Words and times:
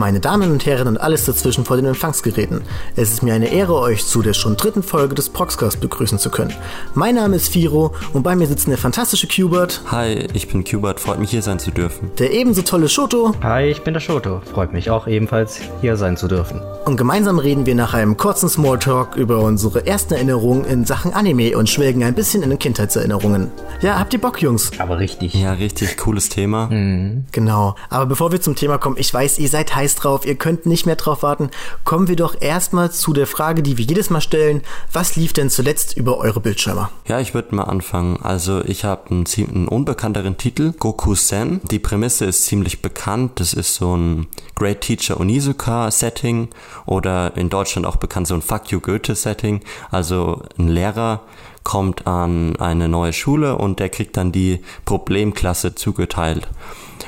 meine 0.00 0.18
Damen 0.18 0.50
und 0.50 0.64
Herren 0.64 0.88
und 0.88 0.98
alles 0.98 1.26
dazwischen 1.26 1.66
vor 1.66 1.76
den 1.76 1.84
Empfangsgeräten. 1.84 2.62
Es 2.96 3.12
ist 3.12 3.22
mir 3.22 3.34
eine 3.34 3.52
Ehre, 3.52 3.74
euch 3.74 4.06
zu 4.06 4.22
der 4.22 4.32
schon 4.32 4.56
dritten 4.56 4.82
Folge 4.82 5.14
des 5.14 5.28
Proxcast 5.28 5.78
begrüßen 5.78 6.18
zu 6.18 6.30
können. 6.30 6.54
Mein 6.94 7.16
Name 7.16 7.36
ist 7.36 7.52
Firo 7.52 7.94
und 8.14 8.22
bei 8.22 8.34
mir 8.34 8.46
sitzt 8.46 8.66
der 8.66 8.78
fantastische 8.78 9.26
Qbert. 9.26 9.82
Hi, 9.90 10.26
ich 10.32 10.48
bin 10.48 10.64
Qbert, 10.64 11.00
freut 11.00 11.18
mich 11.18 11.30
hier 11.30 11.42
sein 11.42 11.58
zu 11.58 11.70
dürfen. 11.70 12.10
Der 12.18 12.32
ebenso 12.32 12.62
tolle 12.62 12.88
Shoto. 12.88 13.34
Hi, 13.42 13.66
ich 13.66 13.82
bin 13.82 13.92
der 13.92 14.00
Shoto, 14.00 14.40
freut 14.52 14.72
mich 14.72 14.88
auch 14.88 15.06
ebenfalls 15.06 15.60
hier 15.82 15.96
sein 15.98 16.16
zu 16.16 16.28
dürfen. 16.28 16.62
Und 16.86 16.96
gemeinsam 16.96 17.38
reden 17.38 17.66
wir 17.66 17.74
nach 17.74 17.92
einem 17.92 18.16
kurzen 18.16 18.48
Smalltalk 18.48 19.16
über 19.16 19.40
unsere 19.40 19.86
ersten 19.86 20.14
Erinnerungen 20.14 20.64
in 20.64 20.86
Sachen 20.86 21.12
Anime 21.12 21.58
und 21.58 21.68
schwelgen 21.68 22.02
ein 22.04 22.14
bisschen 22.14 22.42
in 22.42 22.48
den 22.48 22.58
Kindheitserinnerungen. 22.58 23.50
Ja, 23.82 23.98
habt 23.98 24.14
ihr 24.14 24.20
Bock, 24.20 24.40
Jungs? 24.40 24.70
Aber 24.78 24.98
richtig. 24.98 25.34
Ja, 25.34 25.52
richtig 25.52 25.98
cooles 25.98 26.30
Thema. 26.30 26.68
Mhm. 26.68 27.26
Genau. 27.32 27.74
Aber 27.90 28.06
bevor 28.06 28.32
wir 28.32 28.40
zum 28.40 28.56
Thema 28.56 28.78
kommen, 28.78 28.96
ich 28.98 29.12
weiß, 29.12 29.38
ihr 29.38 29.48
seid 29.48 29.74
heiß 29.76 29.89
drauf, 29.94 30.26
ihr 30.26 30.34
könnt 30.34 30.66
nicht 30.66 30.86
mehr 30.86 30.96
drauf 30.96 31.22
warten. 31.22 31.50
Kommen 31.84 32.08
wir 32.08 32.16
doch 32.16 32.40
erstmal 32.40 32.90
zu 32.90 33.12
der 33.12 33.26
Frage, 33.26 33.62
die 33.62 33.78
wir 33.78 33.84
jedes 33.84 34.10
Mal 34.10 34.20
stellen. 34.20 34.62
Was 34.92 35.16
lief 35.16 35.32
denn 35.32 35.50
zuletzt 35.50 35.96
über 35.96 36.18
eure 36.18 36.40
Bildschirme? 36.40 36.88
Ja, 37.06 37.20
ich 37.20 37.34
würde 37.34 37.54
mal 37.54 37.64
anfangen. 37.64 38.18
Also 38.22 38.62
ich 38.64 38.84
habe 38.84 39.10
einen, 39.10 39.24
einen 39.36 39.68
unbekannteren 39.68 40.36
Titel, 40.36 40.72
Goku 40.78 41.14
Sen. 41.14 41.60
Die 41.70 41.78
Prämisse 41.78 42.24
ist 42.24 42.44
ziemlich 42.44 42.82
bekannt. 42.82 43.40
Das 43.40 43.52
ist 43.54 43.74
so 43.74 43.96
ein 43.96 44.26
Great 44.54 44.80
Teacher 44.82 45.18
Onizuka 45.18 45.90
Setting 45.90 46.48
oder 46.86 47.36
in 47.36 47.48
Deutschland 47.48 47.86
auch 47.86 47.96
bekannt 47.96 48.26
so 48.26 48.34
ein 48.34 48.42
Fuck 48.42 48.70
You 48.70 48.80
Goethe 48.80 49.14
Setting. 49.14 49.60
Also 49.90 50.42
ein 50.58 50.68
Lehrer 50.68 51.22
kommt 51.62 52.06
an 52.06 52.56
eine 52.56 52.88
neue 52.88 53.12
Schule 53.12 53.56
und 53.56 53.80
der 53.80 53.88
kriegt 53.90 54.16
dann 54.16 54.32
die 54.32 54.60
Problemklasse 54.84 55.74
zugeteilt. 55.74 56.48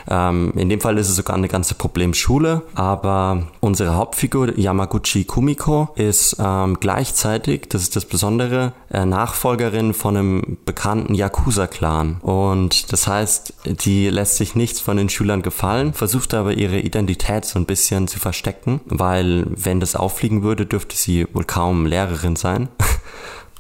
Ähm, 0.09 0.52
in 0.56 0.69
dem 0.69 0.80
Fall 0.80 0.98
ist 0.98 1.09
es 1.09 1.16
sogar 1.16 1.37
eine 1.37 1.48
ganze 1.48 1.74
Problemschule, 1.74 2.63
aber 2.74 3.45
unsere 3.60 3.95
Hauptfigur 3.95 4.59
Yamaguchi 4.59 5.24
Kumiko 5.24 5.90
ist 5.96 6.37
ähm, 6.38 6.79
gleichzeitig, 6.80 7.68
das 7.68 7.82
ist 7.82 7.96
das 7.96 8.04
Besondere, 8.04 8.73
äh, 8.90 9.04
Nachfolgerin 9.04 9.95
von 9.95 10.16
einem 10.16 10.59
bekannten 10.65 11.15
Yakuza-Clan. 11.15 12.18
Und 12.21 12.93
das 12.93 13.07
heißt, 13.07 13.54
die 13.85 14.09
lässt 14.09 14.37
sich 14.37 14.54
nichts 14.54 14.80
von 14.80 14.96
den 14.96 15.09
Schülern 15.09 15.43
gefallen, 15.43 15.93
versucht 15.93 16.34
aber 16.34 16.52
ihre 16.52 16.80
Identität 16.80 17.45
so 17.45 17.59
ein 17.59 17.66
bisschen 17.66 18.09
zu 18.09 18.18
verstecken, 18.18 18.80
weil 18.87 19.46
wenn 19.49 19.80
das 19.80 19.96
auffliegen 19.96 20.43
würde, 20.43 20.66
dürfte 20.66 20.96
sie 20.96 21.27
wohl 21.32 21.45
kaum 21.45 21.87
Lehrerin 21.87 22.37
sein. 22.37 22.68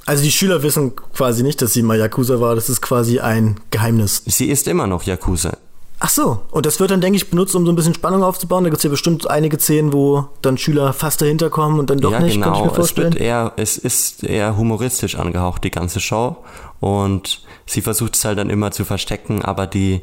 Also 0.04 0.24
die 0.24 0.32
Schüler 0.32 0.62
wissen 0.62 0.96
quasi 0.96 1.42
nicht, 1.42 1.62
dass 1.62 1.74
sie 1.74 1.82
mal 1.82 1.98
Yakuza 1.98 2.40
war. 2.40 2.54
Das 2.54 2.68
ist 2.68 2.80
quasi 2.80 3.20
ein 3.20 3.60
Geheimnis. 3.70 4.22
Sie 4.26 4.46
ist 4.46 4.66
immer 4.66 4.86
noch 4.86 5.04
Yakuza. 5.04 5.56
Ach 6.04 6.08
so, 6.08 6.40
und 6.50 6.66
das 6.66 6.80
wird 6.80 6.90
dann, 6.90 7.00
denke 7.00 7.16
ich, 7.16 7.30
benutzt, 7.30 7.54
um 7.54 7.64
so 7.64 7.70
ein 7.70 7.76
bisschen 7.76 7.94
Spannung 7.94 8.24
aufzubauen. 8.24 8.64
Da 8.64 8.70
gibt 8.70 8.78
es 8.78 8.82
ja 8.82 8.90
bestimmt 8.90 9.30
einige 9.30 9.56
Szenen, 9.60 9.92
wo 9.92 10.24
dann 10.42 10.58
Schüler 10.58 10.92
fast 10.92 11.22
dahinter 11.22 11.48
kommen 11.48 11.78
und 11.78 11.90
dann 11.90 11.98
doch 11.98 12.10
ja, 12.10 12.18
nicht, 12.18 12.34
genau. 12.34 12.46
kann 12.46 12.54
ich 12.56 12.64
mir 12.64 12.74
vorstellen. 12.74 13.12
Es, 13.12 13.14
wird 13.14 13.22
eher, 13.22 13.52
es 13.54 13.78
ist 13.78 14.24
eher 14.24 14.56
humoristisch 14.56 15.14
angehaucht, 15.14 15.62
die 15.62 15.70
ganze 15.70 16.00
Show. 16.00 16.38
Und 16.80 17.44
sie 17.66 17.82
versucht 17.82 18.16
es 18.16 18.24
halt 18.24 18.38
dann 18.38 18.50
immer 18.50 18.72
zu 18.72 18.84
verstecken, 18.84 19.42
aber 19.42 19.68
die, 19.68 20.02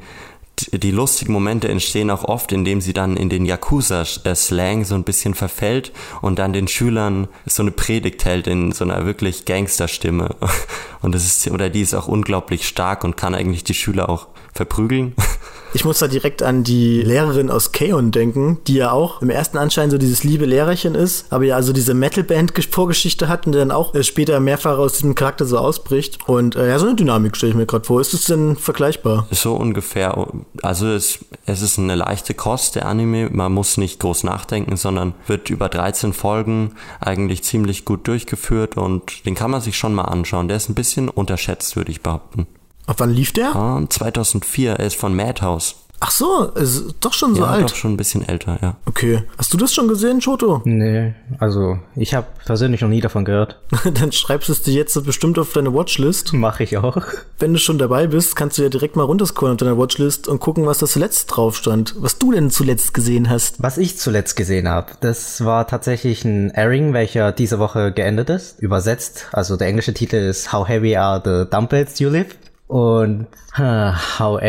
die 0.71 0.91
lustigen 0.91 1.33
Momente 1.33 1.67
entstehen 1.67 2.11
auch 2.11 2.23
oft, 2.23 2.53
indem 2.53 2.79
sie 2.79 2.93
dann 2.93 3.17
in 3.17 3.27
den 3.27 3.45
Yakuza-Slang 3.45 4.85
so 4.85 4.95
ein 4.95 5.03
bisschen 5.03 5.33
verfällt 5.33 5.91
und 6.21 6.39
dann 6.39 6.53
den 6.53 6.69
Schülern 6.69 7.27
so 7.45 7.61
eine 7.61 7.71
Predigt 7.71 8.23
hält 8.23 8.47
in 8.47 8.71
so 8.71 8.85
einer 8.85 9.05
wirklich 9.05 9.43
Gangsterstimme. 9.43 10.33
Und 11.01 11.13
das 11.13 11.25
ist, 11.25 11.51
oder 11.51 11.69
die 11.69 11.81
ist 11.81 11.93
auch 11.93 12.07
unglaublich 12.07 12.67
stark 12.67 13.05
und 13.05 13.15
kann 13.15 13.33
eigentlich 13.33 13.63
die 13.63 13.73
Schüler 13.73 14.09
auch 14.09 14.27
verprügeln. 14.53 15.15
Ich 15.71 15.85
muss 15.85 15.99
da 15.99 16.07
direkt 16.07 16.41
an 16.41 16.63
die 16.63 17.01
Lehrerin 17.01 17.51
aus 17.51 17.71
Keon 17.71 18.11
denken, 18.11 18.57
die 18.65 18.75
ja 18.75 18.91
auch 18.91 19.21
im 19.21 19.29
ersten 19.29 19.57
Anschein 19.57 19.91
so 19.91 19.99
dieses 19.99 20.23
liebe 20.23 20.45
Lehrerchen 20.45 20.95
ist, 20.95 21.31
aber 21.31 21.45
ja 21.45 21.55
also 21.55 21.73
diese 21.73 21.93
Metalband-Vorgeschichte 21.93 23.27
hat 23.27 23.45
und 23.45 23.53
dann 23.53 23.71
auch 23.71 23.93
später 24.01 24.39
mehrfach 24.39 24.79
aus 24.79 24.93
diesem 24.93 25.13
Charakter 25.13 25.45
so 25.45 25.59
ausbricht. 25.59 26.17
Und 26.27 26.55
äh, 26.55 26.69
ja, 26.69 26.79
so 26.79 26.87
eine 26.87 26.95
Dynamik 26.95 27.37
stelle 27.37 27.51
ich 27.51 27.55
mir 27.55 27.67
gerade 27.67 27.85
vor. 27.85 28.01
Ist 28.01 28.13
es 28.13 28.25
denn 28.25 28.55
vergleichbar? 28.55 29.27
So 29.31 29.55
ungefähr. 29.55 30.27
Also 30.63 30.87
es, 30.87 31.19
es 31.45 31.61
ist 31.61 31.77
eine 31.77 31.95
leichte 31.95 32.33
Kost, 32.33 32.75
der 32.75 32.87
Anime. 32.87 33.29
Man 33.29 33.53
muss 33.53 33.77
nicht 33.77 33.99
groß 33.99 34.23
nachdenken, 34.23 34.75
sondern 34.75 35.13
wird 35.27 35.49
über 35.49 35.69
13 35.69 36.13
Folgen 36.13 36.73
eigentlich 36.99 37.43
ziemlich 37.43 37.85
gut 37.85 38.07
durchgeführt 38.07 38.75
und 38.75 39.25
den 39.25 39.35
kann 39.35 39.51
man 39.51 39.61
sich 39.61 39.77
schon 39.77 39.93
mal 39.93 40.05
anschauen. 40.05 40.47
Der 40.47 40.57
ist 40.57 40.69
ein 40.69 40.75
bisschen 40.75 41.09
unterschätzt, 41.09 41.75
würde 41.75 41.91
ich 41.91 42.01
behaupten. 42.01 42.47
Ab 42.89 42.95
wann 42.97 43.11
lief 43.11 43.33
der? 43.33 43.55
Ah, 43.55 43.85
2004, 43.87 44.71
er 44.71 44.85
ist 44.87 44.95
von 44.95 45.15
Madhouse. 45.15 45.75
Ach 45.99 46.09
so, 46.09 46.45
ist 46.55 46.95
doch 47.01 47.13
schon 47.13 47.35
so 47.35 47.43
ja, 47.43 47.49
alt. 47.49 47.69
doch 47.69 47.75
schon 47.75 47.93
ein 47.93 47.97
bisschen 47.97 48.27
älter, 48.27 48.57
ja. 48.63 48.77
Okay. 48.87 49.21
Hast 49.37 49.53
du 49.53 49.57
das 49.57 49.75
schon 49.75 49.87
gesehen, 49.87 50.21
Choto? 50.21 50.63
Nee, 50.65 51.13
also 51.37 51.77
ich 51.95 52.15
habe 52.15 52.25
persönlich 52.45 52.81
noch 52.81 52.89
nie 52.89 53.01
davon 53.01 53.25
gehört. 53.25 53.59
Dann 53.93 54.11
schreibst 54.11 54.49
du 54.49 54.53
es 54.53 54.63
dir 54.63 54.73
jetzt 54.73 55.05
bestimmt 55.05 55.37
auf 55.37 55.53
deine 55.53 55.71
Watchlist. 55.71 56.33
Mache 56.33 56.63
ich 56.63 56.77
auch. 56.77 56.97
Wenn 57.37 57.53
du 57.53 57.59
schon 57.59 57.77
dabei 57.77 58.07
bist, 58.07 58.35
kannst 58.35 58.57
du 58.57 58.63
ja 58.63 58.69
direkt 58.69 58.95
mal 58.95 59.03
runterscrollen 59.03 59.53
auf 59.53 59.59
deiner 59.59 59.77
Watchlist 59.77 60.27
und 60.27 60.39
gucken, 60.39 60.65
was 60.65 60.79
da 60.79 60.87
zuletzt 60.87 61.27
drauf 61.27 61.55
stand. 61.55 61.93
Was 61.99 62.17
du 62.17 62.31
denn 62.31 62.49
zuletzt 62.49 62.95
gesehen 62.95 63.29
hast. 63.29 63.61
Was 63.61 63.77
ich 63.77 63.99
zuletzt 63.99 64.35
gesehen 64.35 64.67
habe, 64.67 64.93
das 65.01 65.45
war 65.45 65.67
tatsächlich 65.67 66.25
ein 66.25 66.49
Airing, 66.55 66.93
welcher 66.93 67.33
diese 67.33 67.59
Woche 67.59 67.91
geendet 67.91 68.31
ist. 68.31 68.59
Übersetzt, 68.59 69.27
also 69.31 69.57
der 69.57 69.67
englische 69.67 69.93
Titel 69.93 70.15
ist 70.15 70.51
How 70.53 70.67
Heavy 70.67 70.95
Are 70.95 71.21
the 71.23 71.47
Dumbbells 71.47 71.99
You 71.99 72.09
Lift? 72.09 72.48
Und 72.69 73.25
how, 73.57 74.39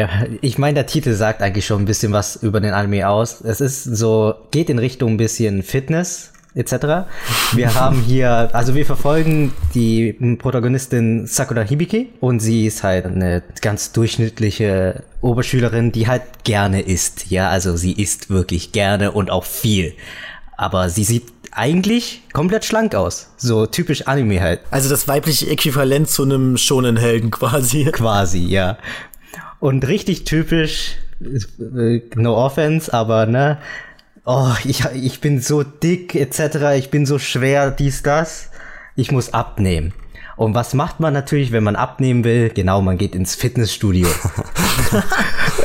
ich 0.42 0.58
meine, 0.58 0.75
der 0.75 0.86
Titel 0.86 1.14
sagt 1.14 1.41
eigentlich 1.41 1.64
schon 1.64 1.81
ein 1.81 1.86
bisschen 1.86 2.12
was 2.12 2.36
über 2.36 2.60
den 2.60 2.75
Anime 2.75 3.08
aus. 3.08 3.41
Es 3.41 3.62
ist 3.62 3.82
so, 3.82 4.34
geht 4.50 4.69
in 4.69 4.78
Richtung 4.78 5.12
ein 5.12 5.16
bisschen 5.16 5.62
Fitness 5.62 6.31
etc. 6.54 7.08
Wir 7.54 7.75
haben 7.81 8.03
hier, 8.03 8.50
also 8.53 8.75
wir 8.75 8.84
verfolgen 8.84 9.54
die 9.75 10.12
Protagonistin 10.38 11.26
Sakura 11.26 11.62
Hibiki 11.62 12.10
und 12.20 12.41
sie 12.41 12.66
ist 12.66 12.82
halt 12.82 13.06
eine 13.06 13.42
ganz 13.62 13.92
durchschnittliche 13.92 15.02
Oberschülerin, 15.22 15.91
die 15.91 16.06
halt 16.06 16.44
gerne 16.44 16.82
isst. 16.82 17.31
Ja, 17.31 17.48
also 17.48 17.75
sie 17.75 17.92
isst 17.92 18.28
wirklich 18.28 18.72
gerne 18.72 19.12
und 19.12 19.31
auch 19.31 19.47
viel. 19.47 19.94
Aber 20.58 20.91
sie 20.91 21.04
sieht 21.04 21.40
eigentlich 21.60 22.22
komplett 22.32 22.65
schlank 22.65 22.94
aus. 22.94 23.28
So 23.37 23.66
typisch 23.66 24.06
Anime 24.06 24.41
halt. 24.41 24.60
Also 24.71 24.88
das 24.88 25.06
weibliche 25.09 25.48
Äquivalent 25.50 26.09
zu 26.09 26.22
einem 26.22 26.56
schonen 26.56 26.97
Helden 26.97 27.31
quasi. 27.31 27.84
Quasi, 27.93 28.47
ja. 28.47 28.78
Und 29.59 29.87
richtig 29.87 30.25
typisch, 30.25 30.97
äh, 31.20 32.00
no 32.15 32.34
offense, 32.34 32.94
aber 32.94 33.26
ne, 33.26 33.59
oh, 34.25 34.54
ich, 34.65 34.87
ich 34.94 35.20
bin 35.20 35.43
so 35.43 35.62
dick 35.62 36.15
etc., 36.15 36.78
ich 36.78 36.91
bin 36.91 37.04
so 37.04 37.19
schwer, 37.19 37.70
dies, 37.70 38.03
das. 38.03 38.50
Ich 38.97 39.12
muss 39.12 39.34
abnehmen. 39.34 39.93
Und 40.37 40.54
was 40.54 40.72
macht 40.72 40.99
man 40.99 41.12
natürlich, 41.12 41.53
wenn 41.53 41.62
man 41.62 41.76
abnehmen 41.76 42.25
will? 42.25 42.49
Genau, 42.49 42.81
man 42.81 42.97
geht 42.97 43.15
ins 43.15 43.34
Fitnessstudio. 43.34 44.09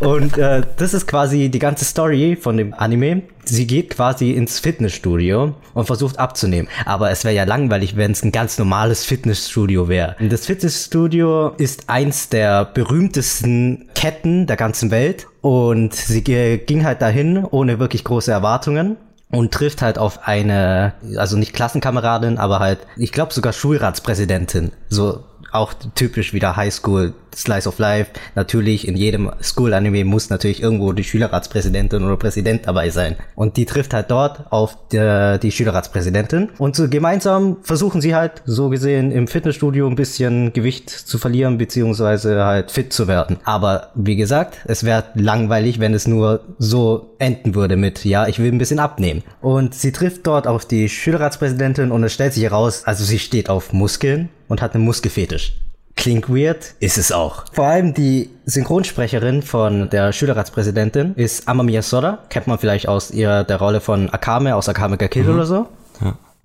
Und 0.00 0.38
äh, 0.38 0.62
das 0.76 0.94
ist 0.94 1.06
quasi 1.06 1.48
die 1.48 1.58
ganze 1.58 1.84
Story 1.84 2.36
von 2.40 2.56
dem 2.56 2.74
Anime. 2.74 3.22
Sie 3.44 3.66
geht 3.66 3.90
quasi 3.90 4.32
ins 4.32 4.58
Fitnessstudio 4.58 5.54
und 5.74 5.86
versucht 5.86 6.18
abzunehmen. 6.18 6.68
Aber 6.84 7.10
es 7.10 7.24
wäre 7.24 7.34
ja 7.34 7.44
langweilig, 7.44 7.96
wenn 7.96 8.12
es 8.12 8.22
ein 8.22 8.32
ganz 8.32 8.58
normales 8.58 9.04
Fitnessstudio 9.04 9.88
wäre. 9.88 10.16
Das 10.18 10.46
Fitnessstudio 10.46 11.50
ist 11.56 11.88
eins 11.88 12.28
der 12.28 12.64
berühmtesten 12.64 13.88
Ketten 13.94 14.46
der 14.46 14.56
ganzen 14.56 14.90
Welt. 14.90 15.28
Und 15.42 15.94
sie 15.94 16.22
ging 16.22 16.84
halt 16.84 17.02
dahin 17.02 17.44
ohne 17.44 17.78
wirklich 17.78 18.02
große 18.02 18.32
Erwartungen 18.32 18.96
und 19.30 19.52
trifft 19.52 19.82
halt 19.82 19.98
auf 19.98 20.26
eine, 20.26 20.94
also 21.16 21.36
nicht 21.36 21.52
Klassenkameradin, 21.52 22.38
aber 22.38 22.60
halt, 22.60 22.80
ich 22.96 23.12
glaube 23.12 23.32
sogar 23.32 23.52
Schulratspräsidentin. 23.52 24.72
So 24.88 25.24
auch 25.52 25.74
typisch 25.94 26.32
wieder 26.32 26.56
Highschool 26.56 27.14
Slice 27.36 27.68
of 27.68 27.78
Life. 27.78 28.10
Natürlich, 28.34 28.88
in 28.88 28.96
jedem 28.96 29.30
School-Anime 29.42 30.04
muss 30.04 30.30
natürlich 30.30 30.62
irgendwo 30.62 30.92
die 30.92 31.04
Schülerratspräsidentin 31.04 32.02
oder 32.02 32.16
Präsident 32.16 32.66
dabei 32.66 32.90
sein. 32.90 33.16
Und 33.34 33.56
die 33.56 33.66
trifft 33.66 33.92
halt 33.92 34.10
dort 34.10 34.50
auf 34.50 34.76
die, 34.90 35.38
die 35.42 35.52
Schülerratspräsidentin. 35.52 36.48
Und 36.58 36.76
so 36.76 36.88
gemeinsam 36.88 37.58
versuchen 37.62 38.00
sie 38.00 38.14
halt, 38.14 38.42
so 38.46 38.70
gesehen, 38.70 39.12
im 39.12 39.28
Fitnessstudio 39.28 39.86
ein 39.86 39.96
bisschen 39.96 40.52
Gewicht 40.52 40.88
zu 40.90 41.18
verlieren, 41.18 41.58
beziehungsweise 41.58 42.44
halt 42.44 42.70
fit 42.70 42.92
zu 42.92 43.06
werden. 43.06 43.36
Aber 43.44 43.90
wie 43.94 44.16
gesagt, 44.16 44.58
es 44.64 44.84
wäre 44.84 45.04
langweilig, 45.14 45.78
wenn 45.78 45.94
es 45.94 46.06
nur 46.06 46.40
so 46.58 47.14
enden 47.18 47.54
würde 47.54 47.76
mit, 47.76 48.04
ja, 48.04 48.26
ich 48.26 48.38
will 48.38 48.50
ein 48.50 48.58
bisschen 48.58 48.78
abnehmen. 48.78 49.22
Und 49.40 49.74
sie 49.74 49.92
trifft 49.92 50.26
dort 50.26 50.46
auf 50.46 50.64
die 50.64 50.88
Schülerratspräsidentin 50.88 51.90
und 51.90 52.02
es 52.04 52.14
stellt 52.14 52.32
sich 52.32 52.44
heraus, 52.44 52.82
also 52.84 53.04
sie 53.04 53.18
steht 53.18 53.50
auf 53.50 53.72
Muskeln 53.72 54.30
und 54.48 54.62
hat 54.62 54.74
einen 54.74 54.84
Muskelfetisch. 54.84 55.54
Klingt 55.96 56.28
weird, 56.28 56.74
ist 56.78 56.98
es 56.98 57.10
auch. 57.10 57.44
Vor 57.52 57.66
allem 57.66 57.94
die 57.94 58.28
Synchronsprecherin 58.44 59.42
von 59.42 59.88
der 59.88 60.12
Schülerratspräsidentin 60.12 61.14
ist 61.16 61.48
Amamiya 61.48 61.80
Soda. 61.80 62.18
Kennt 62.28 62.46
man 62.46 62.58
vielleicht 62.58 62.86
aus 62.86 63.10
ihrer 63.10 63.44
der 63.44 63.56
Rolle 63.56 63.80
von 63.80 64.10
Akame 64.10 64.54
aus 64.54 64.68
Akame 64.68 64.98
ga 64.98 65.08
Kill 65.08 65.24
mhm. 65.24 65.34
oder 65.34 65.46
so. 65.46 65.68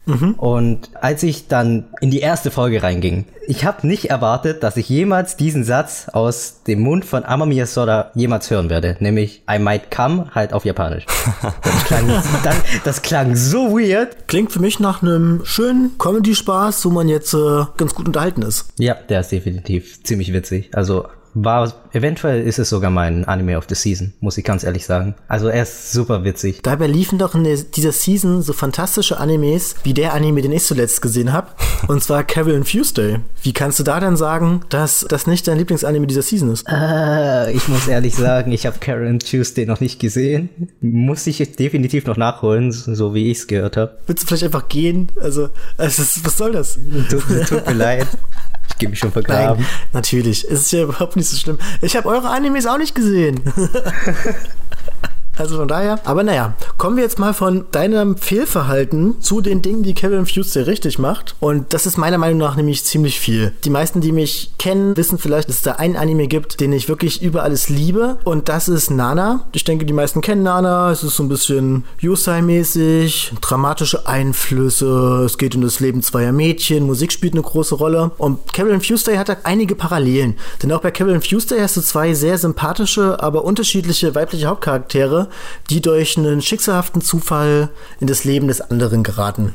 Mhm. 0.05 0.33
Und 0.33 0.89
als 0.99 1.23
ich 1.23 1.47
dann 1.47 1.85
in 2.01 2.11
die 2.11 2.19
erste 2.19 2.51
Folge 2.51 2.81
reinging, 2.81 3.25
ich 3.47 3.65
habe 3.65 3.85
nicht 3.85 4.09
erwartet, 4.09 4.63
dass 4.63 4.77
ich 4.77 4.89
jemals 4.89 5.35
diesen 5.35 5.63
Satz 5.63 6.07
aus 6.11 6.63
dem 6.67 6.81
Mund 6.81 7.05
von 7.05 7.23
Amamiya 7.23 7.65
Soda 7.65 8.11
jemals 8.15 8.49
hören 8.49 8.69
werde, 8.69 8.97
nämlich 8.99 9.43
I 9.49 9.59
might 9.59 9.91
come 9.91 10.27
halt 10.33 10.53
auf 10.53 10.65
Japanisch. 10.65 11.05
Das 11.63 11.85
klang, 11.85 12.07
dann, 12.43 12.55
das 12.83 13.01
klang 13.01 13.35
so 13.35 13.77
weird. 13.77 14.27
Klingt 14.27 14.51
für 14.51 14.59
mich 14.59 14.79
nach 14.79 15.01
einem 15.01 15.41
schönen 15.43 15.97
Comedy-Spaß, 15.97 16.85
wo 16.85 16.89
man 16.89 17.09
jetzt 17.09 17.33
äh, 17.33 17.65
ganz 17.77 17.93
gut 17.93 18.07
unterhalten 18.07 18.41
ist. 18.41 18.67
Ja, 18.77 18.95
der 18.95 19.21
ist 19.21 19.31
definitiv 19.31 20.03
ziemlich 20.03 20.33
witzig. 20.33 20.69
Also 20.73 21.07
war, 21.33 21.73
eventuell 21.93 22.41
ist 22.41 22.59
es 22.59 22.69
sogar 22.69 22.91
mein 22.91 23.25
Anime 23.25 23.57
of 23.57 23.65
the 23.69 23.75
Season, 23.75 24.13
muss 24.19 24.37
ich 24.37 24.43
ganz 24.43 24.63
ehrlich 24.63 24.85
sagen. 24.85 25.15
Also 25.27 25.47
er 25.47 25.63
ist 25.63 25.91
super 25.91 26.23
witzig. 26.23 26.61
Dabei 26.63 26.87
liefen 26.87 27.17
doch 27.17 27.35
in 27.35 27.43
der, 27.43 27.57
dieser 27.57 27.91
Season 27.91 28.41
so 28.41 28.53
fantastische 28.53 29.19
Animes, 29.19 29.75
wie 29.83 29.93
der 29.93 30.13
Anime, 30.13 30.41
den 30.41 30.51
ich 30.51 30.63
zuletzt 30.63 31.01
gesehen 31.01 31.33
habe. 31.33 31.47
und 31.87 32.03
zwar 32.03 32.23
Carol 32.23 32.55
and 32.55 32.69
Tuesday. 32.69 33.19
Wie 33.43 33.53
kannst 33.53 33.79
du 33.79 33.83
da 33.83 33.99
denn 33.99 34.17
sagen, 34.17 34.61
dass 34.69 35.05
das 35.07 35.27
nicht 35.27 35.47
dein 35.47 35.57
Lieblingsanime 35.57 36.07
dieser 36.07 36.21
Season 36.21 36.51
ist? 36.51 36.65
Äh, 36.67 37.51
ich 37.51 37.67
muss 37.67 37.87
ehrlich 37.87 38.15
sagen, 38.15 38.51
ich 38.51 38.65
habe 38.65 38.79
Carol 38.79 39.07
and 39.07 39.29
Tuesday 39.29 39.65
noch 39.65 39.79
nicht 39.79 39.99
gesehen. 39.99 40.49
Muss 40.81 41.27
ich 41.27 41.37
definitiv 41.55 42.05
noch 42.05 42.17
nachholen, 42.17 42.71
so 42.71 43.13
wie 43.13 43.31
ich 43.31 43.39
es 43.39 43.47
gehört 43.47 43.77
habe. 43.77 43.97
Willst 44.07 44.23
du 44.23 44.27
vielleicht 44.27 44.43
einfach 44.43 44.67
gehen? 44.67 45.09
Also, 45.19 45.49
also 45.77 46.03
was 46.23 46.37
soll 46.37 46.51
das? 46.53 46.77
Tut, 47.09 47.23
tut 47.47 47.67
mir 47.67 47.73
leid. 47.73 48.07
Ich 48.71 48.77
gebe 48.77 48.91
mich 48.91 48.99
schon 48.99 49.11
vergraben. 49.11 49.63
Nein, 49.63 49.71
natürlich. 49.93 50.45
Es 50.45 50.61
ist 50.61 50.71
ja 50.71 50.83
überhaupt 50.83 51.15
nicht 51.15 51.29
so 51.29 51.37
schlimm. 51.37 51.59
Ich 51.81 51.95
habe 51.95 52.07
eure 52.09 52.29
Animes 52.29 52.65
auch 52.65 52.77
nicht 52.77 52.95
gesehen. 52.95 53.41
Also 55.37 55.57
von 55.57 55.67
daher. 55.67 55.99
Aber 56.05 56.23
naja, 56.23 56.53
kommen 56.77 56.97
wir 56.97 57.03
jetzt 57.03 57.19
mal 57.19 57.33
von 57.33 57.65
deinem 57.71 58.17
Fehlverhalten 58.17 59.21
zu 59.21 59.41
den 59.41 59.61
Dingen, 59.61 59.83
die 59.83 59.93
Kevin 59.93 60.25
Fuse 60.25 60.67
richtig 60.67 60.99
macht. 60.99 61.35
Und 61.39 61.73
das 61.73 61.85
ist 61.85 61.97
meiner 61.97 62.17
Meinung 62.17 62.37
nach 62.37 62.55
nämlich 62.55 62.83
ziemlich 62.83 63.19
viel. 63.19 63.53
Die 63.63 63.69
meisten, 63.69 64.01
die 64.01 64.11
mich 64.11 64.51
kennen, 64.59 64.95
wissen 64.97 65.17
vielleicht, 65.17 65.49
dass 65.49 65.57
es 65.57 65.61
da 65.61 65.73
einen 65.73 65.95
Anime 65.95 66.27
gibt, 66.27 66.59
den 66.59 66.73
ich 66.73 66.89
wirklich 66.89 67.21
über 67.21 67.43
alles 67.43 67.69
liebe. 67.69 68.17
Und 68.23 68.49
das 68.49 68.67
ist 68.67 68.91
Nana. 68.91 69.45
Ich 69.53 69.63
denke, 69.63 69.85
die 69.85 69.93
meisten 69.93 70.21
kennen 70.21 70.43
Nana. 70.43 70.91
Es 70.91 71.03
ist 71.03 71.15
so 71.15 71.23
ein 71.23 71.29
bisschen 71.29 71.85
Yosei-mäßig, 71.99 73.33
dramatische 73.41 74.07
Einflüsse. 74.07 75.23
Es 75.25 75.37
geht 75.37 75.55
um 75.55 75.61
das 75.61 75.79
Leben 75.79 76.01
zweier 76.01 76.31
Mädchen. 76.31 76.85
Musik 76.85 77.11
spielt 77.11 77.33
eine 77.33 77.41
große 77.41 77.75
Rolle. 77.75 78.11
Und 78.17 78.53
Carol 78.53 78.79
Tuesday 78.79 79.15
hat 79.17 79.29
da 79.29 79.37
einige 79.43 79.75
Parallelen. 79.75 80.35
Denn 80.61 80.71
auch 80.71 80.81
bei 80.81 80.91
Carol 80.91 81.19
Tuesday 81.19 81.59
hast 81.59 81.77
du 81.77 81.81
zwei 81.81 82.13
sehr 82.13 82.37
sympathische, 82.37 83.21
aber 83.21 83.45
unterschiedliche 83.45 84.13
weibliche 84.13 84.47
Hauptcharaktere, 84.47 85.20
die 85.69 85.81
durch 85.81 86.17
einen 86.17 86.41
schicksalhaften 86.41 87.01
Zufall 87.01 87.69
in 87.99 88.07
das 88.07 88.23
Leben 88.23 88.47
des 88.47 88.61
anderen 88.61 89.03
geraten. 89.03 89.53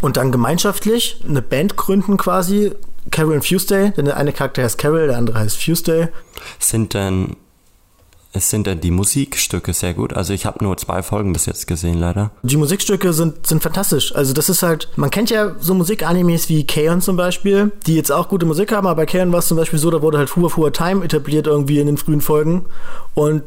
Und 0.00 0.16
dann 0.16 0.32
gemeinschaftlich 0.32 1.22
eine 1.26 1.42
Band 1.42 1.76
gründen 1.76 2.16
quasi, 2.16 2.72
Carol 3.10 3.34
und 3.34 3.46
Tuesday, 3.46 3.92
denn 3.92 4.06
der 4.06 4.16
eine 4.16 4.32
Charakter 4.32 4.62
heißt 4.62 4.78
Carol, 4.78 5.06
der 5.06 5.18
andere 5.18 5.38
heißt 5.38 5.62
Tuesday. 5.62 6.08
Sind 6.58 6.94
denn 6.94 7.36
es 8.36 8.50
sind 8.50 8.66
denn 8.66 8.80
die 8.80 8.90
Musikstücke 8.90 9.72
sehr 9.72 9.94
gut. 9.94 10.12
Also 10.12 10.32
ich 10.32 10.44
habe 10.44 10.62
nur 10.64 10.76
zwei 10.76 11.04
Folgen 11.04 11.32
bis 11.32 11.46
jetzt 11.46 11.68
gesehen, 11.68 11.98
leider. 11.98 12.32
Die 12.42 12.56
Musikstücke 12.56 13.12
sind, 13.12 13.46
sind 13.46 13.62
fantastisch. 13.62 14.12
Also 14.12 14.32
das 14.32 14.48
ist 14.48 14.64
halt, 14.64 14.88
man 14.96 15.10
kennt 15.10 15.30
ja 15.30 15.54
so 15.60 15.72
Musikanimes 15.72 16.48
wie 16.48 16.66
Kaon 16.66 17.00
zum 17.00 17.16
Beispiel, 17.16 17.70
die 17.86 17.94
jetzt 17.94 18.10
auch 18.10 18.28
gute 18.28 18.44
Musik 18.44 18.72
haben, 18.72 18.88
aber 18.88 18.96
bei 18.96 19.06
Kaon 19.06 19.30
war 19.30 19.38
es 19.38 19.46
zum 19.46 19.56
Beispiel 19.56 19.78
so, 19.78 19.88
da 19.88 20.02
wurde 20.02 20.18
halt 20.18 20.34
Hua 20.34 20.54
Hua 20.56 20.70
Time 20.70 21.04
etabliert 21.04 21.46
irgendwie 21.46 21.78
in 21.78 21.86
den 21.86 21.96
frühen 21.96 22.20
Folgen. 22.20 22.66
Und 23.14 23.44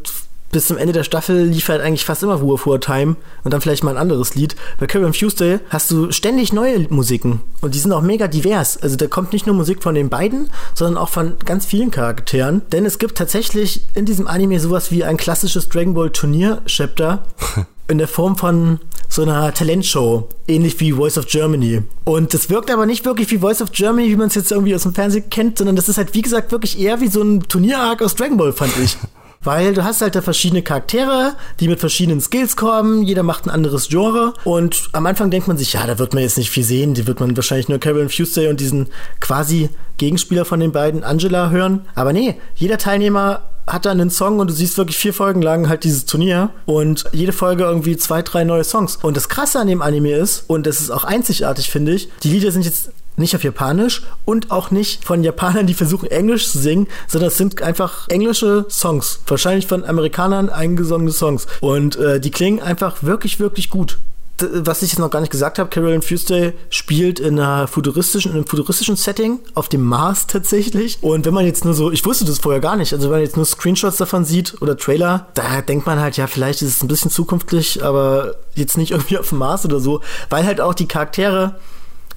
bis 0.51 0.67
zum 0.67 0.77
Ende 0.77 0.93
der 0.93 1.03
Staffel 1.03 1.43
lief 1.43 1.69
halt 1.69 1.81
eigentlich 1.81 2.05
fast 2.05 2.23
immer 2.23 2.35
Ruhe 2.35 2.57
vor 2.57 2.79
Time 2.79 3.15
und 3.43 3.53
dann 3.53 3.61
vielleicht 3.61 3.83
mal 3.83 3.91
ein 3.91 3.97
anderes 3.97 4.35
Lied. 4.35 4.55
Bei 4.79 4.87
Carol 4.87 5.11
Tuesday 5.11 5.59
hast 5.69 5.91
du 5.91 6.11
ständig 6.11 6.53
neue 6.53 6.87
Musiken 6.89 7.41
und 7.61 7.75
die 7.75 7.79
sind 7.79 7.91
auch 7.91 8.01
mega 8.01 8.27
divers. 8.27 8.77
Also 8.77 8.95
da 8.95 9.07
kommt 9.07 9.33
nicht 9.33 9.45
nur 9.45 9.55
Musik 9.55 9.83
von 9.83 9.95
den 9.95 10.09
beiden, 10.09 10.49
sondern 10.73 10.97
auch 11.01 11.09
von 11.09 11.37
ganz 11.45 11.65
vielen 11.65 11.91
Charakteren. 11.91 12.61
Denn 12.71 12.85
es 12.85 12.99
gibt 12.99 13.17
tatsächlich 13.17 13.81
in 13.93 14.05
diesem 14.05 14.27
Anime 14.27 14.59
sowas 14.59 14.91
wie 14.91 15.03
ein 15.03 15.17
klassisches 15.17 15.69
Dragon 15.69 15.93
Ball 15.93 16.09
Turnier-Chapter. 16.09 17.23
in 17.89 17.97
der 17.97 18.07
Form 18.07 18.35
von 18.35 18.79
so 19.09 19.21
einer 19.21 19.53
Talentshow, 19.53 20.27
ähnlich 20.47 20.79
wie 20.79 20.91
Voice 20.91 21.17
of 21.17 21.27
Germany. 21.27 21.83
Und 22.03 22.33
das 22.33 22.49
wirkt 22.49 22.69
aber 22.69 22.85
nicht 22.85 23.05
wirklich 23.05 23.31
wie 23.31 23.37
Voice 23.37 23.61
of 23.61 23.71
Germany, 23.71 24.09
wie 24.09 24.15
man 24.17 24.27
es 24.27 24.35
jetzt 24.35 24.51
irgendwie 24.51 24.75
aus 24.75 24.83
dem 24.83 24.93
Fernsehen 24.93 25.29
kennt, 25.29 25.57
sondern 25.57 25.75
das 25.77 25.87
ist 25.87 25.97
halt, 25.97 26.13
wie 26.13 26.21
gesagt, 26.21 26.51
wirklich 26.51 26.77
eher 26.79 26.99
wie 26.99 27.07
so 27.07 27.21
ein 27.21 27.43
Turnier-Arc 27.43 28.01
aus 28.01 28.15
Dragon 28.15 28.37
Ball, 28.37 28.51
fand 28.51 28.73
ich. 28.83 28.97
Weil 29.43 29.73
du 29.73 29.83
hast 29.83 30.01
halt 30.01 30.15
da 30.15 30.21
verschiedene 30.21 30.61
Charaktere, 30.61 31.35
die 31.59 31.67
mit 31.67 31.79
verschiedenen 31.79 32.21
Skills 32.21 32.55
kommen, 32.55 33.03
jeder 33.03 33.23
macht 33.23 33.45
ein 33.45 33.49
anderes 33.49 33.87
Genre 33.89 34.33
und 34.43 34.89
am 34.93 35.05
Anfang 35.05 35.31
denkt 35.31 35.47
man 35.47 35.57
sich, 35.57 35.73
ja, 35.73 35.85
da 35.85 35.99
wird 35.99 36.13
man 36.13 36.23
jetzt 36.23 36.37
nicht 36.37 36.49
viel 36.49 36.63
sehen, 36.63 36.93
die 36.93 37.07
wird 37.07 37.19
man 37.19 37.35
wahrscheinlich 37.35 37.69
nur 37.69 37.79
Carol 37.79 38.07
Tuesday 38.07 38.47
und 38.47 38.59
diesen 38.59 38.87
quasi 39.19 39.69
Gegenspieler 39.97 40.45
von 40.45 40.59
den 40.59 40.71
beiden, 40.71 41.03
Angela, 41.03 41.49
hören. 41.49 41.81
Aber 41.95 42.13
nee, 42.13 42.35
jeder 42.55 42.77
Teilnehmer 42.77 43.43
hat 43.67 43.85
dann 43.85 43.99
einen 43.99 44.09
Song 44.09 44.39
und 44.39 44.49
du 44.49 44.53
siehst 44.53 44.77
wirklich 44.77 44.97
vier 44.97 45.13
Folgen 45.13 45.41
lang 45.41 45.67
halt 45.67 45.83
dieses 45.83 46.05
Turnier 46.05 46.51
und 46.65 47.03
jede 47.11 47.33
Folge 47.33 47.65
irgendwie 47.65 47.97
zwei, 47.97 48.21
drei 48.21 48.43
neue 48.43 48.63
Songs. 48.63 48.97
Und 48.97 49.17
das 49.17 49.27
Krasse 49.27 49.59
an 49.59 49.67
dem 49.67 49.81
Anime 49.81 50.13
ist, 50.13 50.45
und 50.47 50.65
das 50.65 50.79
ist 50.79 50.89
auch 50.89 51.03
einzigartig, 51.03 51.69
finde 51.69 51.93
ich, 51.93 52.09
die 52.23 52.29
Lieder 52.29 52.51
sind 52.51 52.63
jetzt 52.63 52.91
nicht 53.17 53.35
auf 53.35 53.43
Japanisch 53.43 54.03
und 54.25 54.51
auch 54.51 54.71
nicht 54.71 55.03
von 55.03 55.23
Japanern, 55.23 55.67
die 55.67 55.73
versuchen 55.73 56.09
Englisch 56.09 56.49
zu 56.49 56.59
singen, 56.59 56.87
sondern 57.07 57.29
es 57.29 57.37
sind 57.37 57.61
einfach 57.61 58.07
englische 58.07 58.65
Songs. 58.69 59.19
Wahrscheinlich 59.27 59.67
von 59.67 59.83
Amerikanern 59.83 60.49
eingesungene 60.49 61.11
Songs. 61.11 61.47
Und 61.59 61.95
äh, 61.97 62.19
die 62.19 62.31
klingen 62.31 62.61
einfach 62.61 63.03
wirklich, 63.03 63.39
wirklich 63.39 63.69
gut 63.69 63.97
was 64.39 64.83
ich 64.83 64.91
jetzt 64.91 64.99
noch 64.99 65.09
gar 65.09 65.21
nicht 65.21 65.31
gesagt 65.31 65.57
habe, 65.57 65.69
Carolyn 65.69 66.01
Tuesday 66.01 66.53
spielt 66.69 67.19
in 67.19 67.39
einer 67.39 67.67
futuristischen, 67.67 68.31
in 68.31 68.37
einem 68.37 68.47
futuristischen 68.47 68.95
Setting 68.95 69.39
auf 69.55 69.67
dem 69.69 69.83
Mars 69.83 70.27
tatsächlich. 70.27 70.99
Und 71.01 71.25
wenn 71.25 71.33
man 71.33 71.45
jetzt 71.45 71.65
nur 71.65 71.73
so, 71.73 71.91
ich 71.91 72.05
wusste 72.05 72.25
das 72.25 72.39
vorher 72.39 72.61
gar 72.61 72.75
nicht, 72.75 72.93
also 72.93 73.05
wenn 73.05 73.15
man 73.15 73.21
jetzt 73.21 73.35
nur 73.35 73.45
Screenshots 73.45 73.97
davon 73.97 74.25
sieht 74.25 74.61
oder 74.61 74.77
Trailer, 74.77 75.27
da 75.33 75.61
denkt 75.61 75.85
man 75.85 75.99
halt, 75.99 76.17
ja, 76.17 76.27
vielleicht 76.27 76.61
ist 76.61 76.77
es 76.77 76.83
ein 76.83 76.87
bisschen 76.87 77.11
zukünftig, 77.11 77.83
aber 77.83 78.35
jetzt 78.55 78.77
nicht 78.77 78.91
irgendwie 78.97 79.17
auf 79.17 79.29
dem 79.29 79.39
Mars 79.39 79.65
oder 79.65 79.79
so, 79.79 80.01
weil 80.29 80.45
halt 80.45 80.61
auch 80.61 80.73
die 80.73 80.87
Charaktere 80.87 81.55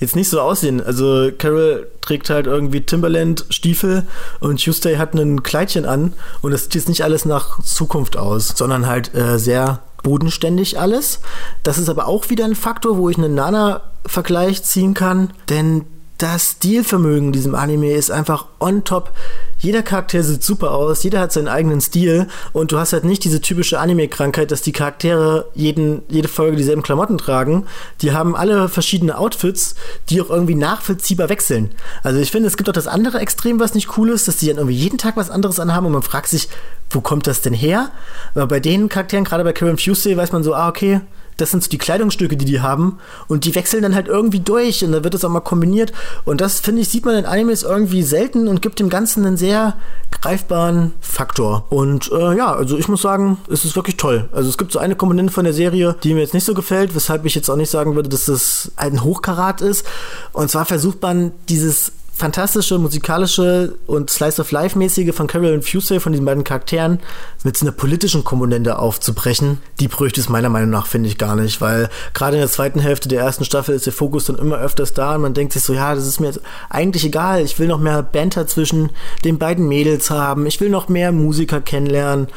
jetzt 0.00 0.17
nicht 0.17 0.29
so 0.29 0.41
aussehen. 0.41 0.82
Also 0.82 1.31
Carol 1.37 1.88
trägt 2.00 2.31
halt 2.31 2.47
irgendwie 2.47 2.81
Timberland-Stiefel 2.81 4.06
und 4.41 4.62
Tuesday 4.62 4.97
hat 4.97 5.14
ein 5.14 5.43
Kleidchen 5.43 5.85
an 5.85 6.14
und 6.43 6.52
es 6.52 6.64
sieht 6.64 6.75
jetzt 6.75 6.88
nicht 6.88 7.05
alles 7.05 7.25
nach 7.25 7.62
Zukunft 7.62 8.17
aus, 8.17 8.55
sondern 8.56 8.87
halt 8.87 9.14
äh, 9.14 9.38
sehr 9.38 9.82
bodenständig 10.02 10.81
alles. 10.81 11.20
Das 11.62 11.79
ist 11.79 11.88
aber 11.88 12.08
auch 12.08 12.31
wieder 12.31 12.47
ein 12.47 12.55
Faktor, 12.55 12.97
wo 12.97 13.08
ich 13.11 13.19
einen 13.19 13.35
Nana-Vergleich 13.35 14.62
ziehen 14.64 14.94
kann, 14.94 15.32
denn 15.49 15.85
das 16.20 16.52
Stilvermögen 16.52 17.28
in 17.28 17.32
diesem 17.32 17.55
Anime 17.55 17.93
ist 17.93 18.11
einfach 18.11 18.46
on 18.61 18.84
top. 18.84 19.12
Jeder 19.58 19.82
Charakter 19.82 20.22
sieht 20.22 20.43
super 20.43 20.72
aus, 20.72 21.02
jeder 21.02 21.20
hat 21.20 21.32
seinen 21.32 21.49
eigenen 21.49 21.81
Stil 21.81 22.28
und 22.52 22.72
du 22.72 22.79
hast 22.79 22.93
halt 22.93 23.05
nicht 23.05 23.24
diese 23.24 23.41
typische 23.41 23.81
Anime-Krankheit, 23.81 24.50
dass 24.50 24.60
die 24.60 24.72
Charaktere 24.72 25.46
jeden, 25.55 26.03
jede 26.08 26.29
Folge 26.29 26.58
dieselben 26.58 26.82
Klamotten 26.82 27.17
tragen. 27.17 27.67
Die 28.03 28.12
haben 28.12 28.36
alle 28.36 28.69
verschiedene 28.69 29.17
Outfits, 29.17 29.77
die 30.10 30.20
auch 30.20 30.29
irgendwie 30.29 30.55
nachvollziehbar 30.55 31.31
wechseln. 31.31 31.70
Also 32.03 32.20
ich 32.20 32.31
finde, 32.31 32.48
es 32.48 32.58
gibt 32.58 32.69
auch 32.69 32.74
das 32.74 32.86
andere 32.86 33.19
Extrem, 33.19 33.58
was 33.58 33.74
nicht 33.74 33.96
cool 33.96 34.10
ist, 34.10 34.29
dass 34.29 34.36
die 34.36 34.46
dann 34.46 34.58
irgendwie 34.58 34.77
jeden 34.77 34.98
Tag 34.98 35.17
was 35.17 35.31
anderes 35.31 35.58
anhaben 35.58 35.86
und 35.86 35.93
man 35.93 36.03
fragt 36.03 36.29
sich, 36.29 36.48
wo 36.91 37.00
kommt 37.00 37.27
das 37.27 37.41
denn 37.41 37.55
her? 37.55 37.91
Aber 38.34 38.46
bei 38.46 38.60
den 38.60 38.91
Charakteren, 38.91 39.24
gerade 39.24 39.44
bei 39.44 39.53
Karen 39.53 39.79
Fusey, 39.79 40.17
weiß 40.17 40.32
man 40.32 40.43
so, 40.43 40.55
ah, 40.55 40.69
okay, 40.69 41.00
das 41.41 41.51
sind 41.51 41.63
so 41.63 41.69
die 41.69 41.79
Kleidungsstücke, 41.79 42.37
die 42.37 42.44
die 42.44 42.61
haben 42.61 42.99
und 43.29 43.44
die 43.44 43.55
wechseln 43.55 43.82
dann 43.82 43.94
halt 43.94 44.09
irgendwie 44.09 44.41
durch 44.41 44.85
und 44.85 44.93
da 44.93 45.05
wird 45.05 45.15
es 45.15 45.25
auch 45.25 45.31
mal 45.31 45.41
kombiniert 45.41 45.93
und 46.25 46.41
das 46.41 46.61
finde 46.61 46.82
ich 46.82 46.89
sieht 46.89 47.05
man 47.05 47.17
in 47.17 47.25
Animes 47.25 47.63
irgendwie 47.63 48.03
selten 48.03 48.49
und 48.49 48.63
gibt 48.63 48.79
dem 48.79 48.89
Ganzen 48.89 49.25
einen 49.25 49.37
sehr 49.37 49.75
greifbaren 50.11 50.93
Faktor 51.01 51.65
und 51.70 52.11
äh, 52.13 52.37
ja, 52.37 52.53
also 52.53 52.77
ich 52.77 52.89
muss 52.89 53.03
sagen, 53.03 53.39
es 53.49 53.65
ist 53.65 53.77
wirklich 53.77 53.97
toll. 53.97 54.29
Also 54.32 54.49
es 54.49 54.59
gibt 54.59 54.73
so 54.73 54.79
eine 54.79 54.97
Komponente 54.97 55.32
von 55.32 55.44
der 55.44 55.55
Serie, 55.55 55.97
die 56.03 56.15
mir 56.15 56.20
jetzt 56.20 56.35
nicht 56.35 56.44
so 56.44 56.55
gefällt, 56.55 56.94
weshalb 56.94 57.25
ich 57.25 57.35
jetzt 57.35 57.49
auch 57.49 57.56
nicht 57.56 57.70
sagen 57.70 57.94
würde, 57.94 58.09
dass 58.09 58.27
das 58.27 58.73
ein 58.77 59.03
Hochkarat 59.03 59.61
ist 59.61 59.87
und 60.32 60.51
zwar 60.51 60.67
versucht 60.67 61.01
man 61.03 61.32
dieses 61.49 61.93
fantastische 62.20 62.79
musikalische 62.79 63.77
und 63.86 64.10
Slice 64.10 64.41
of 64.41 64.53
Life 64.53 64.79
mäßige 64.79 65.15
von 65.15 65.27
Carol 65.27 65.55
und 65.55 65.65
Fusey 65.65 65.98
von 65.98 66.12
diesen 66.12 66.27
beiden 66.27 66.44
Charakteren 66.44 67.00
mit 67.43 67.56
so 67.56 67.65
einer 67.65 67.72
politischen 67.72 68.22
Komponente 68.22 68.79
aufzubrechen, 68.79 69.58
die 69.81 69.89
bräuchte 69.89 70.20
es 70.20 70.29
meiner 70.29 70.50
Meinung 70.50 70.70
nach 70.70 70.86
finde 70.86 71.08
ich 71.08 71.19
gar 71.19 71.34
nicht, 71.34 71.60
weil 71.60 71.89
gerade 72.12 72.36
in 72.36 72.43
der 72.43 72.50
zweiten 72.50 72.79
Hälfte 72.79 73.08
der 73.08 73.22
ersten 73.22 73.44
Staffel 73.44 73.74
ist 73.74 73.86
der 73.86 73.94
Fokus 73.94 74.27
dann 74.27 74.39
immer 74.39 74.58
öfters 74.58 74.93
da 74.93 75.15
und 75.15 75.22
man 75.22 75.34
denkt 75.34 75.55
sich 75.55 75.62
so, 75.62 75.72
ja, 75.72 75.94
das 75.94 76.06
ist 76.06 76.20
mir 76.20 76.27
jetzt 76.27 76.41
eigentlich 76.69 77.05
egal, 77.05 77.43
ich 77.43 77.58
will 77.58 77.67
noch 77.67 77.81
mehr 77.81 78.03
Banter 78.03 78.46
zwischen 78.46 78.91
den 79.24 79.39
beiden 79.39 79.67
Mädels 79.67 80.10
haben, 80.10 80.46
ich 80.46 80.60
will 80.60 80.69
noch 80.69 80.89
mehr 80.89 81.12
Musiker 81.12 81.60
kennenlernen. 81.60 82.29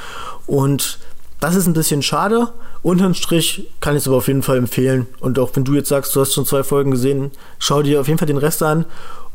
Und 0.47 0.97
das 1.39 1.55
ist 1.55 1.67
ein 1.67 1.73
bisschen 1.73 2.01
schade. 2.01 2.53
Unterm 2.83 3.13
Strich 3.13 3.69
kann 3.81 3.95
ich 3.95 4.03
es 4.03 4.07
aber 4.07 4.17
auf 4.17 4.27
jeden 4.27 4.43
Fall 4.43 4.57
empfehlen. 4.57 5.07
Und 5.19 5.39
auch 5.39 5.51
wenn 5.53 5.65
du 5.65 5.73
jetzt 5.73 5.89
sagst, 5.89 6.15
du 6.15 6.21
hast 6.21 6.33
schon 6.33 6.45
zwei 6.45 6.63
Folgen 6.63 6.91
gesehen, 6.91 7.31
schau 7.59 7.81
dir 7.81 7.99
auf 7.99 8.07
jeden 8.07 8.17
Fall 8.17 8.27
den 8.27 8.37
Rest 8.37 8.63
an 8.63 8.85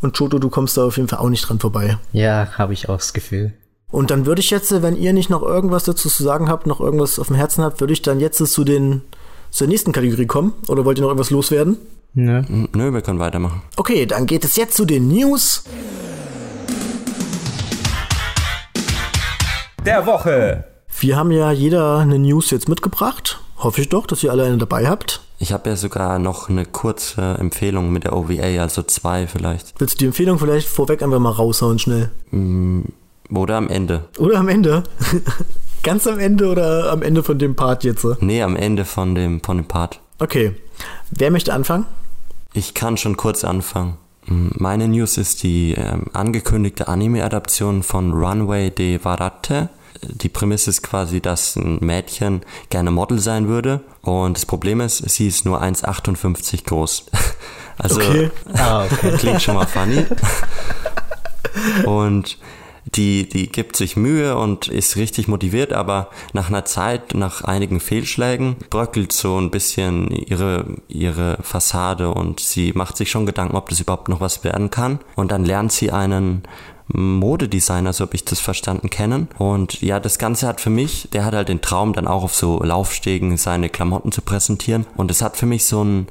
und 0.01 0.19
Joto, 0.19 0.39
du 0.39 0.49
kommst 0.51 0.77
da 0.77 0.85
auf 0.85 0.97
jeden 0.97 1.09
Fall 1.09 1.19
auch 1.19 1.29
nicht 1.29 1.49
dran 1.49 1.59
vorbei. 1.59 1.99
Ja, 2.13 2.49
habe 2.57 2.73
ich 2.73 2.89
auch 2.89 2.97
das 2.97 3.13
Gefühl. 3.13 3.53
Und 3.91 4.11
dann 4.11 4.27
würde 4.27 4.41
ich 4.41 4.51
jetzt, 4.51 4.71
wenn 4.83 4.97
ihr 4.97 5.13
nicht 5.13 5.31
noch 5.31 5.43
irgendwas 5.43 5.85
dazu 5.85 6.09
zu 6.09 6.23
sagen 6.23 6.49
habt, 6.49 6.67
noch 6.67 6.81
irgendwas 6.81 7.19
auf 7.19 7.29
dem 7.29 7.37
Herzen 7.37 7.65
habt, 7.65 7.81
würde 7.81 7.93
ich 7.93 8.03
dann 8.03 8.21
jetzt 8.21 8.39
zu 8.39 8.65
den 8.65 9.03
zur 9.51 9.67
nächsten 9.67 9.93
Kategorie 9.93 10.27
kommen. 10.27 10.53
Oder 10.69 10.85
wollt 10.85 10.99
ihr 10.99 11.03
noch 11.03 11.09
irgendwas 11.09 11.31
loswerden? 11.31 11.79
Nö. 12.15 12.43
Nö, 12.75 12.93
wir 12.93 13.01
können 13.01 13.19
weitermachen. 13.19 13.63
Okay, 13.77 14.05
dann 14.07 14.27
geht 14.27 14.45
es 14.45 14.57
jetzt 14.57 14.77
zu 14.77 14.85
den 14.85 15.09
News. 15.09 15.65
Der 19.85 20.05
Woche. 20.05 20.65
Wir 21.01 21.17
haben 21.17 21.31
ja 21.31 21.51
jeder 21.53 21.99
eine 21.99 22.19
News 22.19 22.51
jetzt 22.51 22.69
mitgebracht. 22.69 23.41
Hoffe 23.57 23.81
ich 23.81 23.89
doch, 23.89 24.07
dass 24.07 24.23
ihr 24.23 24.33
alle 24.33 24.45
eine 24.45 24.59
dabei 24.59 24.87
habt. 24.87 25.23
Ich 25.41 25.53
habe 25.53 25.71
ja 25.71 25.77
sogar 25.77 26.19
noch 26.19 26.49
eine 26.49 26.65
kurze 26.67 27.37
Empfehlung 27.39 27.93
mit 27.93 28.05
der 28.05 28.15
OVA, 28.17 28.61
also 28.61 28.83
zwei 28.83 29.27
vielleicht. 29.29 29.75
Willst 29.81 29.95
du 29.95 29.99
die 29.99 30.07
Empfehlung 30.07 30.39
vielleicht 30.39 30.67
vorweg 30.69 31.03
einfach 31.03 31.21
mal 31.21 31.31
raushauen 31.31 31.79
schnell? 31.79 32.11
Oder 33.31 33.57
am 33.57 33.69
Ende. 33.69 34.05
Oder 34.19 34.39
am 34.39 34.49
Ende? 34.49 34.83
Ganz 35.85 36.07
am 36.09 36.19
Ende 36.19 36.49
oder 36.49 36.91
am 36.91 37.03
Ende 37.03 37.23
von 37.23 37.39
dem 37.39 37.55
Part 37.55 37.85
jetzt? 37.85 38.05
Nee, 38.21 38.43
am 38.43 38.57
Ende 38.57 38.85
von 38.85 39.15
dem, 39.15 39.41
von 39.43 39.59
dem 39.59 39.67
Part. 39.67 40.01
Okay. 40.19 40.57
Wer 41.11 41.31
möchte 41.31 41.55
anfangen? 41.55 41.87
Ich 42.53 42.75
kann 42.75 42.97
schon 42.97 43.17
kurz 43.17 43.45
anfangen. 43.45 43.97
Mm, 44.27 44.49
Meine 44.57 44.89
News 44.89 45.17
ist 45.19 45.45
die 45.45 45.75
ähm, 45.75 46.07
angekündigte 46.13 46.89
Anime-Adaption 46.89 47.85
von 47.85 48.13
Runway 48.13 48.71
de 48.71 49.03
Varate. 49.05 49.69
Die 50.03 50.29
Prämisse 50.29 50.71
ist 50.71 50.83
quasi, 50.83 51.21
dass 51.21 51.57
ein 51.57 51.79
Mädchen 51.81 52.43
gerne 52.71 52.91
Model 52.91 53.19
sein 53.19 53.49
würde. 53.49 53.81
Und 54.03 54.37
das 54.37 54.47
Problem 54.47 54.81
ist, 54.81 54.99
sie 55.09 55.29
ist 55.29 55.45
nur 55.45 55.63
1,58 55.63 56.65
groß. 56.65 57.07
Also 57.81 58.01
Okay. 58.01 58.29
Ah, 58.55 58.87
okay. 58.87 59.17
klingt 59.19 59.41
schon 59.41 59.55
mal 59.55 59.65
funny. 59.65 60.05
Und 61.87 62.39
die, 62.95 63.29
die 63.29 63.51
gibt 63.51 63.77
sich 63.77 63.97
Mühe 63.97 64.37
und 64.37 64.69
ist 64.69 64.97
richtig 64.97 65.29
motiviert, 65.29 65.73
aber 65.73 66.09
nach 66.33 66.49
einer 66.49 66.65
Zeit, 66.65 67.15
nach 67.15 67.43
einigen 67.43 67.81
Fehlschlägen, 67.81 68.57
bröckelt 68.71 69.13
so 69.13 69.39
ein 69.39 69.51
bisschen 69.51 70.11
ihre, 70.11 70.65
ihre 70.89 71.39
Fassade 71.43 72.11
und 72.11 72.41
sie 72.41 72.73
macht 72.73 72.97
sich 72.97 73.11
schon 73.11 73.27
Gedanken, 73.27 73.57
ob 73.57 73.69
das 73.69 73.81
überhaupt 73.81 74.09
noch 74.09 74.21
was 74.21 74.45
werden 74.45 74.71
kann. 74.71 75.01
Und 75.17 75.33
dann 75.33 75.45
lernt 75.45 75.73
sie 75.73 75.91
einen 75.91 76.45
Modedesigner, 76.89 77.93
so 77.93 78.05
habe 78.05 78.15
ich 78.15 78.25
das 78.25 78.41
verstanden, 78.41 78.91
kennen. 78.91 79.29
Und 79.39 79.81
ja, 79.83 80.01
das 80.01 80.19
Ganze 80.19 80.47
hat 80.47 80.61
für 80.61 80.71
mich, 80.71 81.09
der 81.13 81.25
hat 81.25 81.35
halt 81.35 81.49
den 81.49 81.61
Traum, 81.61 81.93
dann 81.93 82.07
auch 82.07 82.25
auf 82.25 82.35
so 82.35 82.63
Laufstegen 82.63 83.37
seine 83.37 83.69
Klamotten 83.69 84.13
zu 84.13 84.23
präsentieren. 84.23 84.87
Und 84.97 85.11
es 85.11 85.23
hat 85.23 85.37
für 85.37 85.47
mich 85.47 85.67
so 85.67 85.85
ein 85.85 86.09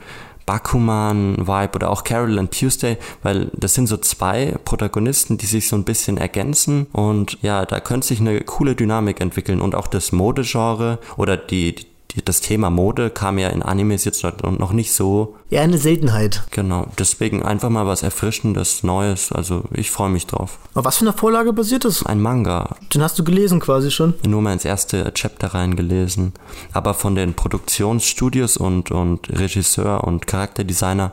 Bakuman-Vibe 0.48 1.76
oder 1.76 1.92
auch 1.92 2.04
Carol 2.04 2.40
and 2.40 2.58
Tuesday, 2.58 2.98
weil 3.22 3.52
das 3.54 3.74
sind 3.74 3.88
so 3.88 3.98
zwei 3.98 4.56
Protagonisten, 4.64 5.38
die 5.38 5.46
sich 5.46 5.68
so 5.68 5.76
ein 5.76 5.84
bisschen 5.84 6.18
ergänzen 6.18 6.88
und 6.94 7.38
ja, 7.42 7.66
da 7.66 7.82
könnte 7.82 8.08
sich 8.08 8.22
eine 8.22 8.40
coole 8.42 8.74
Dynamik 8.74 9.20
entwickeln 9.20 9.60
und 9.60 9.76
auch 9.76 9.88
das 9.88 10.14
Modegenre 10.14 11.00
oder 11.18 11.36
die, 11.36 11.76
die 11.76 11.86
das 12.26 12.42
Thema 12.42 12.70
Mode 12.70 13.10
kam 13.10 13.38
ja 13.38 13.50
in 13.50 13.62
Animes 13.62 14.04
jetzt 14.06 14.24
noch 14.24 14.72
nicht 14.72 14.94
so 14.94 15.36
Ja, 15.50 15.62
eine 15.62 15.78
Seltenheit. 15.78 16.44
genau. 16.52 16.88
Deswegen 16.98 17.44
einfach 17.44 17.70
mal 17.70 17.86
was 17.86 18.02
Erfrischendes, 18.02 18.82
Neues. 18.84 19.32
Also 19.32 19.64
ich 19.72 19.92
freue 19.92 20.10
mich 20.10 20.26
drauf. 20.26 20.58
Auf 20.74 20.86
was 20.86 20.98
für 20.98 21.06
eine 21.06 21.14
Vorlage 21.14 21.54
basiert 21.54 21.86
das? 21.86 22.06
Ein 22.06 22.20
Manga. 22.22 22.76
Den 22.94 23.04
hast 23.04 23.20
du 23.20 23.24
gelesen 23.24 23.60
quasi 23.60 23.92
schon. 23.92 24.16
Nur 24.26 24.42
mal 24.42 24.54
ins 24.54 24.66
erste 24.66 25.14
Chapter 25.14 25.54
reingelesen. 25.54 26.34
Aber 26.74 26.94
von 26.94 27.14
den 27.16 27.34
Produktionsstudios 27.36 28.58
und, 28.58 28.92
und 28.92 29.30
Regisseur 29.30 30.04
und 30.04 30.26
Charakterdesigner, 30.28 31.12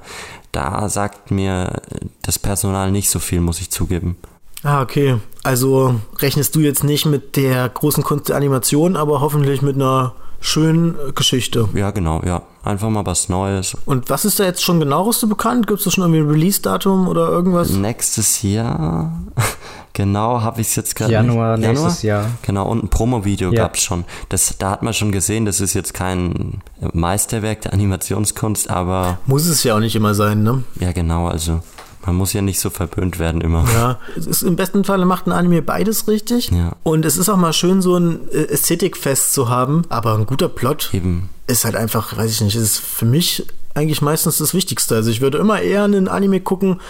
da 0.53 0.89
sagt 0.89 1.31
mir 1.31 1.83
das 2.23 2.39
Personal 2.39 2.91
nicht 2.91 3.11
so 3.11 3.19
viel, 3.19 3.41
muss 3.41 3.61
ich 3.61 3.71
zugeben. 3.71 4.17
Ah, 4.63 4.81
okay. 4.81 5.17
Also 5.43 6.01
rechnest 6.21 6.55
du 6.57 6.61
jetzt 6.61 6.85
nicht 6.85 7.05
mit 7.05 7.37
der 7.37 7.69
großen 7.69 8.03
Kunst 8.03 8.31
der 8.31 8.37
Animation, 8.37 8.97
aber 8.97 9.21
hoffentlich 9.21 9.61
mit 9.61 9.75
einer 9.77 10.15
schönen 10.45 10.95
Geschichte. 11.15 11.69
Ja, 11.75 11.91
genau, 11.91 12.21
ja. 12.25 12.43
Einfach 12.63 12.89
mal 12.91 13.05
was 13.05 13.29
Neues. 13.29 13.77
Und 13.87 14.09
was 14.11 14.25
ist 14.25 14.39
da 14.41 14.45
jetzt 14.45 14.63
schon 14.63 14.79
genaueres 14.81 15.21
so 15.21 15.27
bekannt? 15.27 15.67
Gibt 15.67 15.79
es 15.81 15.85
da 15.85 15.91
schon 15.91 16.05
irgendwie 16.05 16.21
ein 16.21 16.31
Release-Datum 16.31 17.09
oder 17.09 17.29
irgendwas? 17.29 17.71
Nächstes 17.71 18.43
Jahr, 18.43 19.13
genau, 19.93 20.41
habe 20.41 20.61
ich 20.61 20.69
es 20.69 20.77
jetzt 20.77 20.97
gerade. 20.97 21.13
Januar 21.13 21.57
nicht. 21.57 21.69
nächstes 21.69 22.03
Jahr. 22.03 22.27
Genau, 22.43 22.67
und 22.69 22.85
ein 22.85 22.89
Promo-Video 22.89 23.53
Ja. 23.53 23.65
gab's 23.65 23.83
schon. 23.83 24.05
Das, 24.29 24.57
da 24.59 24.71
hat 24.71 24.83
man 24.83 24.95
schon 24.95 25.13
gesehen, 25.13 25.45
das 25.45 25.61
ist 25.61 25.75
jetzt 25.75 25.93
kein 25.95 26.63
Meisterwerk 26.93 27.63
der 27.63 27.73
Animationskunst, 27.73 28.71
aber 28.71 29.19
Muss 29.27 29.47
es 29.47 29.63
ja 29.65 29.75
auch 29.77 29.81
nicht 29.81 29.97
immer 29.97 30.15
sein, 30.15 30.43
ne? 30.43 30.63
ja, 30.81 30.93
genau, 30.93 31.27
also 31.29 31.61
man 32.07 32.17
muss 32.17 32.33
ja 32.33 32.43
nicht 32.43 32.61
so 32.61 32.71
verwöhnt 32.71 33.19
werden 33.19 33.41
immer. 33.41 33.65
Ja, 33.75 33.99
es 34.17 34.27
ist 34.27 34.43
im 34.43 34.57
besten 34.57 34.85
Falle 34.85 35.07
macht 35.07 35.27
ein 35.27 35.33
Anime 35.33 35.63
beides 35.63 36.09
richtig. 36.09 36.51
Ja. 36.51 36.77
Und 36.83 37.05
es 37.05 37.17
ist 37.17 37.29
auch 37.29 37.37
mal 37.37 37.53
schön, 37.53 37.83
so 37.83 37.97
ein 37.97 38.29
äh, 38.31 38.45
Ästhetikfest 38.45 39.33
zu 39.33 39.49
haben. 39.49 39.83
Aber 39.89 40.15
ein 40.15 40.27
guter 40.27 40.49
Plot 40.49 40.91
Eben. 40.93 41.31
ist 41.47 41.65
halt 41.65 41.77
einfach, 41.77 42.17
weiß 42.17 42.31
ich 42.31 42.41
nicht, 42.41 42.57
ist 42.57 42.79
für 42.79 43.07
mich 43.07 43.47
eigentlich 43.75 44.01
meistens 44.03 44.39
das 44.39 44.55
Wichtigste. 44.55 44.95
Also 44.95 45.11
ich 45.11 45.21
würde 45.21 45.39
immer 45.39 45.61
eher 45.61 45.83
einen 45.85 46.07
Anime 46.09 46.41
gucken, 46.41 46.81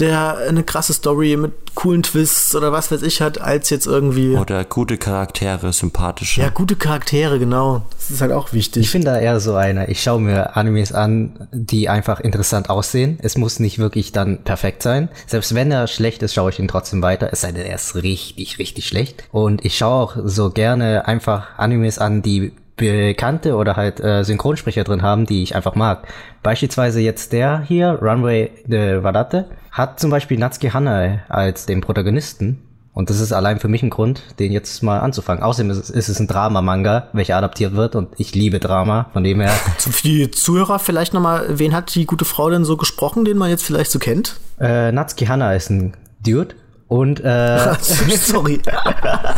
der 0.00 0.38
eine 0.48 0.64
krasse 0.64 0.92
Story 0.92 1.36
mit 1.36 1.52
coolen 1.74 2.02
Twists 2.02 2.54
oder 2.54 2.72
was 2.72 2.90
weiß 2.90 3.02
ich 3.02 3.22
hat, 3.22 3.40
als 3.40 3.70
jetzt 3.70 3.86
irgendwie. 3.86 4.36
Oder 4.36 4.64
gute 4.64 4.98
Charaktere, 4.98 5.72
sympathische. 5.72 6.40
Ja, 6.42 6.48
gute 6.50 6.76
Charaktere, 6.76 7.38
genau. 7.38 7.86
Das 7.96 8.10
ist 8.10 8.20
halt 8.20 8.32
auch 8.32 8.48
Ich 8.48 8.52
wichtig. 8.54 8.92
bin 8.92 9.04
da 9.04 9.18
eher 9.18 9.40
so 9.40 9.54
einer. 9.54 9.88
Ich 9.88 10.02
schaue 10.02 10.20
mir 10.20 10.56
Animes 10.56 10.92
an, 10.92 11.48
die 11.52 11.88
einfach 11.88 12.20
interessant 12.20 12.68
aussehen. 12.70 13.18
Es 13.22 13.38
muss 13.38 13.60
nicht 13.60 13.78
wirklich 13.78 14.12
dann 14.12 14.42
perfekt 14.42 14.82
sein. 14.82 15.08
Selbst 15.26 15.54
wenn 15.54 15.70
er 15.70 15.86
schlecht 15.86 16.22
ist, 16.22 16.34
schaue 16.34 16.50
ich 16.50 16.58
ihn 16.58 16.68
trotzdem 16.68 17.02
weiter. 17.02 17.28
Es 17.32 17.40
sei 17.42 17.52
denn, 17.52 17.64
er 17.66 17.76
ist 17.76 17.94
richtig, 17.94 18.58
richtig 18.58 18.86
schlecht. 18.86 19.24
Und 19.30 19.64
ich 19.64 19.78
schaue 19.78 20.02
auch 20.02 20.16
so 20.24 20.50
gerne 20.50 21.06
einfach 21.06 21.56
Animes 21.58 21.98
an, 21.98 22.20
die 22.22 22.52
bekannte 22.82 23.54
oder 23.56 23.76
halt 23.76 24.00
äh, 24.00 24.24
Synchronsprecher 24.24 24.84
drin 24.84 25.02
haben, 25.02 25.26
die 25.26 25.42
ich 25.42 25.54
einfach 25.54 25.74
mag. 25.74 26.08
Beispielsweise 26.42 27.00
jetzt 27.00 27.32
der 27.32 27.60
hier, 27.60 27.98
Runway 28.02 28.50
de 28.66 29.02
Wadate, 29.02 29.46
hat 29.70 30.00
zum 30.00 30.10
Beispiel 30.10 30.38
Natsuki 30.38 30.70
Hanae 30.70 31.20
als 31.28 31.66
den 31.66 31.80
Protagonisten. 31.80 32.62
Und 32.94 33.08
das 33.08 33.20
ist 33.20 33.32
allein 33.32 33.58
für 33.58 33.68
mich 33.68 33.82
ein 33.82 33.88
Grund, 33.88 34.22
den 34.38 34.52
jetzt 34.52 34.82
mal 34.82 34.98
anzufangen. 34.98 35.42
Außerdem 35.42 35.70
ist 35.70 35.78
es, 35.78 35.90
ist 35.90 36.08
es 36.10 36.20
ein 36.20 36.26
Drama-Manga, 36.26 37.08
welcher 37.14 37.36
adaptiert 37.36 37.74
wird 37.74 37.94
und 37.96 38.08
ich 38.18 38.34
liebe 38.34 38.58
Drama, 38.58 39.06
von 39.14 39.24
dem 39.24 39.40
her. 39.40 39.50
Für 39.78 40.02
die 40.02 40.30
Zuhörer 40.30 40.78
vielleicht 40.78 41.14
nochmal, 41.14 41.46
wen 41.48 41.74
hat 41.74 41.94
die 41.94 42.04
gute 42.04 42.26
Frau 42.26 42.50
denn 42.50 42.66
so 42.66 42.76
gesprochen, 42.76 43.24
den 43.24 43.38
man 43.38 43.48
jetzt 43.48 43.64
vielleicht 43.64 43.90
so 43.90 43.98
kennt? 43.98 44.40
Äh, 44.60 44.92
Natsuki 44.92 45.24
Hana 45.24 45.54
ist 45.54 45.70
ein 45.70 45.94
Dude 46.20 46.54
und, 46.92 47.20
äh, 47.24 47.74
Sorry. 47.80 48.60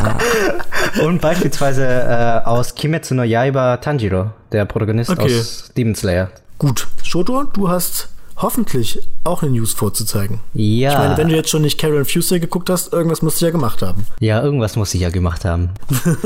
und 1.05 1.21
beispielsweise 1.21 1.85
äh, 1.85 2.45
aus 2.45 2.75
Kimetsu 2.75 3.15
no 3.15 3.23
Yaiba 3.23 3.77
Tanjiro, 3.77 4.31
der 4.51 4.65
Protagonist 4.65 5.09
Okay. 5.09 5.39
aus 5.39 5.71
Demon 5.77 5.95
Slayer. 5.95 6.29
Gut. 6.57 6.87
Shoto, 7.01 7.43
du 7.45 7.69
hast 7.69 8.09
hoffentlich 8.37 9.07
auch 9.23 9.41
eine 9.43 9.51
News 9.51 9.73
vorzuzeigen. 9.73 10.39
Ja, 10.53 10.91
Ich 10.91 10.97
meine, 10.97 11.17
wenn 11.17 11.29
du 11.29 11.35
jetzt 11.35 11.49
schon 11.49 11.61
nicht 11.61 11.79
Carol 11.79 12.03
Fusey 12.05 12.39
geguckt 12.39 12.69
hast, 12.69 12.91
irgendwas 12.93 13.21
musst 13.21 13.41
du 13.41 13.45
ja 13.45 13.51
gemacht 13.51 13.81
haben. 13.81 14.05
ja, 14.19 14.41
irgendwas 14.43 14.75
muss 14.75 14.93
ich 14.93 15.01
ja 15.01 15.09
gemacht 15.09 15.45
haben. 15.45 15.69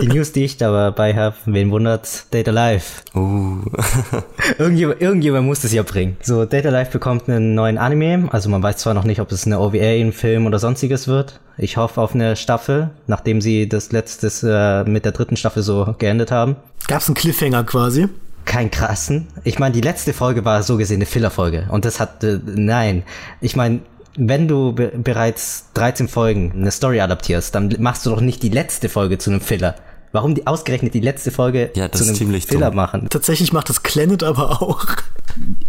Die 0.02 0.08
News, 0.14 0.32
die 0.32 0.44
ich 0.46 0.58
dabei 0.58 1.16
habe, 1.16 1.36
wen 1.46 1.72
wundert's? 1.72 2.26
Data 2.32 2.52
Life. 2.52 3.04
Uh, 3.16 3.60
Irgendjemand, 4.58 5.02
irgendjemand 5.02 5.46
muss 5.46 5.62
das 5.62 5.72
ja 5.74 5.84
bringen. 5.84 6.18
So, 6.22 6.46
Data 6.46 6.70
Life 6.70 6.92
bekommt 6.92 7.30
einen 7.30 7.54
neuen 7.56 7.78
Anime. 7.78 8.28
Also 8.32 8.50
man 8.50 8.64
weiß 8.64 8.78
zwar 8.78 8.94
noch 8.94 9.04
nicht, 9.04 9.22
ob 9.22 9.32
es 9.32 9.46
eine 9.46 9.60
OVA, 9.60 9.78
ein 9.78 10.12
Film 10.14 10.46
oder 10.46 10.60
sonstiges 10.60 11.08
wird. 11.08 11.40
Ich 11.58 11.78
hoffe 11.78 12.02
auf 12.02 12.16
eine 12.16 12.36
Staffel, 12.36 12.90
nachdem 13.08 13.42
sie 13.42 13.68
das 13.70 13.92
letztes 13.92 14.44
äh, 14.44 14.84
mit 14.86 15.06
der 15.06 15.12
dritten 15.12 15.36
Staffel 15.38 15.62
so 15.62 15.94
geendet 15.98 16.32
haben. 16.32 16.56
Gab's 16.88 17.08
einen 17.08 17.16
Cliffhanger 17.16 17.64
quasi? 17.66 18.08
Kein 18.50 18.72
krassen. 18.72 19.28
Ich 19.44 19.60
meine, 19.60 19.74
die 19.74 19.82
letzte 19.82 20.12
Folge 20.12 20.44
war 20.44 20.64
so 20.64 20.78
gesehen 20.78 20.96
eine 20.98 21.06
Fillerfolge. 21.06 21.68
Und 21.70 21.86
das 21.86 22.00
hat, 22.00 22.24
äh, 22.24 22.40
nein. 22.44 23.04
Ich 23.42 23.56
meine, 23.56 23.82
wenn 24.18 24.48
du 24.48 24.74
be 24.74 24.88
bereits 24.88 25.66
13 25.76 26.08
Folgen 26.08 26.52
eine 26.56 26.72
Story 26.72 27.00
adaptierst, 27.00 27.54
dann 27.54 27.76
machst 27.78 28.08
du 28.08 28.10
doch 28.10 28.22
nicht 28.22 28.42
die 28.42 28.50
letzte 28.50 28.90
Folge 28.90 29.20
zu 29.20 29.30
einem 29.30 29.42
Filler. 29.42 29.76
Warum 30.12 30.34
die 30.34 30.48
ausgerechnet 30.48 30.96
die 30.96 31.00
letzte 31.00 31.30
Folge 31.30 31.70
Ja, 31.76 31.88
das 31.90 32.00
zu 32.00 32.04
ist 32.06 32.10
einem 32.10 32.18
ziemlich 32.18 32.48
Filler 32.48 32.68
dumm. 32.68 32.78
machen? 32.78 33.08
Tatsächlich 33.12 33.54
macht 33.54 33.70
das 33.70 33.82
Planet 33.82 34.24
aber 34.24 34.64
auch. 34.64 34.84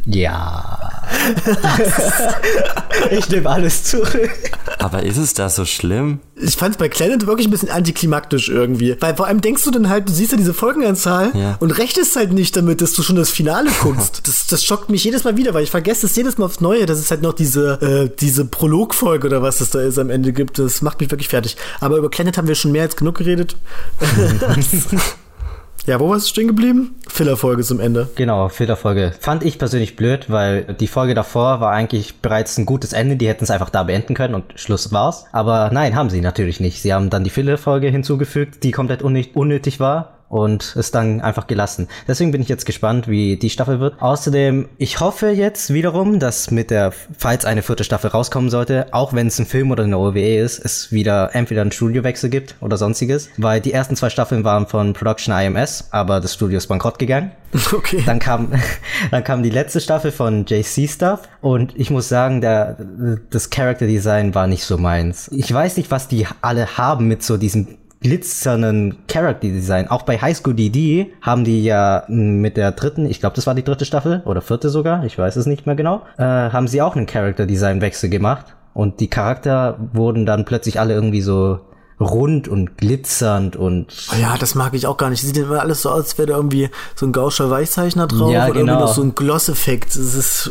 Ja. 0.06 1.02
ich 3.10 3.28
nehme 3.28 3.50
alles 3.50 3.84
zurück. 3.84 4.30
Aber 4.80 5.02
ist 5.04 5.16
es 5.18 5.34
da 5.34 5.48
so 5.48 5.64
schlimm? 5.64 6.20
Ich 6.36 6.56
fand 6.56 6.74
es 6.74 6.78
bei 6.78 6.88
Planet 6.88 7.26
wirklich 7.26 7.46
ein 7.46 7.50
bisschen 7.50 7.68
antiklimaktisch 7.70 8.48
irgendwie. 8.48 8.96
Weil 8.98 9.14
vor 9.14 9.26
allem 9.26 9.40
denkst 9.40 9.62
du 9.64 9.70
dann 9.70 9.88
halt, 9.88 10.08
du 10.08 10.12
siehst 10.12 10.32
ja 10.32 10.38
diese 10.38 10.54
Folgenanzahl 10.54 11.30
Ja. 11.34 11.56
und 11.60 11.70
rechnest 11.72 12.16
halt 12.16 12.32
nicht 12.32 12.56
damit, 12.56 12.80
dass 12.80 12.94
du 12.94 13.02
schon 13.02 13.16
das 13.16 13.30
Finale 13.30 13.70
guckst. 13.82 14.22
das, 14.26 14.46
das 14.46 14.64
schockt 14.64 14.88
mich 14.90 15.04
jedes 15.04 15.24
Mal 15.24 15.36
wieder, 15.36 15.52
weil 15.54 15.62
ich 15.64 15.70
vergesse 15.70 16.06
es 16.06 16.16
jedes 16.16 16.38
Mal 16.38 16.46
aufs 16.46 16.60
Neue, 16.60 16.86
dass 16.86 16.98
es 16.98 17.10
halt 17.10 17.22
noch 17.22 17.34
diese, 17.34 17.80
äh, 17.82 18.16
diese 18.20 18.44
Prologfolge 18.46 19.26
oder 19.26 19.42
was 19.42 19.60
es 19.60 19.70
da 19.70 19.80
ist 19.82 19.98
am 19.98 20.10
Ende 20.10 20.32
gibt. 20.32 20.58
Das 20.58 20.82
macht 20.82 21.00
mich 21.00 21.10
wirklich 21.10 21.28
fertig. 21.28 21.56
Aber 21.80 21.96
über 21.98 22.08
Planet 22.08 22.38
haben 22.38 22.48
wir 22.48 22.54
schon 22.54 22.72
mehr 22.72 22.82
als 22.82 22.96
genug 22.96 23.18
geredet. 23.18 23.56
ja, 25.86 25.98
wo 25.98 26.08
warst 26.08 26.26
du 26.26 26.30
stehen 26.30 26.48
geblieben? 26.48 26.94
Fillerfolge 27.08 27.62
zum 27.62 27.80
Ende. 27.80 28.08
Genau, 28.14 28.48
Filterfolge. 28.48 29.12
Fand 29.18 29.44
ich 29.44 29.58
persönlich 29.58 29.96
blöd, 29.96 30.30
weil 30.30 30.74
die 30.74 30.86
Folge 30.86 31.14
davor 31.14 31.60
war 31.60 31.72
eigentlich 31.72 32.20
bereits 32.20 32.58
ein 32.58 32.66
gutes 32.66 32.92
Ende. 32.92 33.16
Die 33.16 33.28
hätten 33.28 33.44
es 33.44 33.50
einfach 33.50 33.70
da 33.70 33.82
beenden 33.82 34.14
können 34.14 34.34
und 34.34 34.44
Schluss 34.56 34.92
war's. 34.92 35.24
Aber 35.32 35.70
nein, 35.72 35.94
haben 35.96 36.10
sie 36.10 36.20
natürlich 36.20 36.60
nicht. 36.60 36.82
Sie 36.82 36.92
haben 36.92 37.10
dann 37.10 37.24
die 37.24 37.30
Filterfolge 37.30 37.88
hinzugefügt, 37.88 38.62
die 38.62 38.70
komplett 38.70 39.02
unnötig 39.02 39.80
war. 39.80 40.19
Und 40.30 40.76
es 40.76 40.92
dann 40.92 41.20
einfach 41.20 41.48
gelassen. 41.48 41.88
Deswegen 42.08 42.30
bin 42.30 42.40
ich 42.40 42.48
jetzt 42.48 42.64
gespannt, 42.64 43.08
wie 43.08 43.36
die 43.36 43.50
Staffel 43.50 43.80
wird. 43.80 44.00
Außerdem, 44.00 44.68
ich 44.78 45.00
hoffe 45.00 45.30
jetzt 45.30 45.74
wiederum, 45.74 46.20
dass 46.20 46.52
mit 46.52 46.70
der, 46.70 46.92
falls 47.18 47.44
eine 47.44 47.62
vierte 47.62 47.84
Staffel 47.84 48.10
rauskommen 48.10 48.48
sollte, 48.48 48.86
auch 48.92 49.12
wenn 49.12 49.26
es 49.26 49.38
ein 49.40 49.46
Film 49.46 49.72
oder 49.72 49.84
eine 49.84 49.98
OWE 49.98 50.38
ist, 50.38 50.64
es 50.64 50.92
wieder 50.92 51.34
entweder 51.34 51.62
einen 51.62 51.72
Studiowechsel 51.72 52.30
gibt 52.30 52.54
oder 52.60 52.76
sonstiges. 52.76 53.28
Weil 53.36 53.60
die 53.60 53.72
ersten 53.72 53.96
zwei 53.96 54.08
Staffeln 54.08 54.44
waren 54.44 54.68
von 54.68 54.92
Production 54.92 55.34
IMS, 55.36 55.88
aber 55.90 56.20
das 56.20 56.32
Studio 56.34 56.58
ist 56.58 56.68
bankrott 56.68 56.98
gegangen. 56.98 57.32
Okay. 57.72 58.02
Dann 58.04 58.18
kam, 58.18 58.52
dann 59.10 59.24
kam 59.24 59.42
die 59.42 59.50
letzte 59.50 59.80
Staffel 59.80 60.12
von 60.12 60.44
JC 60.44 60.88
Stuff 60.88 61.22
und 61.40 61.72
ich 61.76 61.90
muss 61.90 62.08
sagen, 62.08 62.40
der, 62.40 62.76
das 63.30 63.50
Character 63.50 63.86
Design 63.86 64.34
war 64.34 64.46
nicht 64.46 64.64
so 64.64 64.76
meins. 64.76 65.28
Ich 65.32 65.52
weiß 65.52 65.76
nicht, 65.76 65.90
was 65.90 66.06
die 66.06 66.26
alle 66.42 66.76
haben 66.76 67.08
mit 67.08 67.22
so 67.22 67.36
diesem 67.36 67.78
glitzernden 68.00 68.96
Character 69.08 69.48
Design. 69.48 69.88
Auch 69.88 70.02
bei 70.02 70.18
High 70.18 70.36
School 70.36 70.54
DD 70.54 71.12
haben 71.20 71.44
die 71.44 71.62
ja 71.62 72.04
mit 72.08 72.56
der 72.56 72.72
dritten, 72.72 73.06
ich 73.06 73.20
glaube, 73.20 73.36
das 73.36 73.46
war 73.46 73.54
die 73.54 73.64
dritte 73.64 73.84
Staffel 73.84 74.22
oder 74.24 74.40
vierte 74.40 74.70
sogar, 74.70 75.04
ich 75.04 75.18
weiß 75.18 75.36
es 75.36 75.46
nicht 75.46 75.66
mehr 75.66 75.76
genau, 75.76 76.02
äh, 76.16 76.22
haben 76.22 76.68
sie 76.68 76.82
auch 76.82 76.96
einen 76.96 77.06
Character 77.06 77.46
Design 77.46 77.80
Wechsel 77.80 78.08
gemacht 78.08 78.56
und 78.72 79.00
die 79.00 79.08
Charakter 79.08 79.78
wurden 79.92 80.26
dann 80.26 80.44
plötzlich 80.44 80.80
alle 80.80 80.94
irgendwie 80.94 81.20
so 81.20 81.60
rund 82.00 82.48
und 82.48 82.78
glitzernd 82.78 83.56
und 83.56 83.92
Oh 84.12 84.16
ja, 84.18 84.36
das 84.38 84.54
mag 84.54 84.72
ich 84.74 84.86
auch 84.86 84.96
gar 84.96 85.10
nicht. 85.10 85.20
Sieht 85.20 85.36
immer 85.36 85.60
alles 85.60 85.82
so 85.82 85.90
aus, 85.90 85.96
als 85.98 86.18
wäre 86.18 86.28
da 86.28 86.36
irgendwie 86.36 86.70
so 86.96 87.06
ein 87.06 87.12
gauscher 87.12 87.50
Weichzeichner 87.50 88.06
drauf 88.06 88.32
Ja, 88.32 88.44
oder 88.46 88.56
irgendwie 88.60 88.72
genau. 88.72 88.80
noch 88.80 88.94
so 88.94 89.02
ein 89.02 89.14
Gloss-Effekt. 89.14 89.96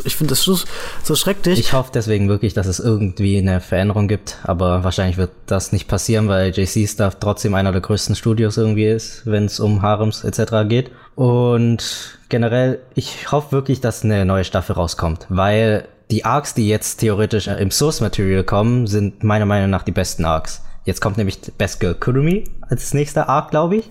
Ich 0.04 0.16
finde 0.16 0.30
das 0.30 0.42
so, 0.42 0.58
so 1.02 1.14
schrecklich. 1.16 1.58
Ich 1.58 1.72
hoffe 1.72 1.90
deswegen 1.92 2.28
wirklich, 2.28 2.54
dass 2.54 2.66
es 2.68 2.78
irgendwie 2.78 3.38
eine 3.38 3.60
Veränderung 3.60 4.06
gibt, 4.06 4.38
aber 4.44 4.84
wahrscheinlich 4.84 5.16
wird 5.16 5.32
das 5.46 5.72
nicht 5.72 5.88
passieren, 5.88 6.28
weil 6.28 6.50
JC 6.50 6.88
Stuff 6.88 7.16
trotzdem 7.18 7.54
einer 7.54 7.72
der 7.72 7.80
größten 7.80 8.14
Studios 8.14 8.56
irgendwie 8.56 8.86
ist, 8.86 9.26
wenn 9.26 9.46
es 9.46 9.58
um 9.58 9.82
Harems 9.82 10.22
etc. 10.22 10.68
geht. 10.68 10.90
Und 11.16 12.18
generell, 12.28 12.78
ich 12.94 13.32
hoffe 13.32 13.52
wirklich, 13.52 13.80
dass 13.80 14.04
eine 14.04 14.24
neue 14.24 14.44
Staffel 14.44 14.74
rauskommt, 14.74 15.26
weil 15.28 15.88
die 16.10 16.24
Arcs, 16.24 16.54
die 16.54 16.68
jetzt 16.68 16.98
theoretisch 16.98 17.46
im 17.46 17.70
Source 17.70 18.00
Material 18.00 18.42
kommen, 18.44 18.86
sind 18.86 19.22
meiner 19.22 19.46
Meinung 19.46 19.70
nach 19.70 19.82
die 19.82 19.92
besten 19.92 20.24
Arcs. 20.24 20.62
Jetzt 20.84 21.00
kommt 21.00 21.18
nämlich 21.18 21.38
Best 21.58 21.78
Girl 21.80 21.94
Kurumi 21.94 22.44
als 22.68 22.94
nächster 22.94 23.28
Arc, 23.28 23.50
glaube 23.50 23.76
ich. 23.76 23.90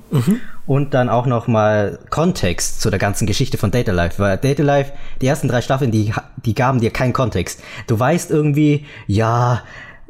Und 0.66 0.94
dann 0.94 1.08
auch 1.10 1.26
noch 1.28 1.48
mal 1.48 2.00
Kontext 2.10 2.82
zu 2.82 2.90
der 2.90 3.00
ganzen 3.00 3.28
Geschichte 3.28 3.58
von 3.58 3.70
Data 3.72 3.92
Life. 3.92 4.18
Weil 4.22 4.38
Data 4.38 4.64
Life, 4.64 4.92
die 5.22 5.28
ersten 5.28 5.48
drei 5.48 5.62
Staffeln, 5.62 5.92
die, 5.92 6.14
die 6.46 6.56
gaben 6.56 6.80
dir 6.82 6.92
keinen 6.92 7.14
Kontext. 7.14 7.62
Du 7.88 8.00
weißt 8.00 8.32
irgendwie, 8.32 8.86
ja, 9.08 9.62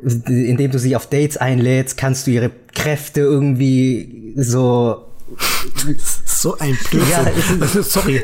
indem 0.01 0.71
du 0.71 0.79
sie 0.79 0.95
auf 0.95 1.07
Dates 1.07 1.35
einlädst, 1.37 1.97
kannst 1.97 2.25
du 2.27 2.31
ihre 2.31 2.51
Kräfte 2.73 3.19
irgendwie 3.21 4.33
so 4.37 5.05
so 6.25 6.57
ein 6.57 6.77
Blödsinn. 6.89 7.09
Ja, 7.11 7.25
es 7.65 7.75
ist- 7.75 7.91
Sorry. 7.91 8.23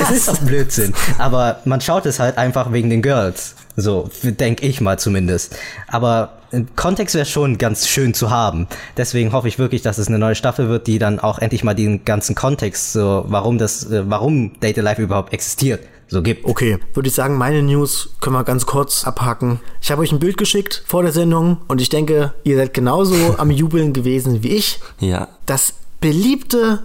es 0.00 0.10
ist 0.10 0.28
auch 0.28 0.38
Blödsinn. 0.38 0.92
Aber 1.18 1.60
man 1.64 1.80
schaut 1.80 2.04
es 2.06 2.18
halt 2.18 2.36
einfach 2.36 2.72
wegen 2.72 2.90
den 2.90 3.00
Girls. 3.02 3.54
So, 3.76 4.10
denke 4.22 4.66
ich 4.66 4.80
mal 4.80 4.98
zumindest. 4.98 5.56
Aber 5.86 6.38
Kontext 6.76 7.14
wäre 7.14 7.26
schon 7.26 7.58
ganz 7.58 7.88
schön 7.88 8.14
zu 8.14 8.30
haben. 8.30 8.66
Deswegen 8.96 9.32
hoffe 9.32 9.48
ich 9.48 9.58
wirklich, 9.58 9.82
dass 9.82 9.98
es 9.98 10.08
eine 10.08 10.18
neue 10.18 10.34
Staffel 10.34 10.68
wird, 10.68 10.86
die 10.86 10.98
dann 10.98 11.18
auch 11.18 11.38
endlich 11.38 11.64
mal 11.64 11.74
den 11.74 12.04
ganzen 12.04 12.34
Kontext, 12.34 12.92
so 12.92 13.24
warum 13.28 13.58
das, 13.58 13.90
äh, 13.90 14.08
warum 14.08 14.52
Data 14.60 14.80
Life 14.82 15.00
überhaupt 15.00 15.32
existiert, 15.32 15.80
so 16.08 16.22
gibt. 16.22 16.44
Okay, 16.44 16.78
würde 16.94 17.08
ich 17.08 17.14
sagen, 17.14 17.36
meine 17.36 17.62
News 17.62 18.10
können 18.20 18.36
wir 18.36 18.44
ganz 18.44 18.66
kurz 18.66 19.04
abhaken. 19.04 19.60
Ich 19.80 19.90
habe 19.90 20.02
euch 20.02 20.12
ein 20.12 20.18
Bild 20.18 20.36
geschickt 20.36 20.82
vor 20.86 21.02
der 21.02 21.12
Sendung 21.12 21.58
und 21.68 21.80
ich 21.80 21.88
denke, 21.88 22.34
ihr 22.44 22.56
seid 22.56 22.74
genauso 22.74 23.14
am 23.38 23.50
Jubeln 23.50 23.92
gewesen 23.92 24.42
wie 24.42 24.50
ich. 24.50 24.78
Ja, 25.00 25.28
Das 25.46 25.74
beliebte 26.00 26.82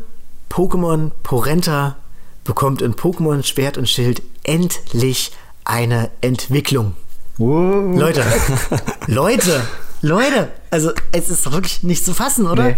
Pokémon 0.50 1.12
Porenta 1.24 1.98
bekommt 2.46 2.82
in 2.82 2.94
Pokémon 2.96 3.44
Schwert 3.44 3.78
und 3.78 3.90
Schild 3.90 4.22
endlich 4.44 5.32
eine 5.66 6.10
Entwicklung. 6.22 6.94
Leute, 7.39 8.24
Leute, 9.08 9.62
Leute, 10.01 10.51
also 10.72 10.91
es 11.12 11.29
ist 11.29 11.51
wirklich 11.51 11.84
nicht 11.84 12.03
zu 12.03 12.13
fassen, 12.13 12.48
oder? 12.48 12.63
Nee. 12.70 12.77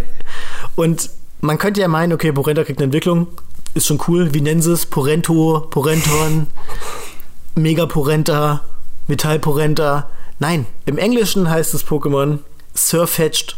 Und 0.75 1.09
man 1.41 1.57
könnte 1.57 1.81
ja 1.81 1.87
meinen, 1.87 2.13
okay, 2.13 2.31
Porenta 2.31 2.63
kriegt 2.63 2.79
eine 2.79 2.85
Entwicklung, 2.85 3.27
ist 3.73 3.87
schon 3.87 4.01
cool. 4.07 4.33
Wie 4.33 4.41
nennen 4.41 4.61
sie 4.61 4.73
es? 4.73 4.85
Porento, 4.85 5.67
Porenton, 5.69 6.47
Mega 7.55 7.85
Porenta, 7.85 8.61
Metall 9.07 9.39
Porenta. 9.39 10.09
Nein, 10.39 10.65
im 10.85 10.97
Englischen 10.97 11.49
heißt 11.49 11.73
das 11.73 11.85
Pokémon 11.85 12.39
Surfetched. 12.73 13.57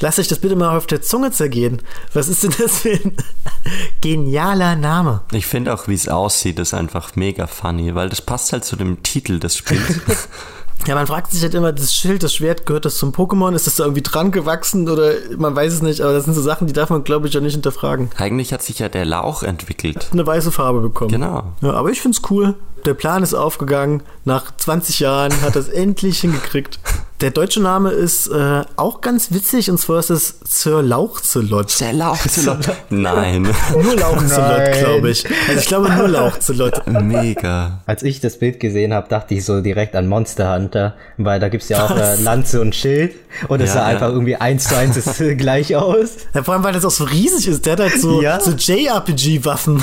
Lasst 0.00 0.18
euch 0.18 0.28
das 0.28 0.38
bitte 0.38 0.56
mal 0.56 0.76
auf 0.76 0.86
der 0.86 1.02
Zunge 1.02 1.30
zergehen. 1.32 1.82
Was 2.12 2.28
ist 2.28 2.44
denn 2.44 2.54
das 2.58 2.78
für 2.80 2.90
ein 2.92 3.16
genialer 4.00 4.76
Name? 4.76 5.22
ich 5.32 5.46
finde 5.46 5.74
auch, 5.74 5.88
wie 5.88 5.94
es 5.94 6.08
aussieht, 6.08 6.58
ist 6.58 6.74
einfach 6.74 7.16
mega 7.16 7.46
funny, 7.46 7.94
weil 7.94 8.08
das 8.08 8.22
passt 8.22 8.52
halt 8.52 8.64
zu 8.64 8.76
dem 8.76 9.02
Titel 9.02 9.38
des 9.38 9.56
Spiels. 9.56 10.00
Ja, 10.86 10.94
man 10.94 11.06
fragt 11.06 11.32
sich 11.32 11.42
halt 11.42 11.54
immer, 11.54 11.72
das 11.72 11.92
Schild, 11.92 12.22
das 12.22 12.34
Schwert, 12.34 12.64
gehört 12.64 12.84
das 12.84 12.96
zum 12.96 13.10
Pokémon? 13.12 13.52
Ist 13.54 13.66
das 13.66 13.76
da 13.76 13.84
irgendwie 13.84 14.02
dran 14.02 14.30
gewachsen 14.30 14.88
oder 14.88 15.12
man 15.36 15.54
weiß 15.54 15.74
es 15.74 15.82
nicht, 15.82 16.00
aber 16.00 16.12
das 16.12 16.24
sind 16.24 16.34
so 16.34 16.40
Sachen, 16.40 16.66
die 16.66 16.72
darf 16.72 16.90
man, 16.90 17.04
glaube 17.04 17.26
ich, 17.26 17.34
ja 17.34 17.40
nicht 17.40 17.54
hinterfragen. 17.54 18.10
Eigentlich 18.16 18.52
hat 18.52 18.62
sich 18.62 18.78
ja 18.78 18.88
der 18.88 19.04
Lauch 19.04 19.42
entwickelt. 19.42 20.08
Eine 20.12 20.26
weiße 20.26 20.52
Farbe 20.52 20.80
bekommen. 20.80 21.10
Genau. 21.10 21.52
Ja, 21.60 21.72
aber 21.72 21.90
ich 21.90 22.00
find's 22.00 22.22
cool. 22.30 22.54
Der 22.84 22.94
Plan 22.94 23.22
ist 23.22 23.34
aufgegangen. 23.34 24.02
Nach 24.24 24.56
20 24.56 25.00
Jahren 25.00 25.42
hat 25.42 25.56
er 25.56 25.62
es 25.62 25.68
endlich 25.68 26.20
hingekriegt. 26.20 26.78
Der 27.20 27.32
deutsche 27.32 27.60
Name 27.60 27.90
ist 27.90 28.28
äh, 28.28 28.62
auch 28.76 29.00
ganz 29.00 29.32
witzig 29.32 29.68
und 29.72 29.78
zwar 29.78 29.98
ist 29.98 30.10
es 30.10 30.36
Sir 30.46 30.82
Lauchzelot. 30.84 31.80
Der 31.80 31.92
Lauchzelot. 31.92 32.68
Nein. 32.90 33.42
Nur 33.72 33.96
Lauchzelot, 33.96 34.72
glaube 34.78 35.10
ich. 35.10 35.26
Also 35.48 35.60
ich 35.60 35.66
glaube 35.66 35.90
nur 35.92 36.06
Lauchzelot. 36.06 36.86
Mega. 37.02 37.80
Als 37.86 38.04
ich 38.04 38.20
das 38.20 38.38
Bild 38.38 38.60
gesehen 38.60 38.94
habe, 38.94 39.08
dachte 39.08 39.34
ich 39.34 39.44
so 39.44 39.60
direkt 39.60 39.96
an 39.96 40.06
Monster 40.06 40.54
Hunter, 40.54 40.94
weil 41.16 41.40
da 41.40 41.48
gibt's 41.48 41.68
ja 41.68 41.84
auch 41.84 41.96
äh, 41.96 42.14
Lanze 42.22 42.60
und 42.60 42.76
Schild 42.76 43.16
und 43.48 43.60
es 43.62 43.70
Ja, 43.70 43.74
sah 43.74 43.80
ja. 43.80 43.86
einfach 43.96 44.08
irgendwie 44.10 44.36
eins 44.36 44.68
zu 44.68 44.76
eins 44.76 44.96
ist 44.96 45.18
gleich 45.38 45.74
aus. 45.74 46.10
Ja, 46.34 46.44
vor 46.44 46.54
allem, 46.54 46.62
weil 46.62 46.72
das 46.72 46.84
auch 46.84 46.90
so 46.92 47.02
riesig 47.02 47.48
ist. 47.48 47.66
Der 47.66 47.72
hat 47.72 47.80
halt 47.80 48.00
so, 48.00 48.22
Ja. 48.22 48.38
so 48.38 48.52
JRPG-Waffen. 48.52 49.82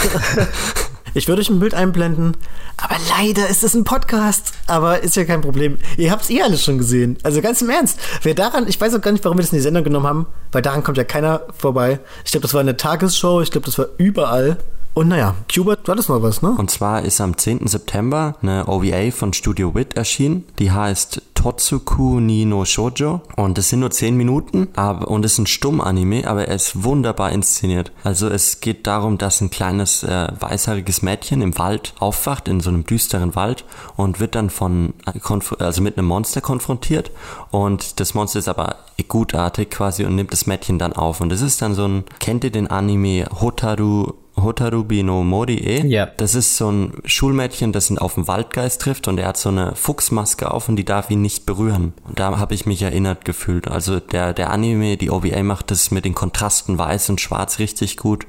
Ich 1.16 1.30
würde 1.30 1.42
euch 1.42 1.50
ein 1.50 1.62
Bild 1.62 1.74
einblenden, 1.74 2.36
aber 2.76 2.98
leider 3.18 3.48
ist 3.48 3.64
es 3.64 3.74
ein 3.74 3.86
Podcast. 3.86 4.52
Aber 4.68 5.02
ist 5.02 5.16
ja 5.16 5.24
kein 5.24 5.40
Problem. 5.40 5.78
Ihr 5.96 6.12
habt 6.12 6.24
es 6.24 6.30
eh 6.30 6.42
alles 6.42 6.62
schon 6.62 6.78
gesehen. 6.78 7.18
Also 7.24 7.42
ganz 7.42 7.62
im 7.62 7.70
Ernst. 7.70 7.98
Wer 8.22 8.34
daran, 8.34 8.68
ich 8.68 8.80
weiß 8.80 8.94
auch 8.94 9.00
gar 9.00 9.14
nicht, 9.14 9.24
warum 9.24 9.38
wir 9.38 9.42
das 9.42 9.54
in 9.54 9.60
die 9.60 9.64
Sendung 9.64 9.86
genommen 9.86 10.08
haben, 10.08 10.26
weil 10.52 10.62
daran 10.62 10.84
kommt 10.84 10.98
ja 10.98 11.06
keiner 11.06 11.44
vorbei. 11.58 12.02
Ich 12.26 12.32
glaube, 12.32 12.42
das 12.42 12.54
war 12.54 12.60
eine 12.60 12.76
Tagesshow, 12.76 13.40
ich 13.42 13.50
glaube, 13.50 13.66
das 13.66 13.78
war 13.78 13.88
überall. 13.98 14.58
Und 14.94 15.08
naja, 15.08 15.36
Hubert, 15.56 15.88
war 15.88 15.96
das 15.96 16.10
noch 16.10 16.22
was, 16.22 16.42
ne? 16.42 16.52
Und 16.58 16.70
zwar 16.70 17.04
ist 17.04 17.22
am 17.22 17.38
10. 17.38 17.68
September 17.68 18.36
eine 18.42 18.68
OVA 18.68 19.12
von 19.12 19.32
Studio 19.32 19.74
Wit 19.74 19.96
erschienen. 19.96 20.44
Die 20.60 20.72
heißt 20.72 21.22
Totsuku 21.46 22.20
ni 22.20 22.44
no 22.44 22.66
Shoujo. 22.66 23.22
Und 23.36 23.60
es 23.60 23.70
sind 23.70 23.82
nur 23.82 23.92
10 23.92 24.18
Minuten 24.18 24.68
aber, 24.76 25.08
und 25.10 25.24
es 25.24 25.34
ist 25.34 25.38
ein 25.38 25.46
Stumm-Anime, 25.46 26.28
aber 26.28 26.48
er 26.48 26.56
ist 26.56 26.84
wunderbar 26.84 27.32
inszeniert. 27.32 27.92
Also 28.04 28.30
es 28.30 28.62
geht 28.62 28.88
darum, 28.88 29.20
dass 29.20 29.42
ein 29.42 29.52
kleines 29.52 30.02
äh, 30.02 30.28
weißhaariges 30.40 31.04
Mädchen 31.04 31.44
im 31.44 31.56
Wald 31.60 31.94
aufwacht, 32.00 32.48
in 32.48 32.62
so 32.62 32.72
einem 32.72 32.84
düsteren 32.84 33.36
Wald 33.36 33.64
und 33.96 34.20
wird 34.20 34.34
dann 34.34 34.50
von, 34.50 34.96
äh, 35.06 35.20
also 35.60 35.84
mit 35.84 36.00
einem 36.00 36.08
Monster 36.08 36.42
konfrontiert. 36.42 37.12
Und 37.52 38.00
das 38.00 38.16
Monster 38.16 38.40
ist 38.40 38.48
aber 38.48 38.78
gutartig 39.08 39.70
quasi 39.70 40.04
und 40.04 40.16
nimmt 40.16 40.32
das 40.32 40.48
Mädchen 40.48 40.80
dann 40.80 40.94
auf. 40.94 41.22
Und 41.22 41.32
es 41.32 41.44
ist 41.44 41.62
dann 41.62 41.76
so 41.76 41.88
ein, 41.88 42.06
kennt 42.18 42.44
ihr 42.44 42.52
den 42.52 42.72
Anime 42.72 43.28
Hotaru 43.40 44.14
Hotarubi 44.46 45.04
no 45.04 45.24
Morie. 45.24 45.86
Ja. 45.88 46.06
Das 46.18 46.36
ist 46.36 46.58
so 46.58 46.72
ein 46.72 46.94
Schulmädchen, 47.04 47.72
das 47.72 47.90
ihn 47.90 47.98
auf 47.98 48.16
den 48.16 48.28
Waldgeist 48.28 48.82
trifft 48.82 49.08
und 49.08 49.18
er 49.18 49.28
hat 49.28 49.38
so 49.38 49.50
eine 49.50 49.76
Fuchsmaske 49.76 50.52
auf 50.52 50.70
und 50.70 50.78
die 50.78 50.86
darf 50.86 51.10
ihn 51.12 51.22
nicht 51.22 51.46
berühren. 51.46 51.94
Und 52.08 52.20
da 52.20 52.38
habe 52.38 52.54
ich 52.54 52.66
mich 52.66 52.82
erinnert 52.82 53.26
gefühlt. 53.26 53.68
Also 53.68 54.00
der, 54.00 54.34
der 54.34 54.52
Anime, 54.52 54.98
die 54.98 55.12
OVA 55.12 55.44
macht 55.44 55.72
das 55.72 55.92
mit 55.92 56.06
den 56.06 56.16
Kontrasten 56.16 56.78
weiß 56.78 57.10
und 57.10 57.20
schwarz 57.20 57.60
richtig 57.60 57.98
gut. 57.98 58.26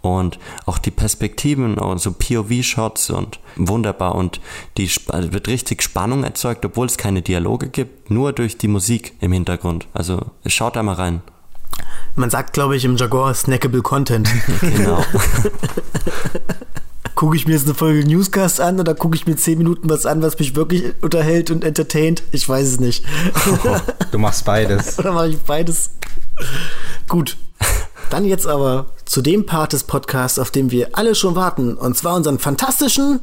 Und 0.00 0.38
auch 0.64 0.78
die 0.78 0.92
Perspektiven 0.92 1.76
und 1.76 2.00
so 2.00 2.12
POV-Shots 2.12 3.10
und 3.10 3.40
wunderbar. 3.56 4.14
Und 4.14 4.40
die 4.76 4.88
also 5.08 5.32
wird 5.32 5.48
richtig 5.48 5.82
Spannung 5.82 6.24
erzeugt, 6.24 6.64
obwohl 6.64 6.86
es 6.86 6.96
keine 6.96 7.20
Dialoge 7.20 7.68
gibt, 7.68 8.10
nur 8.10 8.32
durch 8.32 8.58
die 8.58 8.68
Musik 8.68 9.14
im 9.20 9.32
Hintergrund. 9.32 9.88
Also 9.92 10.20
schaut 10.46 10.76
da 10.76 10.82
mal 10.82 10.94
rein. 10.94 11.22
Man 12.16 12.30
sagt, 12.30 12.52
glaube 12.52 12.76
ich, 12.76 12.84
im 12.84 12.96
Jargon 12.96 13.34
snackable 13.34 13.82
Content. 13.82 14.28
Genau. 14.60 15.04
gucke 17.18 17.34
ich 17.34 17.48
mir 17.48 17.54
jetzt 17.54 17.64
eine 17.64 17.74
Folge 17.74 18.06
Newscast 18.06 18.60
an 18.60 18.78
oder 18.78 18.94
gucke 18.94 19.16
ich 19.16 19.26
mir 19.26 19.34
10 19.34 19.58
Minuten 19.58 19.90
was 19.90 20.06
an, 20.06 20.22
was 20.22 20.38
mich 20.38 20.54
wirklich 20.54 20.94
unterhält 21.02 21.50
und 21.50 21.64
entertaint? 21.64 22.22
Ich 22.30 22.48
weiß 22.48 22.64
es 22.68 22.78
nicht. 22.78 23.04
Du 24.12 24.18
machst 24.18 24.44
beides. 24.44 24.96
Oder 25.00 25.10
mache 25.10 25.30
ich 25.30 25.38
beides? 25.38 25.90
Gut. 27.08 27.36
Dann 28.10 28.24
jetzt 28.24 28.46
aber 28.46 28.86
zu 29.04 29.20
dem 29.20 29.46
Part 29.46 29.72
des 29.72 29.82
Podcasts, 29.82 30.38
auf 30.38 30.52
dem 30.52 30.70
wir 30.70 30.90
alle 30.92 31.16
schon 31.16 31.34
warten. 31.34 31.74
Und 31.74 31.96
zwar 31.96 32.14
unseren 32.14 32.38
fantastischen. 32.38 33.18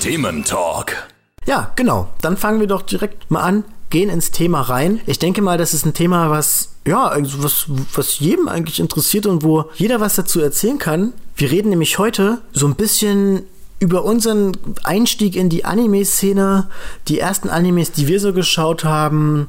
Thementalk. 0.00 0.96
Ja, 1.44 1.72
genau. 1.76 2.08
Dann 2.22 2.38
fangen 2.38 2.58
wir 2.58 2.68
doch 2.68 2.82
direkt 2.82 3.30
mal 3.30 3.42
an. 3.42 3.64
Gehen 3.96 4.10
ins 4.10 4.30
Thema 4.30 4.60
rein. 4.60 5.00
Ich 5.06 5.18
denke 5.18 5.40
mal, 5.40 5.56
das 5.56 5.72
ist 5.72 5.86
ein 5.86 5.94
Thema, 5.94 6.28
was 6.28 6.68
ja, 6.86 7.06
also 7.06 7.42
was, 7.42 7.64
was 7.94 8.18
jedem 8.18 8.46
eigentlich 8.46 8.78
interessiert 8.78 9.24
und 9.24 9.42
wo 9.42 9.70
jeder 9.76 10.00
was 10.02 10.16
dazu 10.16 10.38
erzählen 10.38 10.78
kann. 10.78 11.14
Wir 11.34 11.50
reden 11.50 11.70
nämlich 11.70 11.98
heute 11.98 12.42
so 12.52 12.66
ein 12.66 12.74
bisschen 12.74 13.44
über 13.78 14.04
unseren 14.04 14.52
Einstieg 14.84 15.34
in 15.34 15.48
die 15.48 15.64
Anime-Szene, 15.64 16.68
die 17.08 17.18
ersten 17.20 17.48
Animes, 17.48 17.92
die 17.92 18.06
wir 18.06 18.20
so 18.20 18.34
geschaut 18.34 18.84
haben, 18.84 19.48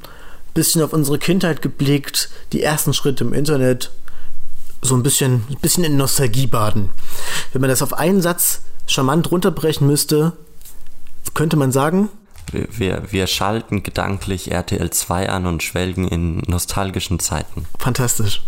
bisschen 0.54 0.82
auf 0.82 0.94
unsere 0.94 1.20
Kindheit 1.20 1.62
geblickt, 1.62 2.30
die 2.54 2.64
ersten 2.64 2.94
Schritte 2.94 3.26
im 3.26 3.34
Internet, 3.34 3.92
so 4.82 4.96
ein 4.96 5.04
bisschen, 5.04 5.44
ein 5.50 5.58
bisschen 5.62 5.84
in 5.84 5.98
Nostalgie 5.98 6.48
baden. 6.48 6.92
Wenn 7.52 7.60
man 7.60 7.70
das 7.70 7.82
auf 7.82 7.94
einen 7.94 8.22
Satz 8.22 8.62
charmant 8.86 9.30
runterbrechen 9.30 9.86
müsste, 9.86 10.32
könnte 11.34 11.58
man 11.58 11.74
sagen, 11.74 12.08
wir, 12.52 13.04
wir 13.12 13.28
schalten 13.28 13.84
gedanklich 13.84 14.52
RTL 14.52 14.90
2 14.90 15.30
an 15.30 15.46
und 15.46 15.64
schwelgen 15.64 16.08
in 16.08 16.38
nostalgischen 16.48 17.20
Zeiten. 17.20 17.66
Fantastisch. 17.80 18.42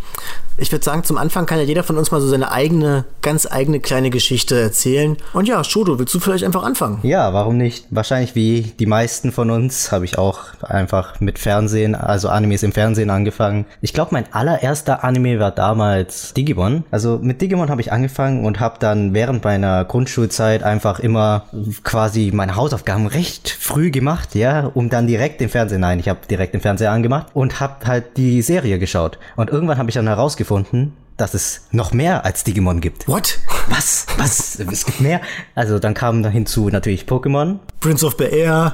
Ich 0.61 0.73
würde 0.73 0.83
sagen, 0.83 1.05
zum 1.05 1.17
Anfang 1.17 1.45
kann 1.45 1.57
ja 1.57 1.63
jeder 1.63 1.83
von 1.83 1.97
uns 1.97 2.11
mal 2.11 2.19
so 2.19 2.27
seine 2.27 2.51
eigene, 2.51 3.05
ganz 3.21 3.47
eigene 3.49 3.79
kleine 3.79 4.09
Geschichte 4.09 4.59
erzählen. 4.59 5.15
Und 5.31 5.47
ja, 5.47 5.63
Shodo, 5.63 5.99
willst 5.99 6.13
du 6.13 6.19
vielleicht 6.19 6.43
einfach 6.43 6.63
anfangen? 6.63 6.99
Ja, 7.03 7.33
warum 7.33 7.55
nicht? 7.55 7.85
Wahrscheinlich 7.91 8.35
wie 8.35 8.73
die 8.77 8.85
meisten 8.85 9.31
von 9.31 9.51
uns 9.51 9.93
habe 9.93 10.03
ich 10.03 10.17
auch 10.17 10.39
einfach 10.61 11.21
mit 11.21 11.39
Fernsehen, 11.39 11.95
also 11.95 12.27
Animes 12.27 12.63
im 12.63 12.73
Fernsehen 12.73 13.09
angefangen. 13.09 13.65
Ich 13.79 13.93
glaube, 13.93 14.09
mein 14.11 14.33
allererster 14.33 15.05
Anime 15.05 15.39
war 15.39 15.51
damals 15.51 16.33
Digimon. 16.33 16.83
Also 16.91 17.19
mit 17.21 17.41
Digimon 17.41 17.69
habe 17.69 17.79
ich 17.79 17.93
angefangen 17.93 18.45
und 18.45 18.59
habe 18.59 18.79
dann 18.79 19.13
während 19.13 19.45
meiner 19.45 19.85
Grundschulzeit 19.85 20.63
einfach 20.63 20.99
immer 20.99 21.45
quasi 21.83 22.31
meine 22.33 22.57
Hausaufgaben 22.57 23.07
recht 23.07 23.49
früh 23.49 23.88
gemacht, 23.91 24.35
ja, 24.35 24.65
um 24.73 24.89
dann 24.89 25.07
direkt 25.07 25.41
den 25.41 25.49
Fernseher, 25.49 25.79
nein, 25.79 25.99
ich 25.99 26.09
habe 26.09 26.19
direkt 26.29 26.53
den 26.53 26.61
Fernseher 26.61 26.91
angemacht 26.91 27.27
und 27.33 27.59
habe 27.59 27.85
halt 27.85 28.17
die 28.17 28.41
Serie 28.41 28.79
geschaut. 28.79 29.19
Und 29.35 29.49
irgendwann 29.49 29.77
habe 29.77 29.89
ich 29.89 29.95
dann 29.95 30.07
herausgefunden, 30.07 30.69
gefunden, 30.69 30.97
dass 31.17 31.33
es 31.33 31.67
noch 31.71 31.91
mehr 31.91 32.25
als 32.25 32.43
Digimon 32.43 32.81
gibt. 32.81 33.07
What? 33.07 33.39
Was? 33.67 34.07
Was? 34.17 34.59
Es 34.59 34.85
gibt 34.85 35.01
mehr? 35.01 35.21
Also 35.53 35.77
dann 35.77 35.93
kam 35.93 36.23
da 36.23 36.29
hinzu 36.29 36.69
natürlich 36.69 37.03
Pokémon. 37.03 37.59
Prince 37.81 38.05
of 38.05 38.17
Bel 38.17 38.33
Air. 38.33 38.73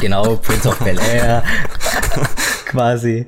genau, 0.00 0.36
Prince 0.36 0.68
of 0.68 0.78
Bel 0.78 0.98
Air. 0.98 1.44
Quasi. 2.64 3.26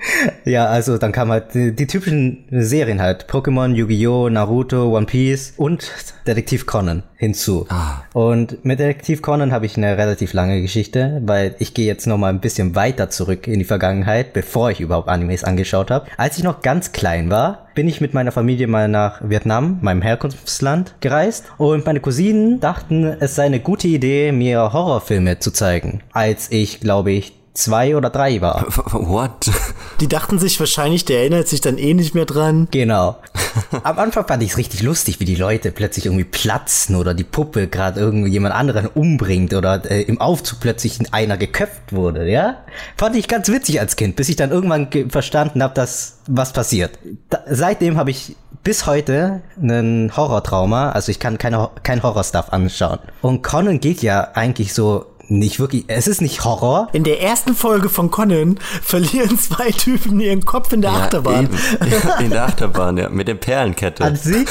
Ja, 0.44 0.66
also 0.66 0.98
dann 0.98 1.12
kam 1.12 1.30
halt 1.30 1.54
die, 1.54 1.74
die 1.74 1.86
typischen 1.86 2.44
Serien 2.50 3.00
halt. 3.00 3.26
Pokémon, 3.26 3.74
Yu-Gi-Oh!, 3.74 4.28
Naruto, 4.28 4.96
One 4.96 5.06
Piece 5.06 5.54
und 5.56 5.90
Detektiv 6.26 6.66
Conan 6.66 7.02
hinzu. 7.16 7.66
Ah. 7.68 8.02
Und 8.12 8.64
mit 8.64 8.78
Detektiv 8.78 9.22
Conan 9.22 9.52
habe 9.52 9.66
ich 9.66 9.76
eine 9.76 9.98
relativ 9.98 10.32
lange 10.32 10.62
Geschichte, 10.62 11.20
weil 11.24 11.54
ich 11.58 11.74
gehe 11.74 11.86
jetzt 11.86 12.06
noch 12.06 12.18
mal 12.18 12.30
ein 12.30 12.40
bisschen 12.40 12.74
weiter 12.74 13.10
zurück 13.10 13.46
in 13.46 13.58
die 13.58 13.64
Vergangenheit, 13.64 14.32
bevor 14.32 14.70
ich 14.70 14.80
überhaupt 14.80 15.08
Animes 15.08 15.44
angeschaut 15.44 15.90
habe. 15.90 16.06
Als 16.16 16.38
ich 16.38 16.44
noch 16.44 16.62
ganz 16.62 16.92
klein 16.92 17.30
war, 17.30 17.66
bin 17.74 17.88
ich 17.88 18.00
mit 18.00 18.14
meiner 18.14 18.32
Familie 18.32 18.66
mal 18.66 18.88
nach 18.88 19.20
Vietnam, 19.28 19.78
meinem 19.82 20.02
Herkunftsland, 20.02 20.94
gereist 21.00 21.44
und 21.58 21.86
meine 21.86 22.00
Cousinen 22.00 22.60
dachten, 22.60 23.04
es 23.20 23.34
sei 23.34 23.44
eine 23.44 23.60
gute 23.60 23.88
Idee, 23.88 24.32
mir 24.32 24.72
Horrorfilme 24.72 25.38
zu 25.38 25.50
zeigen. 25.50 26.00
Als 26.12 26.50
ich, 26.50 26.80
glaube 26.80 27.12
ich, 27.12 27.39
zwei 27.60 27.96
oder 27.96 28.10
drei 28.10 28.40
war. 28.40 28.66
What? 28.92 29.50
Die 30.00 30.08
dachten 30.08 30.38
sich 30.38 30.58
wahrscheinlich, 30.58 31.04
der 31.04 31.20
erinnert 31.20 31.48
sich 31.48 31.60
dann 31.60 31.78
eh 31.78 31.94
nicht 31.94 32.14
mehr 32.14 32.24
dran. 32.24 32.68
Genau. 32.70 33.18
Am 33.82 33.98
Anfang 33.98 34.26
fand 34.26 34.42
ich 34.42 34.50
es 34.50 34.56
richtig 34.56 34.82
lustig, 34.82 35.20
wie 35.20 35.24
die 35.24 35.36
Leute 35.36 35.72
plötzlich 35.72 36.06
irgendwie 36.06 36.24
platzen 36.24 36.96
oder 36.96 37.14
die 37.14 37.24
Puppe 37.24 37.68
gerade 37.68 38.00
irgendwie 38.00 38.30
jemand 38.30 38.54
anderen 38.54 38.86
umbringt 38.86 39.54
oder 39.54 39.82
äh, 39.90 40.02
im 40.02 40.20
Aufzug 40.20 40.60
plötzlich 40.60 40.98
einer 41.12 41.36
geköpft 41.36 41.92
wurde, 41.92 42.28
ja? 42.28 42.58
Fand 42.96 43.16
ich 43.16 43.28
ganz 43.28 43.48
witzig 43.48 43.80
als 43.80 43.96
Kind, 43.96 44.16
bis 44.16 44.28
ich 44.28 44.36
dann 44.36 44.50
irgendwann 44.50 44.88
verstanden 45.08 45.62
habe, 45.62 45.74
dass 45.74 46.18
was 46.26 46.52
passiert. 46.52 46.98
Da, 47.28 47.40
seitdem 47.48 47.96
habe 47.96 48.10
ich 48.10 48.36
bis 48.62 48.86
heute 48.86 49.42
einen 49.60 50.16
Horrortrauma, 50.16 50.92
also 50.92 51.10
ich 51.10 51.18
kann 51.18 51.38
keine, 51.38 51.70
kein 51.82 52.02
Horrorstuff 52.02 52.52
anschauen. 52.52 52.98
Und 53.22 53.42
Conan 53.42 53.80
geht 53.80 54.02
ja 54.02 54.28
eigentlich 54.34 54.74
so 54.74 55.06
nicht 55.30 55.60
wirklich, 55.60 55.84
es 55.86 56.08
ist 56.08 56.20
nicht 56.20 56.44
Horror. 56.44 56.88
In 56.92 57.04
der 57.04 57.22
ersten 57.22 57.54
Folge 57.54 57.88
von 57.88 58.10
Conan 58.10 58.58
verlieren 58.82 59.38
zwei 59.38 59.70
Typen 59.70 60.20
ihren 60.20 60.44
Kopf 60.44 60.72
in 60.72 60.82
der 60.82 60.92
ja, 60.92 60.98
Achterbahn. 60.98 61.48
Ja, 61.80 62.18
in 62.18 62.30
der 62.30 62.44
Achterbahn, 62.44 62.96
ja, 62.96 63.08
mit 63.08 63.28
der 63.28 63.34
Perlenkette. 63.34 64.04
An 64.04 64.16
sich? 64.16 64.48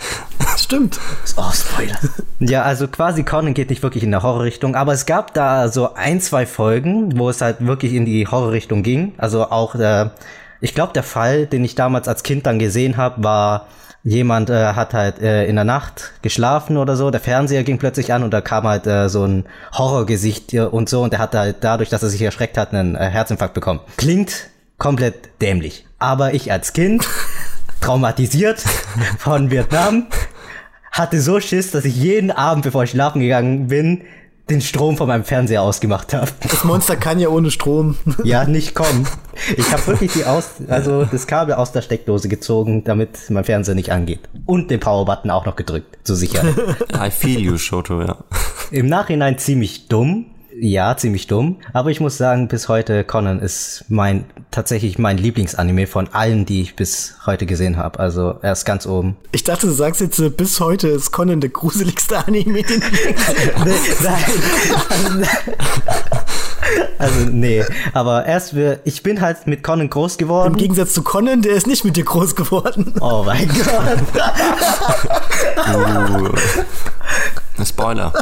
Stimmt. 0.56 0.98
Oh, 1.36 1.50
Spoiler. 1.52 1.98
Ja, 2.38 2.62
also 2.62 2.88
quasi 2.88 3.24
Conan 3.24 3.54
geht 3.54 3.70
nicht 3.70 3.82
wirklich 3.82 4.04
in 4.04 4.10
der 4.10 4.22
Horrorrichtung, 4.22 4.74
aber 4.74 4.92
es 4.92 5.06
gab 5.06 5.34
da 5.34 5.68
so 5.68 5.94
ein, 5.94 6.20
zwei 6.20 6.46
Folgen, 6.46 7.18
wo 7.18 7.28
es 7.28 7.40
halt 7.40 7.64
wirklich 7.66 7.92
in 7.94 8.04
die 8.04 8.26
Horrorrichtung 8.26 8.82
ging. 8.82 9.12
Also 9.18 9.50
auch, 9.50 9.74
äh, 9.74 10.10
ich 10.60 10.74
glaube, 10.74 10.92
der 10.92 11.02
Fall, 11.02 11.46
den 11.46 11.64
ich 11.64 11.74
damals 11.74 12.08
als 12.08 12.22
Kind 12.22 12.46
dann 12.46 12.58
gesehen 12.58 12.96
habe, 12.96 13.22
war 13.24 13.66
jemand 14.02 14.50
äh, 14.50 14.72
hat 14.72 14.94
halt 14.94 15.20
äh, 15.20 15.46
in 15.46 15.56
der 15.56 15.64
Nacht 15.64 16.12
geschlafen 16.22 16.76
oder 16.76 16.96
so, 16.96 17.10
der 17.10 17.20
Fernseher 17.20 17.64
ging 17.64 17.78
plötzlich 17.78 18.12
an 18.12 18.22
und 18.22 18.32
da 18.32 18.40
kam 18.40 18.64
halt 18.64 18.86
äh, 18.86 19.08
so 19.08 19.24
ein 19.24 19.44
Horrorgesicht 19.72 20.54
und 20.54 20.88
so 20.88 21.02
und 21.02 21.12
der 21.12 21.20
hat 21.20 21.34
halt 21.34 21.56
dadurch, 21.60 21.90
dass 21.90 22.02
er 22.02 22.08
sich 22.08 22.22
erschreckt 22.22 22.56
hat, 22.56 22.72
einen 22.72 22.94
äh, 22.94 23.10
Herzinfarkt 23.10 23.54
bekommen. 23.54 23.80
Klingt 23.96 24.48
komplett 24.78 25.40
dämlich. 25.42 25.86
Aber 25.98 26.34
ich 26.34 26.50
als 26.50 26.72
Kind, 26.72 27.06
traumatisiert 27.80 28.64
von 29.18 29.50
Vietnam, 29.50 30.06
hatte 30.90 31.20
so 31.20 31.38
Schiss, 31.40 31.70
dass 31.70 31.84
ich 31.84 31.96
jeden 31.96 32.30
Abend, 32.30 32.64
bevor 32.64 32.84
ich 32.84 32.90
schlafen 32.90 33.20
gegangen 33.20 33.68
bin, 33.68 34.02
den 34.50 34.60
Strom 34.60 34.96
von 34.96 35.08
meinem 35.08 35.24
Fernseher 35.24 35.62
ausgemacht 35.62 36.12
habe. 36.12 36.30
Das 36.42 36.64
Monster 36.64 36.96
kann 36.96 37.20
ja 37.20 37.28
ohne 37.28 37.50
Strom. 37.50 37.96
Ja, 38.24 38.44
nicht 38.44 38.74
kommen. 38.74 39.06
Ich 39.56 39.72
habe 39.72 39.86
wirklich 39.86 40.12
die 40.12 40.24
aus, 40.24 40.50
also 40.68 41.04
das 41.04 41.26
Kabel 41.26 41.54
aus 41.54 41.72
der 41.72 41.80
Steckdose 41.80 42.28
gezogen, 42.28 42.84
damit 42.84 43.18
mein 43.30 43.44
Fernseher 43.44 43.74
nicht 43.74 43.92
angeht. 43.92 44.20
Und 44.46 44.70
den 44.70 44.78
Powerbutton 44.78 45.30
auch 45.30 45.46
noch 45.46 45.56
gedrückt, 45.56 45.98
zur 46.04 46.16
Sicherheit. 46.16 46.54
I 46.94 47.10
feel 47.10 47.40
you, 47.40 47.56
Shoto, 47.56 48.02
ja. 48.02 48.18
Im 48.70 48.86
Nachhinein 48.86 49.38
ziemlich 49.38 49.88
dumm, 49.88 50.26
ja, 50.62 50.96
ziemlich 50.96 51.26
dumm. 51.26 51.56
Aber 51.72 51.90
ich 51.90 52.00
muss 52.00 52.16
sagen, 52.18 52.48
bis 52.48 52.68
heute 52.68 53.02
Conan 53.04 53.40
ist 53.40 53.84
mein 53.88 54.24
tatsächlich 54.50 54.98
mein 54.98 55.16
Lieblingsanime 55.16 55.86
von 55.86 56.08
allen, 56.12 56.44
die 56.44 56.60
ich 56.62 56.76
bis 56.76 57.14
heute 57.24 57.46
gesehen 57.46 57.76
habe. 57.76 57.98
Also 57.98 58.38
er 58.42 58.52
ist 58.52 58.64
ganz 58.64 58.86
oben. 58.86 59.16
Ich 59.32 59.44
dachte, 59.44 59.66
du 59.66 59.72
sagst 59.72 60.00
jetzt, 60.00 60.20
bis 60.36 60.60
heute 60.60 60.88
ist 60.88 61.12
Conan 61.12 61.40
der 61.40 61.50
gruseligste 61.50 62.18
Anime, 62.26 62.62
den 62.62 62.80
Nein. 64.02 65.28
Also 66.98 67.20
nee, 67.30 67.64
aber 67.94 68.26
erst 68.26 68.54
wir, 68.54 68.80
ich 68.84 69.02
bin 69.02 69.22
halt 69.22 69.46
mit 69.46 69.62
Conan 69.62 69.88
groß 69.88 70.18
geworden. 70.18 70.52
Im 70.52 70.58
Gegensatz 70.58 70.92
zu 70.92 71.02
Conan, 71.02 71.40
der 71.42 71.52
ist 71.52 71.66
nicht 71.66 71.84
mit 71.84 71.96
dir 71.96 72.04
groß 72.04 72.36
geworden. 72.36 72.94
Oh 73.00 73.22
mein 73.24 73.48
Gott. 73.48 73.98
uh. 75.74 77.64
Spoiler. 77.64 78.12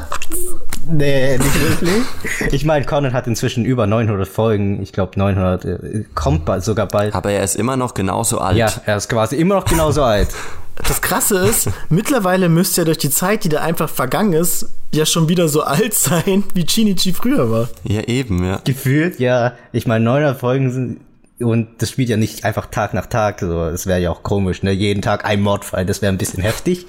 Nee, 0.90 1.36
nicht 1.36 1.60
wirklich. 1.60 2.52
Ich 2.52 2.64
meine, 2.64 2.84
Conan 2.84 3.12
hat 3.12 3.26
inzwischen 3.26 3.64
über 3.64 3.86
900 3.86 4.26
Folgen. 4.26 4.82
Ich 4.82 4.92
glaube, 4.92 5.18
900 5.18 5.64
äh, 5.64 6.04
kommt 6.14 6.44
bald, 6.44 6.64
sogar 6.64 6.86
bald. 6.86 7.14
Aber 7.14 7.30
er 7.30 7.44
ist 7.44 7.56
immer 7.56 7.76
noch 7.76 7.94
genauso 7.94 8.38
alt. 8.38 8.56
Ja, 8.56 8.72
er 8.86 8.96
ist 8.96 9.08
quasi 9.08 9.36
immer 9.36 9.56
noch 9.56 9.64
genauso 9.64 10.02
alt. 10.02 10.28
Das 10.76 11.02
Krasse 11.02 11.38
ist, 11.38 11.68
mittlerweile 11.88 12.48
müsste 12.48 12.82
er 12.82 12.84
durch 12.84 12.98
die 12.98 13.10
Zeit, 13.10 13.44
die 13.44 13.48
da 13.48 13.60
einfach 13.60 13.88
vergangen 13.88 14.32
ist, 14.32 14.70
ja 14.94 15.04
schon 15.04 15.28
wieder 15.28 15.48
so 15.48 15.62
alt 15.62 15.92
sein, 15.94 16.44
wie 16.54 16.64
Chinichi 16.64 17.12
früher 17.12 17.50
war. 17.50 17.68
Ja, 17.84 18.02
eben, 18.02 18.44
ja. 18.44 18.60
Gefühlt, 18.64 19.18
ja. 19.18 19.54
Ich 19.72 19.86
meine, 19.86 20.04
900 20.04 20.38
Folgen 20.38 20.70
sind 20.70 21.00
und 21.40 21.68
das 21.78 21.90
spielt 21.90 22.08
ja 22.08 22.16
nicht 22.16 22.44
einfach 22.44 22.66
Tag 22.66 22.94
nach 22.94 23.06
Tag, 23.06 23.40
so, 23.40 23.70
das 23.70 23.86
wäre 23.86 24.00
ja 24.00 24.10
auch 24.10 24.22
komisch, 24.22 24.62
ne? 24.62 24.72
Jeden 24.72 25.02
Tag 25.02 25.24
ein 25.24 25.40
Mordfall, 25.40 25.86
das 25.86 26.02
wäre 26.02 26.12
ein 26.12 26.18
bisschen 26.18 26.42
heftig. 26.42 26.86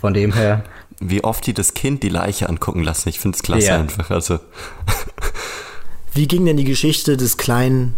Von 0.00 0.14
dem 0.14 0.32
her 0.32 0.62
wie 1.00 1.22
oft 1.24 1.46
die 1.46 1.54
das 1.54 1.74
Kind 1.74 2.02
die 2.02 2.08
Leiche 2.08 2.48
angucken 2.48 2.82
lassen. 2.82 3.08
Ich 3.08 3.20
finde 3.20 3.36
es 3.36 3.42
klasse 3.42 3.68
ja. 3.68 3.78
einfach. 3.78 4.10
Also. 4.10 4.40
Wie 6.12 6.26
ging 6.26 6.44
denn 6.46 6.56
die 6.56 6.64
Geschichte 6.64 7.16
des 7.16 7.36
kleinen 7.36 7.94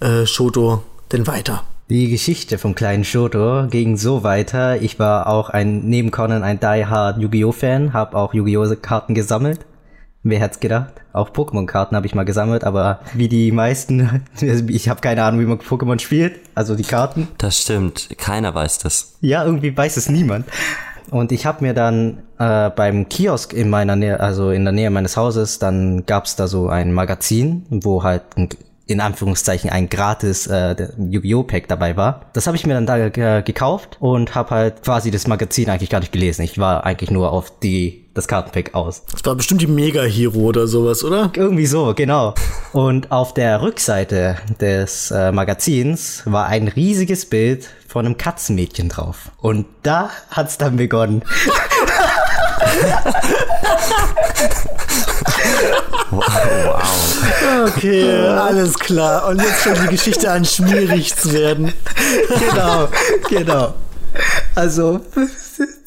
äh, 0.00 0.26
Shoto 0.26 0.82
denn 1.12 1.26
weiter? 1.26 1.64
Die 1.88 2.10
Geschichte 2.10 2.58
vom 2.58 2.74
kleinen 2.74 3.04
Shoto 3.04 3.68
ging 3.68 3.96
so 3.96 4.24
weiter. 4.24 4.82
Ich 4.82 4.98
war 4.98 5.28
auch 5.28 5.50
ein 5.50 5.88
neben 5.88 6.10
Conan 6.10 6.42
ein 6.42 6.58
diehard 6.58 7.18
Yu-Gi-Oh 7.18 7.52
Fan, 7.52 7.92
habe 7.92 8.16
auch 8.16 8.34
Yu-Gi-Oh 8.34 8.74
Karten 8.82 9.14
gesammelt. 9.14 9.60
Wer 10.24 10.40
hätte 10.40 10.58
gedacht? 10.58 10.92
Auch 11.12 11.30
Pokémon-Karten 11.30 11.94
habe 11.94 12.04
ich 12.04 12.14
mal 12.16 12.24
gesammelt, 12.24 12.64
aber 12.64 12.98
wie 13.14 13.28
die 13.28 13.52
meisten, 13.52 14.24
ich 14.40 14.88
habe 14.88 15.00
keine 15.00 15.22
Ahnung, 15.22 15.40
wie 15.40 15.46
man 15.46 15.58
Pokémon 15.58 16.00
spielt, 16.00 16.40
also 16.56 16.74
die 16.74 16.82
Karten. 16.82 17.28
Das 17.38 17.62
stimmt, 17.62 18.08
keiner 18.18 18.52
weiß 18.52 18.78
das. 18.78 19.14
Ja, 19.20 19.44
irgendwie 19.44 19.74
weiß 19.74 19.96
es 19.96 20.08
niemand. 20.08 20.46
Und 21.10 21.30
ich 21.30 21.46
habe 21.46 21.64
mir 21.64 21.74
dann 21.74 22.24
äh, 22.38 22.70
beim 22.70 23.08
Kiosk 23.08 23.52
in 23.52 23.70
meiner 23.70 23.96
Nähe, 23.96 24.20
also 24.20 24.50
in 24.50 24.64
der 24.64 24.72
Nähe 24.72 24.90
meines 24.90 25.16
Hauses, 25.16 25.58
dann 25.58 26.06
gab's 26.06 26.36
da 26.36 26.48
so 26.48 26.68
ein 26.68 26.92
Magazin, 26.92 27.66
wo 27.70 28.02
halt 28.02 28.22
ein 28.36 28.48
in 28.88 29.00
Anführungszeichen 29.00 29.68
ein 29.68 29.88
gratis 29.88 30.46
äh, 30.46 30.76
Yu-Gi-Oh! 30.96 31.42
Pack 31.42 31.66
dabei 31.66 31.96
war. 31.96 32.26
Das 32.34 32.46
habe 32.46 32.56
ich 32.56 32.66
mir 32.66 32.74
dann 32.74 32.86
da 32.86 32.96
äh, 32.98 33.42
gekauft 33.42 33.96
und 33.98 34.36
habe 34.36 34.50
halt 34.50 34.84
quasi 34.84 35.10
das 35.10 35.26
Magazin 35.26 35.68
eigentlich 35.68 35.90
gar 35.90 35.98
nicht 35.98 36.12
gelesen. 36.12 36.42
Ich 36.42 36.58
war 36.58 36.84
eigentlich 36.84 37.10
nur 37.10 37.32
auf 37.32 37.58
die 37.58 38.06
das 38.14 38.28
Kartenpack 38.28 38.74
aus. 38.74 39.04
Das 39.10 39.24
war 39.24 39.34
bestimmt 39.34 39.60
die 39.60 39.66
Mega-Hero 39.66 40.38
oder 40.38 40.66
sowas, 40.68 41.04
oder? 41.04 41.30
Irgendwie 41.34 41.66
so, 41.66 41.92
genau. 41.94 42.34
Und 42.72 43.10
auf 43.10 43.34
der 43.34 43.60
Rückseite 43.60 44.36
des 44.60 45.10
äh, 45.10 45.32
Magazins 45.32 46.22
war 46.24 46.46
ein 46.46 46.68
riesiges 46.68 47.26
Bild 47.26 47.68
von 47.88 48.06
einem 48.06 48.16
Katzenmädchen 48.16 48.88
drauf. 48.88 49.32
Und 49.38 49.66
da 49.82 50.10
hat's 50.30 50.58
dann 50.58 50.76
begonnen. 50.76 51.22
wow. 56.10 56.82
Okay, 57.66 58.26
alles 58.28 58.78
klar. 58.78 59.28
Und 59.28 59.42
jetzt 59.42 59.62
fängt 59.62 59.82
die 59.82 59.88
Geschichte 59.88 60.30
an, 60.30 60.44
schmierig 60.44 61.16
zu 61.16 61.32
werden. 61.32 61.72
genau, 62.50 62.88
genau. 63.28 63.74
Also, 64.54 65.00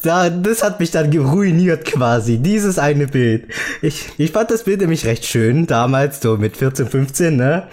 da, 0.02 0.30
das 0.30 0.62
hat 0.62 0.80
mich 0.80 0.90
dann 0.90 1.10
geruiniert 1.10 1.84
quasi, 1.84 2.38
dieses 2.38 2.78
eine 2.78 3.06
Bild. 3.06 3.46
Ich, 3.82 4.08
ich 4.18 4.32
fand 4.32 4.50
das 4.50 4.64
Bild 4.64 4.80
nämlich 4.80 5.04
recht 5.04 5.24
schön, 5.24 5.66
damals, 5.66 6.20
so 6.20 6.36
mit 6.36 6.56
14, 6.56 6.86
15, 6.86 7.36
ne? 7.36 7.64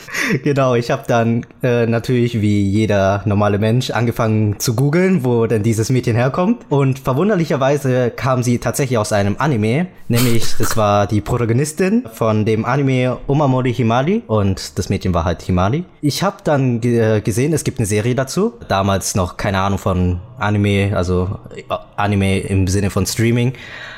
Genau, 0.44 0.76
ich 0.76 0.92
habe 0.92 1.04
dann 1.08 1.46
äh, 1.64 1.86
natürlich 1.86 2.42
wie 2.42 2.62
jeder 2.64 3.22
normale 3.26 3.60
Mensch 3.60 3.92
angefangen 3.92 4.60
zu 4.60 4.76
googeln, 4.76 5.24
wo 5.24 5.48
denn 5.48 5.64
dieses 5.64 5.90
Mädchen 5.90 6.16
herkommt. 6.16 6.66
Und 6.70 7.00
verwunderlicherweise 7.00 8.12
kam 8.12 8.44
sie 8.44 8.60
tatsächlich 8.60 8.98
aus 8.98 9.14
einem 9.14 9.36
Anime, 9.40 9.88
nämlich 10.08 10.56
das 10.58 10.76
war 10.76 11.08
die 11.08 11.22
Protagonistin 11.22 12.04
von 12.12 12.46
dem 12.46 12.66
Anime 12.66 13.18
Umamori 13.28 13.74
Himari 13.74 14.24
und 14.28 14.78
das 14.78 14.90
Mädchen 14.90 15.14
war 15.14 15.24
halt 15.24 15.42
Himari. 15.42 15.86
Ich 16.02 16.24
habe 16.24 16.38
dann 16.44 16.82
gesehen, 16.82 17.54
es 17.54 17.64
gibt 17.64 17.80
eine 17.80 17.86
Serie 17.86 18.16
dazu, 18.16 18.54
damals 18.68 19.16
noch 19.16 19.38
keine 19.38 19.60
Ahnung 19.60 19.80
von 19.80 20.20
Anime, 20.40 20.96
also 20.96 21.40
Anime 21.96 22.17
im 22.22 22.68
Sinne 22.68 22.90
von 22.90 23.06
Streaming, 23.06 23.54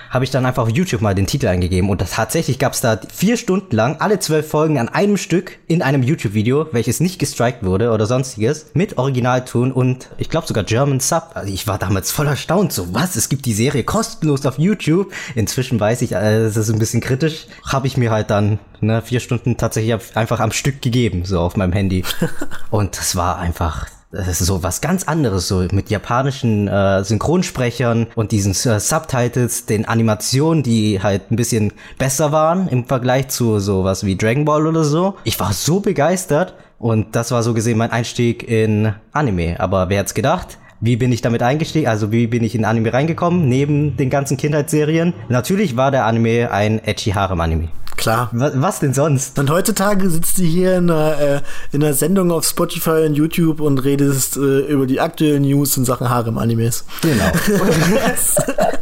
habe 0.10 0.26
ich 0.26 0.32
dann 0.32 0.46
einfach 0.46 0.64
auf 0.64 0.70
YouTube 0.70 1.02
mal 1.02 1.14
den 1.14 1.28
Titel 1.28 1.48
eingegeben 1.48 1.90
und 1.90 2.02
das, 2.02 2.12
tatsächlich 2.12 2.60
gab 2.60 2.74
es 2.74 2.82
da 2.82 3.00
vier 3.14 3.38
Stunden 3.38 3.76
lang 3.76 3.98
alle 4.00 4.20
zwölf 4.20 4.50
Folgen 4.50 4.80
an 4.80 4.90
einem 4.90 5.18
Stück 5.18 5.60
in 5.68 5.82
einem 5.82 6.04
YouTube-Video, 6.04 6.68
welches 6.72 7.00
nicht 7.00 7.20
gestrikt 7.20 7.64
wurde 7.64 7.92
oder 7.92 8.06
sonstiges, 8.06 8.72
mit 8.74 8.98
Originalton 8.98 9.72
und 9.72 10.10
ich 10.18 10.30
glaube 10.30 10.48
sogar 10.48 10.64
German 10.64 11.00
Sub. 11.00 11.32
Also 11.36 11.54
ich 11.54 11.68
war 11.68 11.78
damals 11.78 12.12
voll 12.12 12.28
erstaunt, 12.28 12.74
so 12.74 12.94
was, 12.94 13.16
es 13.16 13.30
gibt 13.30 13.46
die 13.46 13.54
Serie 13.54 13.84
kostenlos 13.84 14.46
auf 14.46 14.58
YouTube. 14.58 15.12
Inzwischen 15.36 15.80
weiß 15.80 16.02
ich, 16.02 16.14
äh, 16.14 16.38
es 16.40 16.58
ist 16.58 16.70
ein 16.70 16.80
bisschen 16.80 17.02
kritisch. 17.02 17.46
Habe 17.66 17.88
ich 17.88 17.98
mir 17.98 18.12
halt 18.12 18.30
dann 18.32 18.60
ne, 18.82 19.02
vier 19.02 19.20
Stunden 19.20 19.58
tatsächlich 19.58 19.96
einfach 20.16 20.40
am 20.40 20.52
Stück 20.52 20.82
gegeben, 20.82 21.26
so 21.26 21.40
auf 21.40 21.56
meinem 21.56 21.74
Handy. 21.74 22.04
und 22.72 22.98
das 22.98 23.16
war 23.16 23.38
einfach 23.38 23.88
das 24.12 24.42
ist 24.42 24.48
so 24.48 24.64
was 24.64 24.82
ganz 24.82 25.04
anderes, 25.04 25.48
so 25.48 25.66
mit 25.72 25.90
japanischen 25.90 26.68
äh, 26.68 27.04
Synchronsprechern 27.04 28.08
und 28.16 28.32
diesen 28.32 28.52
äh, 28.52 28.80
Subtitles, 28.80 29.66
den 29.68 29.86
Animationen, 29.86 30.64
die 30.64 31.02
halt 31.02 31.32
ein 31.32 31.36
bisschen 31.36 31.74
besser 31.98 32.32
waren 32.32 32.68
im 32.70 32.86
Vergleich 32.86 33.28
zu 33.28 33.60
sowas 33.60 34.04
wie 34.04 34.18
Dragon 34.18 34.46
Ball 34.46 34.66
oder 34.66 34.84
so. 34.84 35.16
Ich 35.26 35.40
war 35.40 35.54
so 35.54 35.80
begeistert 35.80 36.56
und 36.80 37.16
das 37.16 37.30
war 37.32 37.44
so 37.44 37.54
gesehen 37.54 37.78
mein 37.78 37.92
Einstieg 37.92 38.48
in 38.48 38.94
Anime. 39.12 39.60
Aber 39.60 39.90
wer 39.90 40.00
hat's 40.00 40.16
gedacht? 40.16 40.58
Wie 40.82 40.96
bin 40.96 41.12
ich 41.12 41.22
damit 41.22 41.44
eingestiegen? 41.44 41.88
Also 41.88 42.12
wie 42.12 42.28
bin 42.28 42.44
ich 42.44 42.56
in 42.56 42.66
Anime 42.66 42.94
reingekommen, 42.94 43.50
neben 43.50 43.98
den 43.98 44.10
ganzen 44.10 44.38
Kindheitsserien? 44.38 45.14
Natürlich 45.28 45.76
war 45.76 45.92
der 45.92 46.06
Anime 46.06 46.52
ein 46.52 46.80
Ecchi 46.80 47.12
Harem 47.12 47.42
Anime. 47.42 47.70
Klar. 47.98 48.30
Was, 48.32 48.54
was 48.56 48.80
denn 48.80 48.94
sonst? 48.94 49.38
Und 49.38 49.50
heutzutage 49.50 50.10
sitzt 50.10 50.38
du 50.38 50.44
hier 50.44 50.78
in 50.78 50.90
einer, 50.90 51.20
äh, 51.20 51.42
in 51.74 51.84
einer 51.84 51.94
Sendung 51.94 52.32
auf 52.32 52.46
Spotify 52.46 53.06
und 53.06 53.16
YouTube 53.16 53.60
und 53.60 53.80
redest 53.80 54.38
äh, 54.38 54.60
über 54.68 54.88
die 54.88 55.02
aktuellen 55.02 55.42
News 55.42 55.76
in 55.76 55.84
Sachen 55.84 56.10
Harem-Animes. 56.10 56.86
Genau. 57.02 57.26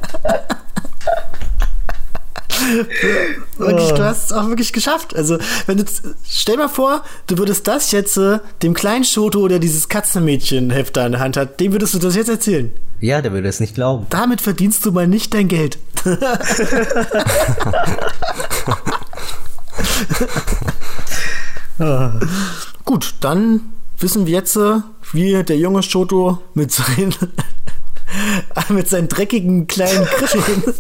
wirklich, 3.58 3.92
du 3.92 4.04
hast 4.04 4.26
es 4.26 4.32
auch 4.32 4.48
wirklich 4.48 4.74
geschafft. 4.74 5.16
Also, 5.16 5.38
wenn 5.66 5.78
du, 5.78 5.86
stell 6.28 6.58
mal 6.58 6.68
vor, 6.68 7.04
du 7.28 7.38
würdest 7.38 7.68
das 7.68 7.92
jetzt 7.92 8.18
äh, 8.18 8.40
dem 8.64 8.74
kleinen 8.74 9.04
Shoto, 9.04 9.48
der 9.48 9.60
dieses 9.60 9.90
Katzenmädchen-Heft 9.90 10.98
da 10.98 11.06
in 11.06 11.14
der 11.14 11.22
Hand 11.22 11.38
hat, 11.38 11.60
dem 11.60 11.72
würdest 11.72 11.94
du 11.94 12.00
das 12.00 12.16
jetzt 12.16 12.30
erzählen. 12.30 12.72
Ja, 13.00 13.22
der 13.22 13.32
würde 13.32 13.48
es 13.48 13.60
nicht 13.60 13.76
glauben. 13.76 14.08
Damit 14.10 14.42
verdienst 14.42 14.84
du 14.86 14.92
mal 14.92 15.08
nicht 15.08 15.34
dein 15.34 15.48
Geld. 15.48 15.78
Gut, 22.86 23.16
dann 23.20 23.62
wissen 24.00 24.26
wir 24.26 24.34
jetzt, 24.34 24.56
äh, 24.56 24.80
wie 25.12 25.44
der 25.44 25.58
junge 25.58 25.84
Shoto 25.84 26.40
mit 26.54 26.72
seinen, 26.72 27.14
mit 28.70 28.88
seinen 28.88 29.08
dreckigen 29.10 29.68
kleinen 29.68 30.06
Griffeln 30.06 30.64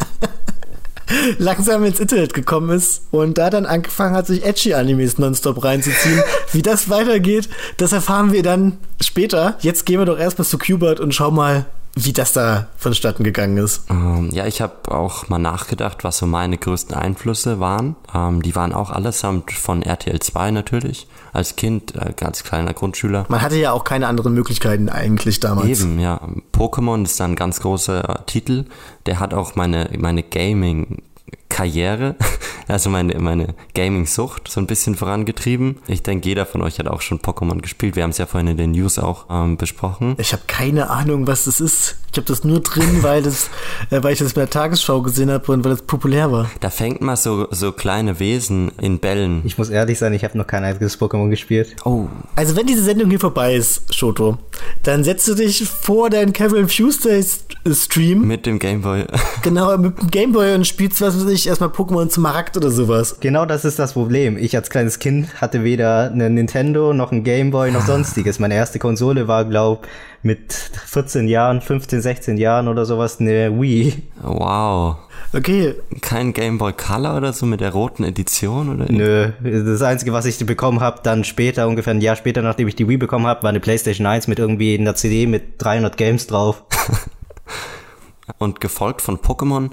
langsam 1.38 1.84
ins 1.84 2.00
Internet 2.00 2.34
gekommen 2.34 2.70
ist 2.70 3.04
und 3.12 3.38
da 3.38 3.50
dann 3.50 3.65
angefangen 3.65 4.15
hat, 4.15 4.28
sich 4.28 4.46
Edgy-Animes 4.46 5.17
nonstop 5.17 5.63
reinzuziehen. 5.63 6.22
Wie 6.52 6.62
das 6.62 6.89
weitergeht, 6.89 7.50
das 7.78 7.91
erfahren 7.91 8.32
wir 8.32 8.43
dann 8.43 8.78
später. 9.02 9.58
Jetzt 9.62 9.86
gehen 9.86 10.00
wir 10.00 10.06
doch 10.06 10.20
erstmal 10.20 10.46
zu 10.46 10.58
Qbert 10.58 11.00
und 11.00 11.13
schau 11.13 11.32
mal, 11.32 11.65
wie 12.00 12.13
das 12.13 12.32
da 12.32 12.67
vonstatten 12.78 13.24
gegangen 13.24 13.58
ist. 13.58 13.86
Ähm, 13.89 14.30
ja, 14.32 14.46
ich 14.46 14.62
habe 14.62 14.91
auch 14.91 15.30
mal 15.30 15.39
nachgedacht, 15.39 16.04
was 16.04 16.20
so 16.20 16.28
meine 16.28 16.58
größten 16.58 16.96
Einflüsse 16.96 17.60
waren. 17.60 17.96
Ähm, 18.13 18.43
die 18.43 18.56
waren 18.56 18.74
auch 18.74 18.91
allesamt 18.91 19.52
von 19.52 19.82
RTL 19.82 20.20
2 20.20 20.52
natürlich. 20.52 21.08
Als 21.38 21.56
Kind, 21.56 21.93
äh, 21.93 22.13
ganz 22.15 22.43
kleiner 22.43 22.73
Grundschüler. 22.73 23.28
Man 23.30 23.43
hatte 23.43 23.58
ja 23.58 23.71
auch 23.71 23.84
keine 23.84 24.08
anderen 24.08 24.34
Möglichkeiten 24.34 24.89
eigentlich 24.89 25.39
damals. 25.39 25.67
Eben, 25.67 26.00
ja. 26.00 26.19
Pokémon 26.52 27.04
ist 27.04 27.21
ein 27.21 27.36
ganz 27.36 27.60
großer 27.60 28.10
äh, 28.10 28.23
Titel. 28.26 28.65
Der 29.06 29.19
hat 29.19 29.36
auch 29.36 29.56
meine, 29.56 29.88
meine 30.00 30.23
Gaming 30.23 31.04
Karriere, 31.50 32.16
also 32.68 32.90
meine, 32.90 33.18
meine 33.20 33.56
Gaming-Sucht 33.74 34.50
so 34.50 34.60
ein 34.60 34.68
bisschen 34.68 34.96
vorangetrieben. 34.96 35.78
Ich 35.88 36.04
denke, 36.04 36.28
jeder 36.28 36.46
von 36.46 36.62
euch 36.62 36.80
hat 36.80 36.88
auch 36.88 37.02
schon 37.02 37.20
Pokémon 37.20 37.62
gespielt. 37.62 37.96
Wir 37.96 38.04
haben 38.04 38.12
es 38.12 38.18
ja 38.18 38.26
vorhin 38.26 38.48
in 38.48 38.58
den 38.58 38.72
News 38.72 39.00
auch 39.00 39.26
ähm, 39.30 39.58
besprochen. 39.58 40.16
Ich 40.20 40.34
habe 40.34 40.44
keine 40.48 40.90
Ahnung, 40.90 41.28
was 41.28 41.46
das 41.46 41.60
ist. 41.60 41.98
Ich 42.12 42.18
habe 42.18 42.28
das 42.28 42.44
nur 42.44 42.62
drin, 42.62 43.00
weil, 43.04 43.22
das, 43.22 43.50
äh, 43.92 44.02
weil 44.02 44.14
ich 44.14 44.20
das 44.20 44.34
bei 44.34 44.42
der 44.42 44.50
Tagesschau 44.50 45.02
gesehen 45.02 45.30
habe 45.30 45.52
und 45.52 45.64
weil 45.64 45.72
das 45.72 45.82
populär 45.82 46.32
war. 46.32 46.50
Da 46.60 46.70
fängt 46.70 47.02
man 47.02 47.16
so, 47.16 47.48
so 47.52 47.72
kleine 47.72 48.20
Wesen 48.20 48.72
in 48.82 49.00
Bällen. 49.00 49.42
Ich 49.46 49.58
muss 49.58 49.70
ehrlich 49.70 50.00
sein, 50.00 50.14
ich 50.14 50.24
habe 50.24 50.38
noch 50.38 50.48
kein 50.48 50.64
einziges 50.64 51.00
Pokémon 51.00 51.30
gespielt. 51.30 51.76
Oh. 51.86 52.08
Also 52.36 52.56
wenn 52.56 52.66
diese 52.66 52.84
Sendung 52.84 53.10
hier 53.10 53.20
vorbei 53.20 53.56
ist, 53.56 53.94
Shoto, 53.94 54.38
dann 54.84 55.04
setzt 55.04 55.28
du 55.28 55.36
dich 55.36 55.64
vor 55.68 56.10
deinen 56.10 56.34
Kevin 56.34 56.68
Tuesday 56.68 57.24
Stream. 57.72 58.28
Mit 58.28 58.46
dem 58.46 58.60
Gameboy. 58.60 59.06
genau, 59.44 59.78
mit 59.78 60.00
dem 60.00 60.10
Gameboy 60.10 60.56
und 60.56 60.66
spielst, 60.66 61.02
was 61.02 61.16
weiß 61.20 61.32
ich, 61.32 61.37
erstmal 61.45 61.69
Pokémon 61.69 62.10
zum 62.10 62.23
Markt 62.23 62.58
oder 62.58 62.71
sowas. 62.71 63.17
Genau 63.19 63.45
das 63.45 63.65
ist 63.65 63.78
das 63.78 63.93
Problem. 63.93 64.38
Ich 64.38 64.56
als 64.56 64.69
kleines 64.69 64.97
Kind 64.97 65.41
hatte 65.41 65.63
weder 65.63 66.12
eine 66.12 66.30
Nintendo 66.30 66.93
noch 66.93 67.12
ein 67.12 67.23
Gameboy 67.23 67.69
noch 67.71 67.86
sonstiges. 67.86 68.39
Meine 68.39 68.56
erste 68.56 68.80
Konsole 68.80 69.28
war, 69.28 69.45
glaub, 69.45 69.88
mit 70.23 70.54
14 70.54 71.28
Jahren, 71.28 71.62
15, 71.62 72.02
16 72.02 72.38
Jahren 72.38 72.67
oder 72.67 72.86
sowas 72.86 73.19
eine 73.19 73.60
Wii. 73.60 74.02
Wow. 74.21 74.97
Okay. 75.34 75.76
Kein 76.02 76.34
Game 76.34 76.58
Boy 76.58 76.73
Color 76.73 77.17
oder 77.17 77.34
so 77.34 77.45
mit 77.45 77.62
der 77.62 77.71
roten 77.71 78.04
Edition 78.04 78.73
oder? 78.73 78.91
Nö, 78.91 79.32
das 79.41 79.82
einzige, 79.82 80.13
was 80.13 80.26
ich 80.26 80.43
bekommen 80.45 80.80
habe, 80.80 81.02
dann 81.04 81.23
später, 81.23 81.67
ungefähr 81.67 81.93
ein 81.93 82.02
Jahr 82.02 82.15
später, 82.15 82.41
nachdem 82.41 82.67
ich 82.67 82.76
die 82.76 82.88
Wii 82.88 82.97
bekommen 82.97 83.28
habe, 83.28 83.43
war 83.43 83.50
eine 83.50 83.60
PlayStation 83.60 84.08
1 84.08 84.28
mit 84.28 84.39
irgendwie 84.39 84.78
einer 84.78 84.95
CD 84.95 85.28
mit 85.28 85.62
300 85.62 85.97
Games 85.97 86.28
drauf. 86.28 86.63
Und 88.39 88.60
gefolgt 88.60 89.02
von 89.02 89.17
Pokémon 89.17 89.69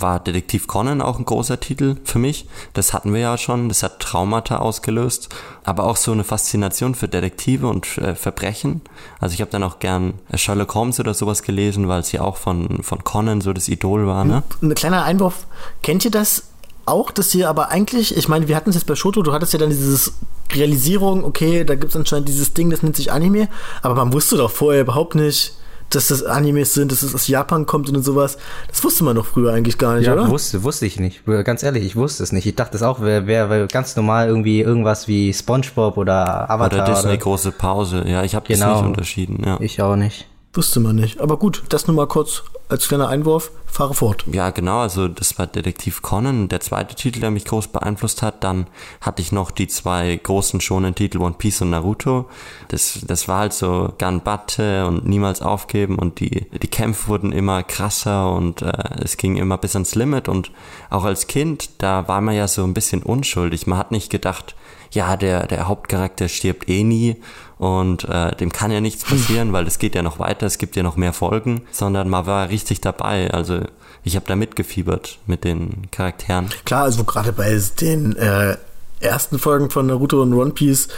war 0.00 0.20
Detektiv 0.20 0.66
Conan 0.66 1.02
auch 1.02 1.18
ein 1.18 1.24
großer 1.24 1.60
Titel 1.60 1.96
für 2.04 2.18
mich. 2.18 2.46
Das 2.72 2.92
hatten 2.92 3.12
wir 3.12 3.20
ja 3.20 3.36
schon, 3.36 3.68
das 3.68 3.82
hat 3.82 4.00
Traumata 4.00 4.56
ausgelöst, 4.56 5.28
aber 5.64 5.84
auch 5.84 5.96
so 5.96 6.12
eine 6.12 6.24
Faszination 6.24 6.94
für 6.94 7.08
Detektive 7.08 7.68
und 7.68 7.98
äh, 7.98 8.14
Verbrechen. 8.14 8.80
Also 9.20 9.34
ich 9.34 9.40
habe 9.40 9.50
dann 9.50 9.62
auch 9.62 9.78
gern 9.78 10.14
Sherlock 10.34 10.74
Holmes 10.74 10.98
oder 10.98 11.14
sowas 11.14 11.42
gelesen, 11.42 11.88
weil 11.88 12.04
sie 12.04 12.18
auch 12.18 12.36
von, 12.36 12.82
von 12.82 13.04
Conan 13.04 13.40
so 13.40 13.52
das 13.52 13.68
Idol 13.68 14.06
war. 14.06 14.24
Ne? 14.24 14.42
Ein 14.62 14.74
kleiner 14.74 15.04
Einwurf, 15.04 15.46
kennt 15.82 16.04
ihr 16.04 16.10
das 16.10 16.44
auch, 16.86 17.10
dass 17.10 17.34
ihr 17.34 17.48
aber 17.48 17.68
eigentlich, 17.68 18.16
ich 18.16 18.28
meine, 18.28 18.48
wir 18.48 18.56
hatten 18.56 18.70
es 18.70 18.76
jetzt 18.76 18.86
bei 18.86 18.96
Shoto, 18.96 19.22
du 19.22 19.32
hattest 19.32 19.52
ja 19.52 19.58
dann 19.58 19.70
dieses 19.70 20.14
Realisierung, 20.52 21.24
okay, 21.24 21.64
da 21.64 21.74
gibt 21.74 21.90
es 21.90 21.96
anscheinend 21.96 22.28
dieses 22.28 22.54
Ding, 22.54 22.70
das 22.70 22.82
nennt 22.82 22.96
sich 22.96 23.12
Anime, 23.12 23.48
aber 23.82 23.94
man 23.94 24.12
wusste 24.12 24.36
doch 24.36 24.50
vorher 24.50 24.82
überhaupt 24.82 25.14
nicht, 25.14 25.54
dass 25.94 26.08
das 26.08 26.22
Animes 26.22 26.74
sind, 26.74 26.92
dass 26.92 27.02
es 27.02 27.14
aus 27.14 27.28
Japan 27.28 27.66
kommt 27.66 27.88
und 27.90 28.02
sowas. 28.02 28.38
Das 28.68 28.82
wusste 28.84 29.04
man 29.04 29.16
doch 29.16 29.26
früher 29.26 29.52
eigentlich 29.52 29.78
gar 29.78 29.96
nicht, 29.96 30.06
ja, 30.06 30.14
oder? 30.14 30.28
wusste, 30.28 30.62
wusste 30.62 30.86
ich 30.86 30.98
nicht. 30.98 31.24
Ganz 31.44 31.62
ehrlich, 31.62 31.84
ich 31.84 31.96
wusste 31.96 32.22
es 32.22 32.32
nicht. 32.32 32.46
Ich 32.46 32.54
dachte 32.54 32.76
es 32.76 32.82
auch, 32.82 33.00
wäre 33.00 33.26
wär 33.26 33.66
ganz 33.66 33.96
normal 33.96 34.28
irgendwie 34.28 34.60
irgendwas 34.60 35.08
wie 35.08 35.32
Spongebob 35.32 35.96
oder 35.96 36.50
Avatar. 36.50 36.84
Oder 36.84 36.94
Disney 36.94 37.10
oder 37.10 37.18
große 37.18 37.52
Pause. 37.52 38.04
Ja, 38.06 38.22
ich 38.22 38.34
habe 38.34 38.46
genau. 38.46 38.66
das 38.66 38.76
nicht 38.76 38.88
unterschieden. 38.88 39.42
Ja. 39.44 39.58
Ich 39.60 39.80
auch 39.82 39.96
nicht. 39.96 40.26
Wusste 40.54 40.80
man 40.80 40.96
nicht. 40.96 41.20
Aber 41.20 41.38
gut, 41.38 41.62
das 41.70 41.86
nur 41.86 41.96
mal 41.96 42.06
kurz 42.06 42.42
als 42.68 42.88
kleiner 42.88 43.08
Einwurf. 43.08 43.50
Fahre 43.66 43.94
fort. 43.94 44.26
Ja, 44.30 44.50
genau. 44.50 44.80
Also 44.80 45.08
das 45.08 45.38
war 45.38 45.46
Detektiv 45.46 46.02
Conan, 46.02 46.48
der 46.48 46.60
zweite 46.60 46.94
Titel, 46.94 47.20
der 47.20 47.30
mich 47.30 47.46
groß 47.46 47.68
beeinflusst 47.68 48.20
hat. 48.20 48.44
Dann 48.44 48.66
hatte 49.00 49.22
ich 49.22 49.32
noch 49.32 49.50
die 49.50 49.66
zwei 49.66 50.14
großen 50.22 50.60
schonen 50.60 50.94
Titel 50.94 51.22
One 51.22 51.36
Piece 51.38 51.62
und 51.62 51.70
Naruto. 51.70 52.28
Das, 52.68 53.00
das 53.06 53.28
war 53.28 53.38
halt 53.38 53.54
so 53.54 53.94
Ganbatte 53.96 54.86
und 54.86 55.06
niemals 55.06 55.40
aufgeben 55.40 55.98
und 55.98 56.20
die, 56.20 56.46
die 56.50 56.68
Kämpfe 56.68 57.08
wurden 57.08 57.32
immer 57.32 57.62
krasser 57.62 58.30
und 58.30 58.60
äh, 58.60 58.72
es 59.02 59.16
ging 59.16 59.36
immer 59.36 59.56
bis 59.56 59.74
ans 59.74 59.94
Limit. 59.94 60.28
Und 60.28 60.50
auch 60.90 61.04
als 61.04 61.26
Kind, 61.26 61.70
da 61.78 62.06
war 62.08 62.20
man 62.20 62.34
ja 62.34 62.48
so 62.48 62.62
ein 62.64 62.74
bisschen 62.74 63.02
unschuldig. 63.02 63.66
Man 63.66 63.78
hat 63.78 63.90
nicht 63.90 64.10
gedacht, 64.10 64.54
ja, 64.90 65.16
der, 65.16 65.46
der 65.46 65.68
Hauptcharakter 65.68 66.28
stirbt 66.28 66.68
eh 66.68 66.84
nie 66.84 67.16
und 67.62 68.08
äh, 68.08 68.34
dem 68.34 68.50
kann 68.50 68.72
ja 68.72 68.80
nichts 68.80 69.04
passieren, 69.04 69.52
weil 69.52 69.68
es 69.68 69.78
geht 69.78 69.94
ja 69.94 70.02
noch 70.02 70.18
weiter, 70.18 70.46
es 70.46 70.58
gibt 70.58 70.74
ja 70.74 70.82
noch 70.82 70.96
mehr 70.96 71.12
Folgen, 71.12 71.62
sondern 71.70 72.08
man 72.08 72.26
war 72.26 72.48
richtig 72.48 72.80
dabei. 72.80 73.30
Also 73.30 73.60
ich 74.02 74.16
habe 74.16 74.26
da 74.26 74.34
mitgefiebert 74.34 75.20
mit 75.28 75.44
den 75.44 75.88
Charakteren. 75.92 76.48
Klar, 76.64 76.82
also 76.82 77.04
gerade 77.04 77.32
bei 77.32 77.56
den 77.80 78.16
äh, 78.16 78.56
ersten 78.98 79.38
Folgen 79.38 79.70
von 79.70 79.86
Naruto 79.86 80.20
und 80.22 80.34
One 80.34 80.50
Piece, 80.50 80.88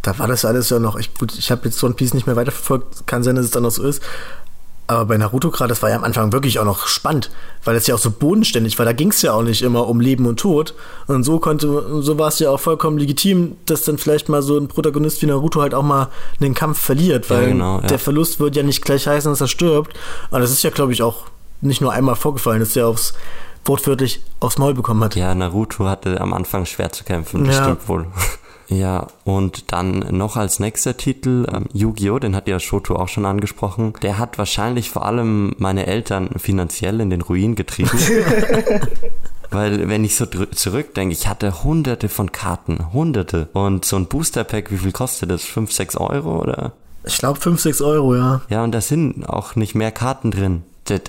da 0.00 0.18
war 0.18 0.26
das 0.26 0.46
alles 0.46 0.70
ja 0.70 0.78
noch, 0.78 0.96
ich, 0.96 1.12
gut, 1.12 1.34
ich 1.36 1.50
habe 1.50 1.66
jetzt 1.66 1.84
One 1.84 1.92
Piece 1.92 2.14
nicht 2.14 2.26
mehr 2.26 2.36
weiterverfolgt, 2.36 3.06
kann 3.06 3.22
sein, 3.22 3.36
dass 3.36 3.44
es 3.44 3.50
dann 3.50 3.64
noch 3.64 3.70
so 3.70 3.82
ist, 3.82 4.02
aber 4.86 5.06
bei 5.06 5.16
Naruto 5.16 5.50
gerade, 5.50 5.70
das 5.70 5.82
war 5.82 5.90
ja 5.90 5.96
am 5.96 6.04
Anfang 6.04 6.32
wirklich 6.32 6.58
auch 6.58 6.64
noch 6.64 6.86
spannend, 6.86 7.30
weil 7.64 7.74
das 7.74 7.86
ja 7.86 7.94
auch 7.94 7.98
so 7.98 8.10
bodenständig 8.10 8.78
war. 8.78 8.84
Da 8.84 8.92
ging 8.92 9.10
es 9.10 9.22
ja 9.22 9.32
auch 9.32 9.42
nicht 9.42 9.62
immer 9.62 9.88
um 9.88 10.00
Leben 10.00 10.26
und 10.26 10.38
Tod. 10.38 10.74
Und 11.06 11.24
so 11.24 11.38
konnte, 11.38 12.02
so 12.02 12.18
war 12.18 12.28
es 12.28 12.38
ja 12.38 12.50
auch 12.50 12.60
vollkommen 12.60 12.98
legitim, 12.98 13.56
dass 13.64 13.82
dann 13.82 13.96
vielleicht 13.96 14.28
mal 14.28 14.42
so 14.42 14.58
ein 14.58 14.68
Protagonist 14.68 15.22
wie 15.22 15.26
Naruto 15.26 15.62
halt 15.62 15.74
auch 15.74 15.82
mal 15.82 16.08
einen 16.40 16.54
Kampf 16.54 16.80
verliert, 16.80 17.30
weil 17.30 17.42
ja, 17.42 17.48
genau, 17.48 17.80
ja. 17.80 17.86
der 17.86 17.98
Verlust 17.98 18.40
wird 18.40 18.56
ja 18.56 18.62
nicht 18.62 18.84
gleich 18.84 19.06
heißen, 19.06 19.32
dass 19.32 19.40
er 19.40 19.48
stirbt. 19.48 19.96
Und 20.30 20.40
das 20.40 20.50
ist 20.50 20.62
ja, 20.62 20.70
glaube 20.70 20.92
ich, 20.92 21.02
auch 21.02 21.24
nicht 21.62 21.80
nur 21.80 21.92
einmal 21.92 22.16
vorgefallen, 22.16 22.60
dass 22.60 22.76
er 22.76 22.86
aufs 22.88 23.14
wortwörtlich 23.64 24.20
aufs 24.40 24.58
Maul 24.58 24.74
bekommen 24.74 25.02
hat. 25.02 25.16
Ja, 25.16 25.34
Naruto 25.34 25.86
hatte 25.86 26.20
am 26.20 26.34
Anfang 26.34 26.66
schwer 26.66 26.92
zu 26.92 27.04
kämpfen, 27.04 27.44
das 27.44 27.56
ja. 27.56 27.64
stimmt 27.64 27.88
wohl. 27.88 28.06
Ja, 28.68 29.08
und 29.24 29.72
dann 29.72 29.98
noch 30.10 30.36
als 30.36 30.60
nächster 30.60 30.96
Titel 30.96 31.46
ähm, 31.52 31.66
Yu-Gi-Oh!, 31.72 32.18
den 32.18 32.34
hat 32.34 32.48
ja 32.48 32.58
Shoto 32.58 32.96
auch 32.96 33.08
schon 33.08 33.26
angesprochen. 33.26 33.94
Der 34.02 34.18
hat 34.18 34.38
wahrscheinlich 34.38 34.90
vor 34.90 35.04
allem 35.04 35.54
meine 35.58 35.86
Eltern 35.86 36.30
finanziell 36.38 37.00
in 37.00 37.10
den 37.10 37.22
Ruin 37.22 37.54
getrieben. 37.54 37.90
Weil 39.50 39.88
wenn 39.88 40.04
ich 40.04 40.16
so 40.16 40.26
zurückdenke, 40.26 41.12
ich 41.12 41.28
hatte 41.28 41.62
hunderte 41.62 42.08
von 42.08 42.32
Karten, 42.32 42.92
hunderte. 42.92 43.48
Und 43.52 43.84
so 43.84 43.96
ein 43.96 44.06
Booster-Pack, 44.06 44.72
wie 44.72 44.78
viel 44.78 44.92
kostet 44.92 45.30
das? 45.30 45.44
5, 45.44 45.70
6 45.72 45.96
Euro 45.96 46.40
oder? 46.40 46.72
Ich 47.04 47.18
glaube 47.18 47.38
5, 47.38 47.60
6 47.60 47.82
Euro, 47.82 48.16
ja. 48.16 48.40
Ja, 48.48 48.64
und 48.64 48.72
da 48.72 48.80
sind 48.80 49.28
auch 49.28 49.54
nicht 49.54 49.74
mehr 49.74 49.92
Karten 49.92 50.30
drin 50.30 50.62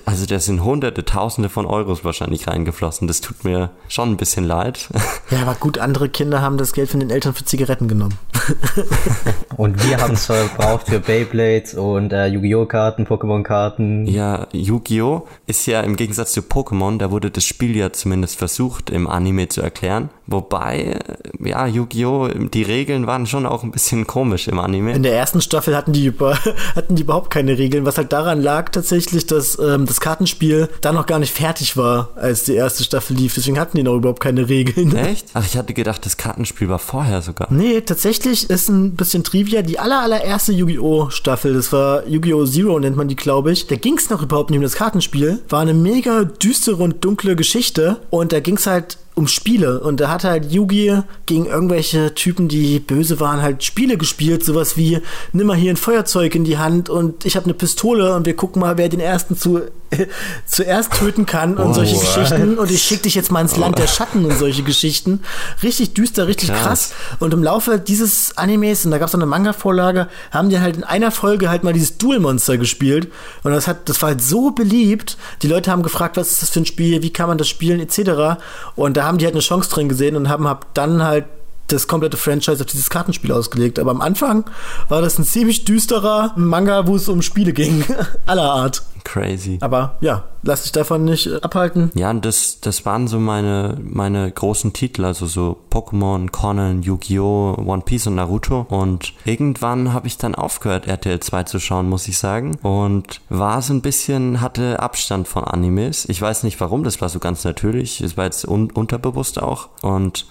also 0.04 0.26
da 0.26 0.38
sind 0.38 0.64
hunderte, 0.64 1.04
tausende 1.04 1.48
von 1.48 1.66
Euros 1.66 2.04
wahrscheinlich 2.04 2.48
reingeflossen. 2.48 3.08
Das 3.08 3.20
tut 3.20 3.44
mir 3.44 3.70
schon 3.88 4.10
ein 4.10 4.16
bisschen 4.16 4.44
leid. 4.44 4.88
Ja, 5.30 5.42
aber 5.42 5.54
gut, 5.54 5.78
andere 5.78 6.08
Kinder 6.08 6.40
haben 6.40 6.56
das 6.56 6.72
Geld 6.72 6.88
von 6.88 7.00
den 7.00 7.10
Eltern 7.10 7.34
für 7.34 7.44
Zigaretten 7.44 7.88
genommen. 7.88 8.16
und 9.56 9.88
wir 9.88 9.98
haben 9.98 10.14
es 10.14 10.26
verbraucht 10.26 10.88
für 10.88 11.00
Beyblades 11.00 11.74
und 11.74 12.12
äh, 12.12 12.26
Yu-Gi-Oh! 12.26 12.66
Karten, 12.66 13.06
Pokémon-Karten. 13.06 14.06
Ja, 14.06 14.46
Yu-Gi-Oh! 14.52 15.26
ist 15.46 15.66
ja 15.66 15.80
im 15.80 15.96
Gegensatz 15.96 16.32
zu 16.32 16.40
Pokémon, 16.40 16.98
da 16.98 17.10
wurde 17.10 17.30
das 17.30 17.44
Spiel 17.44 17.76
ja 17.76 17.92
zumindest 17.92 18.36
versucht 18.36 18.90
im 18.90 19.06
Anime 19.06 19.48
zu 19.48 19.60
erklären. 19.60 20.10
Wobei, 20.26 20.98
ja, 21.40 21.66
Yu-Gi-Oh! 21.66 22.28
die 22.28 22.62
Regeln 22.62 23.06
waren 23.06 23.26
schon 23.26 23.46
auch 23.46 23.62
ein 23.62 23.70
bisschen 23.70 24.06
komisch 24.06 24.48
im 24.48 24.58
Anime. 24.58 24.92
In 24.92 25.02
der 25.02 25.16
ersten 25.16 25.40
Staffel 25.40 25.76
hatten 25.76 25.92
die, 25.92 26.06
über, 26.06 26.38
hatten 26.74 26.96
die 26.96 27.02
überhaupt 27.02 27.30
keine 27.30 27.58
Regeln, 27.58 27.84
was 27.84 27.98
halt 27.98 28.12
daran 28.12 28.42
lag 28.42 28.70
tatsächlich, 28.70 29.26
dass 29.26 29.58
ähm, 29.58 29.86
das 29.86 30.00
Kartenspiel 30.00 30.68
da 30.80 30.92
noch 30.92 31.06
gar 31.06 31.18
nicht 31.18 31.34
fertig 31.34 31.76
war, 31.76 32.10
als 32.16 32.44
die 32.44 32.54
erste 32.54 32.84
Staffel 32.84 33.16
lief. 33.16 33.34
Deswegen 33.34 33.58
hatten 33.58 33.76
die 33.76 33.82
noch 33.82 33.94
überhaupt 33.94 34.20
keine 34.20 34.48
Regeln. 34.48 34.94
Echt? 34.96 35.28
Ach, 35.34 35.44
ich 35.44 35.56
hatte 35.56 35.74
gedacht, 35.74 36.04
das 36.04 36.16
Kartenspiel 36.16 36.68
war 36.68 36.78
vorher 36.78 37.22
sogar. 37.22 37.48
Nee, 37.50 37.80
tatsächlich 37.80 38.35
ist 38.44 38.68
ein 38.68 38.94
bisschen 38.94 39.24
Trivia. 39.24 39.62
Die 39.62 39.78
aller, 39.78 40.00
allererste 40.00 40.52
Yu-Gi-Oh! 40.52 41.10
Staffel, 41.10 41.54
das 41.54 41.72
war 41.72 42.06
Yu-Gi-Oh! 42.06 42.46
Zero, 42.46 42.78
nennt 42.78 42.96
man 42.96 43.08
die, 43.08 43.16
glaube 43.16 43.52
ich. 43.52 43.66
Da 43.66 43.76
ging 43.76 43.98
es 43.98 44.10
noch 44.10 44.22
überhaupt 44.22 44.50
nicht 44.50 44.58
um 44.58 44.62
das 44.62 44.74
Kartenspiel. 44.74 45.40
War 45.48 45.60
eine 45.60 45.74
mega 45.74 46.24
düstere 46.24 46.82
und 46.82 47.04
dunkle 47.04 47.36
Geschichte. 47.36 48.00
Und 48.10 48.32
da 48.32 48.40
ging 48.40 48.56
es 48.56 48.66
halt 48.66 48.98
um 49.16 49.28
Spiele. 49.28 49.80
Und 49.80 49.98
da 49.98 50.10
hat 50.10 50.24
halt 50.24 50.52
Yugi 50.52 51.00
gegen 51.24 51.46
irgendwelche 51.46 52.14
Typen, 52.14 52.48
die 52.48 52.78
böse 52.78 53.18
waren, 53.18 53.40
halt 53.40 53.64
Spiele 53.64 53.96
gespielt. 53.96 54.44
Sowas 54.44 54.76
wie, 54.76 55.00
nimm 55.32 55.46
mal 55.46 55.56
hier 55.56 55.72
ein 55.72 55.78
Feuerzeug 55.78 56.34
in 56.34 56.44
die 56.44 56.58
Hand 56.58 56.90
und 56.90 57.24
ich 57.24 57.34
habe 57.34 57.44
eine 57.44 57.54
Pistole 57.54 58.14
und 58.14 58.26
wir 58.26 58.36
gucken 58.36 58.60
mal, 58.60 58.76
wer 58.76 58.90
den 58.90 59.00
ersten 59.00 59.34
zu, 59.34 59.56
äh, 59.56 60.06
zuerst 60.46 60.92
töten 60.92 61.24
kann 61.24 61.56
und 61.56 61.70
oh, 61.70 61.72
solche 61.72 61.96
what? 61.96 62.02
Geschichten. 62.04 62.58
Und 62.58 62.70
ich 62.70 62.82
schicke 62.82 63.04
dich 63.04 63.14
jetzt 63.14 63.32
mal 63.32 63.40
ins 63.40 63.56
Land 63.56 63.78
der 63.78 63.86
Schatten 63.86 64.22
und 64.26 64.36
solche 64.36 64.62
Geschichten. 64.62 65.20
Richtig 65.62 65.94
düster, 65.94 66.26
richtig 66.26 66.50
krass. 66.50 66.90
krass. 66.90 66.94
Und 67.18 67.32
im 67.32 67.42
Laufe 67.42 67.78
dieses 67.78 68.36
Animes, 68.36 68.84
und 68.84 68.90
da 68.90 68.98
gab 68.98 69.08
es 69.08 69.14
eine 69.14 69.24
Manga-Vorlage, 69.24 70.08
haben 70.30 70.50
die 70.50 70.60
halt 70.60 70.76
in 70.76 70.84
einer 70.84 71.10
Folge 71.10 71.48
halt 71.48 71.64
mal 71.64 71.72
dieses 71.72 71.96
Duel-Monster 71.96 72.58
gespielt. 72.58 73.10
Und 73.44 73.52
das 73.52 73.66
hat, 73.66 73.88
das 73.88 74.02
war 74.02 74.10
halt 74.10 74.22
so 74.22 74.50
beliebt. 74.50 75.16
Die 75.40 75.48
Leute 75.48 75.70
haben 75.70 75.82
gefragt, 75.82 76.18
was 76.18 76.32
ist 76.32 76.42
das 76.42 76.50
für 76.50 76.60
ein 76.60 76.66
Spiel, 76.66 77.02
wie 77.02 77.10
kann 77.10 77.28
man 77.28 77.38
das 77.38 77.48
spielen, 77.48 77.80
etc. 77.80 78.42
Und 78.74 78.98
da 78.98 79.05
haben 79.06 79.18
die 79.18 79.24
halt 79.24 79.34
eine 79.34 79.42
Chance 79.42 79.70
drin 79.70 79.88
gesehen 79.88 80.16
und 80.16 80.28
haben 80.28 80.48
hab 80.48 80.74
dann 80.74 81.02
halt 81.02 81.24
das 81.68 81.88
komplette 81.88 82.16
Franchise 82.16 82.60
auf 82.62 82.66
dieses 82.66 82.90
Kartenspiel 82.90 83.32
ausgelegt. 83.32 83.78
Aber 83.78 83.90
am 83.90 84.00
Anfang 84.00 84.44
war 84.88 85.02
das 85.02 85.18
ein 85.18 85.24
ziemlich 85.24 85.64
düsterer 85.64 86.32
Manga, 86.36 86.86
wo 86.86 86.96
es 86.96 87.08
um 87.08 87.22
Spiele 87.22 87.52
ging. 87.52 87.84
aller 88.26 88.50
Art. 88.50 88.82
Crazy. 89.06 89.58
Aber 89.60 89.96
ja, 90.00 90.24
lass 90.42 90.64
dich 90.64 90.72
davon 90.72 91.04
nicht 91.04 91.30
abhalten. 91.44 91.92
Ja, 91.94 92.10
und 92.10 92.24
das, 92.24 92.60
das 92.60 92.84
waren 92.84 93.06
so 93.06 93.20
meine, 93.20 93.78
meine 93.80 94.30
großen 94.30 94.72
Titel, 94.72 95.04
also 95.04 95.26
so 95.26 95.56
Pokémon, 95.70 96.30
Conan, 96.32 96.82
Yu-Gi-Oh!, 96.82 97.54
One 97.64 97.82
Piece 97.82 98.08
und 98.08 98.16
Naruto. 98.16 98.66
Und 98.68 99.12
irgendwann 99.24 99.92
habe 99.92 100.08
ich 100.08 100.18
dann 100.18 100.34
aufgehört, 100.34 100.88
RTL 100.88 101.20
2 101.20 101.44
zu 101.44 101.60
schauen, 101.60 101.88
muss 101.88 102.08
ich 102.08 102.18
sagen. 102.18 102.56
Und 102.62 103.20
war 103.28 103.62
so 103.62 103.72
ein 103.72 103.80
bisschen, 103.80 104.40
hatte 104.40 104.80
Abstand 104.80 105.28
von 105.28 105.44
Animes. 105.44 106.08
Ich 106.08 106.20
weiß 106.20 106.42
nicht 106.42 106.60
warum, 106.60 106.82
das 106.82 107.00
war 107.00 107.08
so 107.08 107.20
ganz 107.20 107.44
natürlich. 107.44 108.00
Es 108.00 108.16
war 108.16 108.24
jetzt 108.24 108.46
un 108.46 108.72
unterbewusst 108.72 109.40
auch. 109.40 109.68
Und 109.82 110.26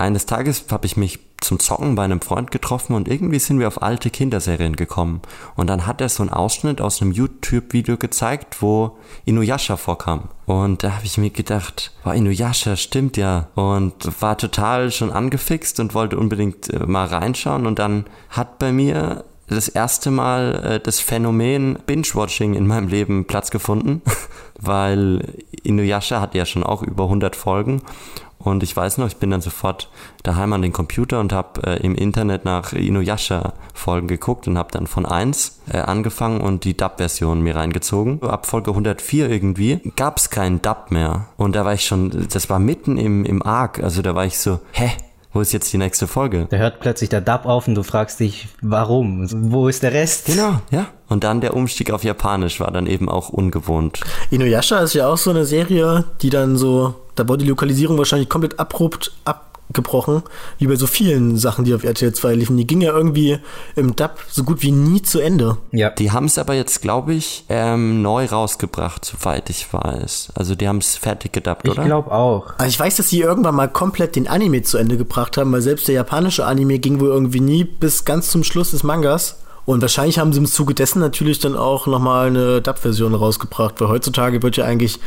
eines 0.00 0.26
Tages 0.26 0.64
habe 0.70 0.86
ich 0.86 0.96
mich 0.96 1.18
zum 1.40 1.58
Zocken 1.58 1.94
bei 1.94 2.04
einem 2.04 2.20
Freund 2.20 2.50
getroffen 2.50 2.94
und 2.94 3.08
irgendwie 3.08 3.38
sind 3.38 3.58
wir 3.58 3.68
auf 3.68 3.82
alte 3.82 4.10
Kinderserien 4.10 4.76
gekommen. 4.76 5.22
Und 5.56 5.68
dann 5.68 5.86
hat 5.86 6.00
er 6.00 6.08
so 6.08 6.22
einen 6.22 6.30
Ausschnitt 6.30 6.80
aus 6.80 7.00
einem 7.00 7.12
YouTube-Video 7.12 7.96
gezeigt, 7.96 8.60
wo 8.60 8.98
Inuyasha 9.24 9.76
vorkam. 9.76 10.28
Und 10.46 10.82
da 10.82 10.96
habe 10.96 11.06
ich 11.06 11.16
mir 11.16 11.30
gedacht, 11.30 11.92
wow, 12.04 12.14
Inuyasha 12.14 12.76
stimmt 12.76 13.16
ja. 13.16 13.48
Und 13.54 14.20
war 14.20 14.36
total 14.36 14.90
schon 14.90 15.10
angefixt 15.10 15.80
und 15.80 15.94
wollte 15.94 16.18
unbedingt 16.18 16.68
äh, 16.70 16.86
mal 16.86 17.06
reinschauen. 17.06 17.66
Und 17.66 17.78
dann 17.78 18.04
hat 18.28 18.58
bei 18.58 18.72
mir 18.72 19.24
das 19.48 19.68
erste 19.68 20.10
Mal 20.10 20.62
äh, 20.64 20.80
das 20.80 21.00
Phänomen 21.00 21.78
Binge-Watching 21.86 22.54
in 22.54 22.66
meinem 22.66 22.88
Leben 22.88 23.24
Platz 23.24 23.50
gefunden, 23.50 24.02
weil 24.60 25.24
Inuyasha 25.62 26.20
hat 26.20 26.34
ja 26.34 26.44
schon 26.44 26.62
auch 26.62 26.82
über 26.82 27.04
100 27.04 27.34
Folgen 27.34 27.82
und 28.42 28.62
ich 28.62 28.74
weiß 28.74 28.98
noch, 28.98 29.06
ich 29.06 29.18
bin 29.18 29.30
dann 29.30 29.42
sofort 29.42 29.90
daheim 30.22 30.54
an 30.54 30.62
den 30.62 30.72
Computer 30.72 31.20
und 31.20 31.32
habe 31.32 31.62
äh, 31.62 31.76
im 31.84 31.94
Internet 31.94 32.46
nach 32.46 32.72
Inuyasha-Folgen 32.72 34.08
geguckt 34.08 34.48
und 34.48 34.56
habe 34.56 34.70
dann 34.72 34.86
von 34.86 35.04
1 35.04 35.60
äh, 35.70 35.78
angefangen 35.78 36.40
und 36.40 36.64
die 36.64 36.74
Dub-Version 36.74 37.42
mir 37.42 37.54
reingezogen. 37.54 38.22
Ab 38.22 38.46
Folge 38.46 38.70
104 38.70 39.28
irgendwie 39.28 39.92
gab 39.94 40.16
es 40.16 40.30
keinen 40.30 40.62
Dub 40.62 40.90
mehr. 40.90 41.26
Und 41.36 41.54
da 41.54 41.66
war 41.66 41.74
ich 41.74 41.84
schon, 41.84 42.28
das 42.32 42.48
war 42.48 42.58
mitten 42.58 42.96
im, 42.96 43.26
im 43.26 43.42
Arc, 43.42 43.82
also 43.82 44.00
da 44.00 44.14
war 44.14 44.24
ich 44.24 44.38
so, 44.38 44.60
hä? 44.72 44.90
Wo 45.32 45.40
ist 45.40 45.52
jetzt 45.52 45.72
die 45.72 45.78
nächste 45.78 46.08
Folge? 46.08 46.48
Da 46.50 46.56
hört 46.56 46.80
plötzlich 46.80 47.08
der 47.08 47.20
Dub 47.20 47.46
auf 47.46 47.68
und 47.68 47.76
du 47.76 47.84
fragst 47.84 48.18
dich, 48.18 48.48
warum? 48.62 49.28
Wo 49.52 49.68
ist 49.68 49.82
der 49.84 49.92
Rest? 49.92 50.26
Genau, 50.26 50.60
ja. 50.70 50.88
Und 51.08 51.22
dann 51.22 51.40
der 51.40 51.54
Umstieg 51.54 51.92
auf 51.92 52.02
Japanisch 52.02 52.58
war 52.58 52.72
dann 52.72 52.86
eben 52.86 53.08
auch 53.08 53.28
ungewohnt. 53.28 54.00
Inuyasha 54.30 54.80
ist 54.80 54.94
ja 54.94 55.08
auch 55.08 55.18
so 55.18 55.30
eine 55.30 55.44
Serie, 55.44 56.04
die 56.22 56.30
dann 56.30 56.56
so, 56.56 56.94
da 57.14 57.28
wurde 57.28 57.44
die 57.44 57.50
Lokalisierung 57.50 57.96
wahrscheinlich 57.96 58.28
komplett 58.28 58.58
abrupt 58.58 59.12
ab 59.24 59.49
gebrochen, 59.72 60.22
wie 60.58 60.66
bei 60.66 60.76
so 60.76 60.86
vielen 60.86 61.36
Sachen, 61.36 61.64
die 61.64 61.74
auf 61.74 61.84
RTL 61.84 62.12
2 62.12 62.34
liefen. 62.34 62.56
Die 62.56 62.66
ging 62.66 62.80
ja 62.80 62.92
irgendwie 62.92 63.38
im 63.76 63.96
Dub 63.96 64.18
so 64.28 64.44
gut 64.44 64.62
wie 64.62 64.72
nie 64.72 65.02
zu 65.02 65.20
Ende. 65.20 65.58
Ja. 65.72 65.90
Die 65.90 66.10
haben 66.12 66.26
es 66.26 66.38
aber 66.38 66.54
jetzt, 66.54 66.82
glaube 66.82 67.14
ich, 67.14 67.44
ähm, 67.48 68.02
neu 68.02 68.26
rausgebracht, 68.26 69.04
soweit 69.04 69.50
ich 69.50 69.72
weiß. 69.72 70.30
Also 70.34 70.54
die 70.54 70.68
haben 70.68 70.78
es 70.78 70.96
fertig 70.96 71.32
gedubbt, 71.32 71.62
ich 71.64 71.70
oder? 71.70 71.82
Ich 71.82 71.86
glaube 71.86 72.12
auch. 72.12 72.54
Also 72.58 72.68
ich 72.68 72.80
weiß, 72.80 72.96
dass 72.96 73.08
sie 73.08 73.20
irgendwann 73.20 73.54
mal 73.54 73.68
komplett 73.68 74.16
den 74.16 74.28
Anime 74.28 74.62
zu 74.62 74.78
Ende 74.78 74.96
gebracht 74.96 75.36
haben, 75.36 75.52
weil 75.52 75.62
selbst 75.62 75.88
der 75.88 75.94
japanische 75.94 76.44
Anime 76.44 76.78
ging 76.78 77.00
wohl 77.00 77.08
irgendwie 77.08 77.40
nie 77.40 77.64
bis 77.64 78.04
ganz 78.04 78.30
zum 78.30 78.44
Schluss 78.44 78.70
des 78.72 78.82
Mangas. 78.82 79.36
Und 79.66 79.82
wahrscheinlich 79.82 80.18
haben 80.18 80.32
sie 80.32 80.40
im 80.40 80.46
Zuge 80.46 80.74
dessen 80.74 81.00
natürlich 81.00 81.38
dann 81.38 81.56
auch 81.56 81.86
nochmal 81.86 82.28
eine 82.28 82.60
Dub-Version 82.60 83.14
rausgebracht, 83.14 83.80
weil 83.80 83.88
heutzutage 83.88 84.42
wird 84.42 84.56
ja 84.56 84.64
eigentlich 84.64 84.98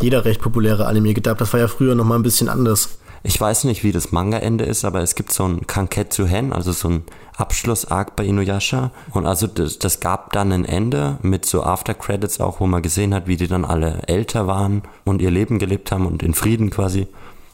jeder 0.00 0.24
recht 0.24 0.40
populäre 0.40 0.86
Anime 0.86 1.14
gedubbt. 1.14 1.40
Das 1.40 1.52
war 1.52 1.60
ja 1.60 1.68
früher 1.68 1.94
nochmal 1.94 2.18
ein 2.18 2.22
bisschen 2.22 2.48
anders. 2.48 2.98
Ich 3.24 3.40
weiß 3.40 3.64
nicht, 3.64 3.84
wie 3.84 3.92
das 3.92 4.10
Manga-Ende 4.10 4.64
ist, 4.64 4.84
aber 4.84 5.00
es 5.00 5.14
gibt 5.14 5.32
so 5.32 5.44
ein 5.44 5.66
Kanketsu 5.66 6.26
Hen, 6.26 6.52
also 6.52 6.72
so 6.72 6.88
ein 6.88 7.04
Abschluss-Arc 7.36 8.16
bei 8.16 8.24
Inuyasha. 8.24 8.90
Und 9.12 9.26
also 9.26 9.46
das, 9.46 9.78
das 9.78 10.00
gab 10.00 10.32
dann 10.32 10.52
ein 10.52 10.64
Ende 10.64 11.18
mit 11.22 11.46
so 11.46 11.62
After-Credits 11.62 12.40
auch, 12.40 12.58
wo 12.60 12.66
man 12.66 12.82
gesehen 12.82 13.14
hat, 13.14 13.28
wie 13.28 13.36
die 13.36 13.46
dann 13.46 13.64
alle 13.64 14.02
älter 14.08 14.46
waren 14.46 14.82
und 15.04 15.22
ihr 15.22 15.30
Leben 15.30 15.58
gelebt 15.58 15.92
haben 15.92 16.06
und 16.06 16.22
in 16.22 16.34
Frieden 16.34 16.70
quasi. 16.70 17.06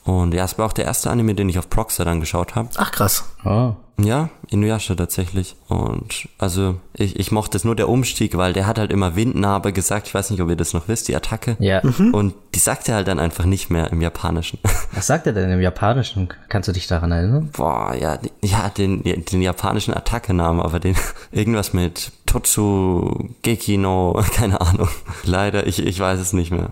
Und 0.05 0.33
ja, 0.33 0.45
es 0.45 0.57
war 0.59 0.67
auch 0.67 0.73
der 0.73 0.87
erste 0.87 1.11
Anime, 1.11 1.35
den 1.35 1.51
ich 1.51 1.59
auf 1.59 1.69
Proxer 1.69 2.05
dann 2.05 2.21
geschaut 2.21 2.55
habe. 2.55 2.71
Ach 2.77 2.91
krass. 2.91 3.25
Oh. 3.45 3.75
Ja, 4.01 4.31
Inuyasha 4.49 4.95
tatsächlich. 4.95 5.57
Und 5.69 6.29
also 6.39 6.77
ich, 6.95 7.19
ich 7.19 7.33
mochte 7.33 7.57
es 7.57 7.65
nur 7.65 7.75
der 7.75 7.89
Umstieg, 7.89 8.37
weil 8.37 8.53
der 8.53 8.67
hat 8.67 8.79
halt 8.79 8.93
immer 8.93 9.17
Windnarbe 9.17 9.73
gesagt. 9.73 10.07
Ich 10.07 10.15
weiß 10.15 10.31
nicht, 10.31 10.41
ob 10.41 10.49
ihr 10.49 10.57
das 10.57 10.73
noch 10.73 10.87
wisst, 10.87 11.09
die 11.09 11.17
Attacke. 11.17 11.57
Ja. 11.59 11.81
Und 11.81 12.35
die 12.55 12.61
sagt 12.61 12.89
er 12.89 12.95
halt 12.95 13.09
dann 13.09 13.19
einfach 13.19 13.45
nicht 13.45 13.71
mehr 13.71 13.91
im 13.91 14.01
Japanischen. 14.01 14.61
Was 14.93 15.09
sagt 15.09 15.27
er 15.27 15.33
denn 15.33 15.51
im 15.51 15.61
Japanischen? 15.61 16.29
Kannst 16.49 16.69
du 16.69 16.73
dich 16.73 16.87
daran 16.87 17.11
erinnern? 17.11 17.51
Boah, 17.53 17.95
ja, 17.95 18.19
ja, 18.41 18.69
den, 18.69 19.03
den 19.03 19.43
japanischen 19.43 19.95
Attackenamen, 19.95 20.63
aber 20.63 20.79
den 20.79 20.95
irgendwas 21.33 21.73
mit 21.73 22.13
Totsu 22.27 23.31
Geki 23.43 23.79
no, 23.79 24.23
keine 24.33 24.61
Ahnung. 24.61 24.89
Leider, 25.25 25.67
ich, 25.67 25.85
ich 25.85 25.99
weiß 25.99 26.21
es 26.21 26.33
nicht 26.33 26.53
mehr. 26.53 26.71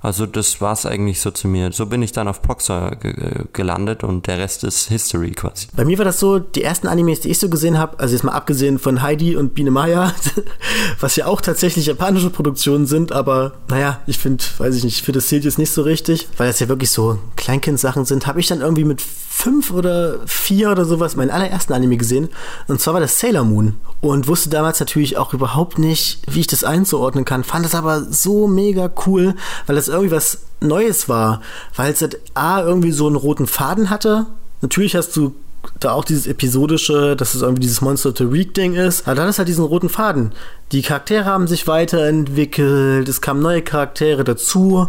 Also 0.00 0.26
das 0.26 0.60
war's 0.60 0.86
eigentlich 0.86 1.20
so 1.20 1.30
zu 1.30 1.48
mir. 1.48 1.72
So 1.72 1.86
bin 1.86 2.02
ich 2.02 2.12
dann 2.12 2.28
auf 2.28 2.40
Proxer 2.42 2.92
ge- 3.00 3.44
gelandet 3.52 4.04
und 4.04 4.26
der 4.26 4.38
Rest 4.38 4.64
ist 4.64 4.88
History 4.88 5.32
quasi. 5.32 5.66
Bei 5.74 5.84
mir 5.84 5.98
war 5.98 6.04
das 6.04 6.20
so, 6.20 6.38
die 6.38 6.62
ersten 6.62 6.86
Animes, 6.86 7.20
die 7.20 7.30
ich 7.30 7.38
so 7.38 7.48
gesehen 7.48 7.78
habe, 7.78 7.98
also 7.98 8.14
jetzt 8.14 8.22
mal 8.22 8.32
abgesehen 8.32 8.78
von 8.78 9.02
Heidi 9.02 9.36
und 9.36 9.54
Biene 9.54 9.70
Maya, 9.70 10.12
was 11.00 11.16
ja 11.16 11.26
auch 11.26 11.40
tatsächlich 11.40 11.86
japanische 11.86 12.30
Produktionen 12.30 12.86
sind, 12.86 13.12
aber 13.12 13.52
naja, 13.68 14.00
ich 14.06 14.18
finde, 14.18 14.44
weiß 14.58 14.74
ich 14.76 14.84
nicht, 14.84 14.96
ich 14.98 15.02
finde 15.02 15.18
das 15.18 15.26
zählt 15.28 15.44
jetzt 15.44 15.58
nicht 15.58 15.72
so 15.72 15.82
richtig, 15.82 16.28
weil 16.36 16.46
das 16.48 16.60
ja 16.60 16.68
wirklich 16.68 16.90
so 16.90 17.18
Kleinkindsachen 17.36 18.04
sind, 18.04 18.26
habe 18.26 18.40
ich 18.40 18.46
dann 18.46 18.60
irgendwie 18.60 18.84
mit 18.84 19.00
fünf 19.00 19.70
oder 19.70 20.16
vier 20.26 20.70
oder 20.72 20.84
sowas 20.84 21.14
meinen 21.14 21.30
allerersten 21.30 21.72
Anime 21.72 21.96
gesehen. 21.96 22.28
Und 22.66 22.80
zwar 22.80 22.94
war 22.94 23.00
das 23.00 23.20
Sailor 23.20 23.44
Moon. 23.44 23.74
Und 24.00 24.26
wusste 24.28 24.48
damals 24.50 24.78
natürlich 24.80 25.16
auch 25.16 25.32
überhaupt 25.34 25.78
nicht, 25.78 26.20
wie 26.28 26.40
ich 26.40 26.46
das 26.48 26.62
einzuordnen 26.64 27.24
kann. 27.24 27.42
Fand 27.44 27.64
es 27.66 27.74
aber 27.74 28.02
so 28.04 28.46
mega 28.48 28.90
cool, 29.06 29.34
weil 29.66 29.74
das 29.76 29.86
irgendwie 29.88 29.97
was 30.10 30.38
Neues 30.60 31.08
war. 31.08 31.42
Weil 31.76 31.92
es 31.92 32.00
halt 32.00 32.18
A, 32.34 32.62
irgendwie 32.62 32.92
so 32.92 33.06
einen 33.06 33.16
roten 33.16 33.46
Faden 33.46 33.90
hatte. 33.90 34.26
Natürlich 34.60 34.96
hast 34.96 35.16
du 35.16 35.34
da 35.80 35.92
auch 35.92 36.04
dieses 36.04 36.26
episodische, 36.26 37.16
dass 37.16 37.34
es 37.34 37.42
irgendwie 37.42 37.62
dieses 37.62 37.80
Monster 37.80 38.14
to 38.14 38.32
Week 38.32 38.54
Ding 38.54 38.74
ist. 38.74 39.06
Aber 39.06 39.16
dann 39.16 39.28
ist 39.28 39.38
halt 39.38 39.48
diesen 39.48 39.64
roten 39.64 39.88
Faden. 39.88 40.32
Die 40.72 40.82
Charaktere 40.82 41.24
haben 41.24 41.46
sich 41.46 41.66
weiterentwickelt, 41.66 43.08
es 43.08 43.20
kamen 43.20 43.40
neue 43.40 43.62
Charaktere 43.62 44.24
dazu 44.24 44.88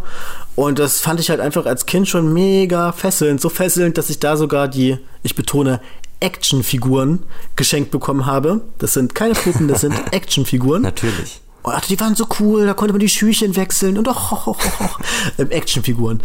und 0.55 0.80
das 0.80 0.99
fand 0.99 1.20
ich 1.20 1.30
halt 1.30 1.39
einfach 1.39 1.66
als 1.66 1.86
Kind 1.86 2.07
schon 2.07 2.34
mega 2.34 2.91
fesselnd. 2.91 3.41
So 3.41 3.49
fesselnd, 3.49 3.97
dass 3.97 4.10
ich 4.10 4.20
da 4.20 4.38
sogar 4.38 4.68
die, 4.68 4.97
ich 5.24 5.36
betone, 5.36 5.80
Actionfiguren 6.20 7.24
geschenkt 7.55 7.91
bekommen 7.91 8.26
habe. 8.26 8.62
Das 8.78 8.93
sind 8.93 9.16
keine 9.16 9.34
Puppen, 9.34 9.68
das 9.68 9.82
sind 9.82 9.93
Actionfiguren. 10.12 10.82
Natürlich. 10.82 11.41
Oh, 11.64 11.72
die 11.89 11.99
waren 11.99 12.16
so 12.16 12.26
cool, 12.39 12.66
da 12.66 12.74
konnte 12.74 12.93
man 12.93 13.01
die 13.01 13.10
Schüchchen 13.10 13.55
wechseln 13.55 13.97
und 13.97 14.07
och, 14.07 14.47
och, 14.47 14.47
och, 14.47 14.99
ähm, 15.38 15.51
Actionfiguren. 15.51 16.22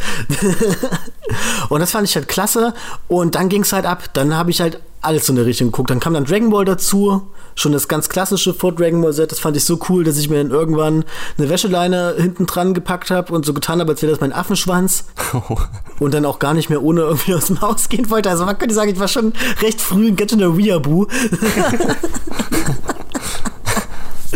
und 1.69 1.81
das 1.81 1.91
fand 1.91 2.09
ich 2.09 2.15
halt 2.15 2.29
klasse. 2.29 2.73
Und 3.09 3.35
dann 3.35 3.49
ging's 3.49 3.73
halt 3.73 3.85
ab. 3.85 4.05
Dann 4.15 4.37
habe 4.37 4.51
ich 4.51 4.61
halt 4.61 4.81
alles 5.01 5.29
in 5.29 5.37
der 5.37 5.45
Richtung 5.45 5.69
geguckt. 5.69 5.91
Dann 5.91 6.01
kam 6.01 6.15
dann 6.15 6.25
Dragon 6.25 6.51
Ball 6.51 6.65
dazu. 6.65 7.29
Schon 7.57 7.73
das 7.73 7.89
ganz 7.89 8.09
klassische 8.09 8.55
vor 8.55 8.73
Dragon 8.73 9.01
Ball 9.01 9.13
Set. 9.13 9.33
Das 9.33 9.39
fand 9.39 9.57
ich 9.57 9.65
so 9.65 9.79
cool, 9.89 10.05
dass 10.05 10.19
ich 10.19 10.29
mir 10.29 10.39
dann 10.39 10.51
irgendwann 10.51 11.05
eine 11.37 11.49
Wäscheleine 11.49 12.15
hinten 12.17 12.47
dran 12.47 12.75
gepackt 12.75 13.11
habe 13.11 13.33
und 13.33 13.45
so 13.45 13.55
getan 13.55 13.81
habe, 13.81 13.93
als 13.93 14.03
wäre 14.03 14.13
das 14.13 14.21
mein 14.21 14.33
Affenschwanz. 14.33 15.05
und 16.01 16.15
dann 16.15 16.25
auch 16.25 16.39
gar 16.39 16.55
nicht 16.55 16.71
mehr 16.71 16.83
ohne 16.83 17.03
irgendwie 17.03 17.35
aus 17.35 17.47
dem 17.47 17.61
Haus 17.61 17.89
gehen 17.89 18.09
wollte. 18.11 18.31
Also 18.31 18.45
man 18.45 18.59
könnte 18.59 18.75
sagen, 18.75 18.91
ich 18.91 18.99
war 18.99 19.09
schon 19.09 19.33
recht 19.63 19.81
früh 19.81 20.09
ein 20.09 20.17
ganz 20.17 20.31
schöner 20.31 20.57
Weeaboo. 20.57 21.07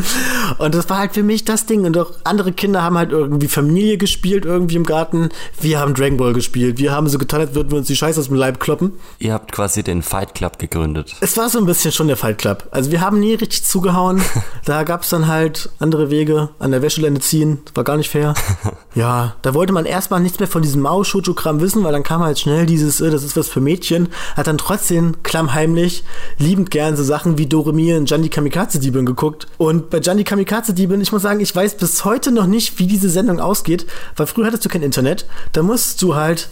Und 0.58 0.74
das 0.74 0.88
war 0.88 0.98
halt 0.98 1.14
für 1.14 1.22
mich 1.22 1.44
das 1.44 1.66
Ding. 1.66 1.84
Und 1.84 1.96
auch 1.98 2.12
andere 2.24 2.52
Kinder 2.52 2.82
haben 2.82 2.96
halt 2.96 3.12
irgendwie 3.12 3.48
Familie 3.48 3.98
gespielt, 3.98 4.44
irgendwie 4.44 4.76
im 4.76 4.84
Garten. 4.84 5.30
Wir 5.60 5.80
haben 5.80 5.94
Dragon 5.94 6.16
Ball 6.16 6.32
gespielt. 6.32 6.78
Wir 6.78 6.92
haben 6.92 7.08
so 7.08 7.18
getan, 7.18 7.40
als 7.40 7.54
würden 7.54 7.70
wir 7.70 7.78
uns 7.78 7.86
die 7.86 7.96
Scheiße 7.96 8.20
aus 8.20 8.26
dem 8.26 8.36
Leib 8.36 8.60
kloppen. 8.60 8.92
Ihr 9.18 9.32
habt 9.32 9.52
quasi 9.52 9.82
den 9.82 10.02
Fight 10.02 10.34
Club 10.34 10.58
gegründet. 10.58 11.14
Es 11.20 11.36
war 11.36 11.48
so 11.48 11.58
ein 11.58 11.66
bisschen 11.66 11.92
schon 11.92 12.08
der 12.08 12.16
Fight 12.16 12.38
Club. 12.38 12.68
Also 12.70 12.90
wir 12.90 13.00
haben 13.00 13.20
nie 13.20 13.34
richtig 13.34 13.64
zugehauen. 13.64 14.22
da 14.64 14.82
gab 14.84 15.02
es 15.02 15.10
dann 15.10 15.26
halt 15.26 15.70
andere 15.78 16.10
Wege 16.10 16.50
an 16.58 16.70
der 16.70 16.82
Wäscheleine 16.82 17.20
ziehen. 17.20 17.60
Das 17.64 17.76
war 17.76 17.84
gar 17.84 17.96
nicht 17.96 18.10
fair. 18.10 18.34
ja, 18.94 19.34
da 19.42 19.54
wollte 19.54 19.72
man 19.72 19.86
erstmal 19.86 20.20
nichts 20.20 20.38
mehr 20.38 20.48
von 20.48 20.62
diesem 20.62 20.82
Mao-Shojo-Kram 20.82 21.60
wissen, 21.60 21.84
weil 21.84 21.92
dann 21.92 22.02
kam 22.02 22.22
halt 22.22 22.38
schnell 22.38 22.66
dieses, 22.66 23.00
äh, 23.00 23.10
das 23.10 23.22
ist 23.22 23.36
was 23.36 23.48
für 23.48 23.60
Mädchen. 23.60 24.08
Hat 24.36 24.46
dann 24.46 24.58
trotzdem 24.58 25.22
klammheimlich 25.22 26.04
liebend 26.38 26.70
gern 26.70 26.96
so 26.96 27.04
Sachen 27.04 27.38
wie 27.38 27.46
Doremi 27.46 27.94
und 27.94 28.06
Gianni 28.06 28.28
Kamikaze-Diebin 28.28 29.06
geguckt. 29.06 29.46
Und 29.58 29.87
bei 29.90 30.00
Gianni 30.00 30.24
Kamikaze-Diebin, 30.24 31.00
ich 31.00 31.12
muss 31.12 31.22
sagen, 31.22 31.40
ich 31.40 31.54
weiß 31.54 31.76
bis 31.76 32.04
heute 32.04 32.32
noch 32.32 32.46
nicht, 32.46 32.78
wie 32.78 32.86
diese 32.86 33.10
Sendung 33.10 33.40
ausgeht, 33.40 33.86
weil 34.16 34.26
früher 34.26 34.46
hattest 34.46 34.64
du 34.64 34.68
kein 34.68 34.82
Internet. 34.82 35.26
Da 35.52 35.62
musst 35.62 36.02
du 36.02 36.14
halt 36.14 36.48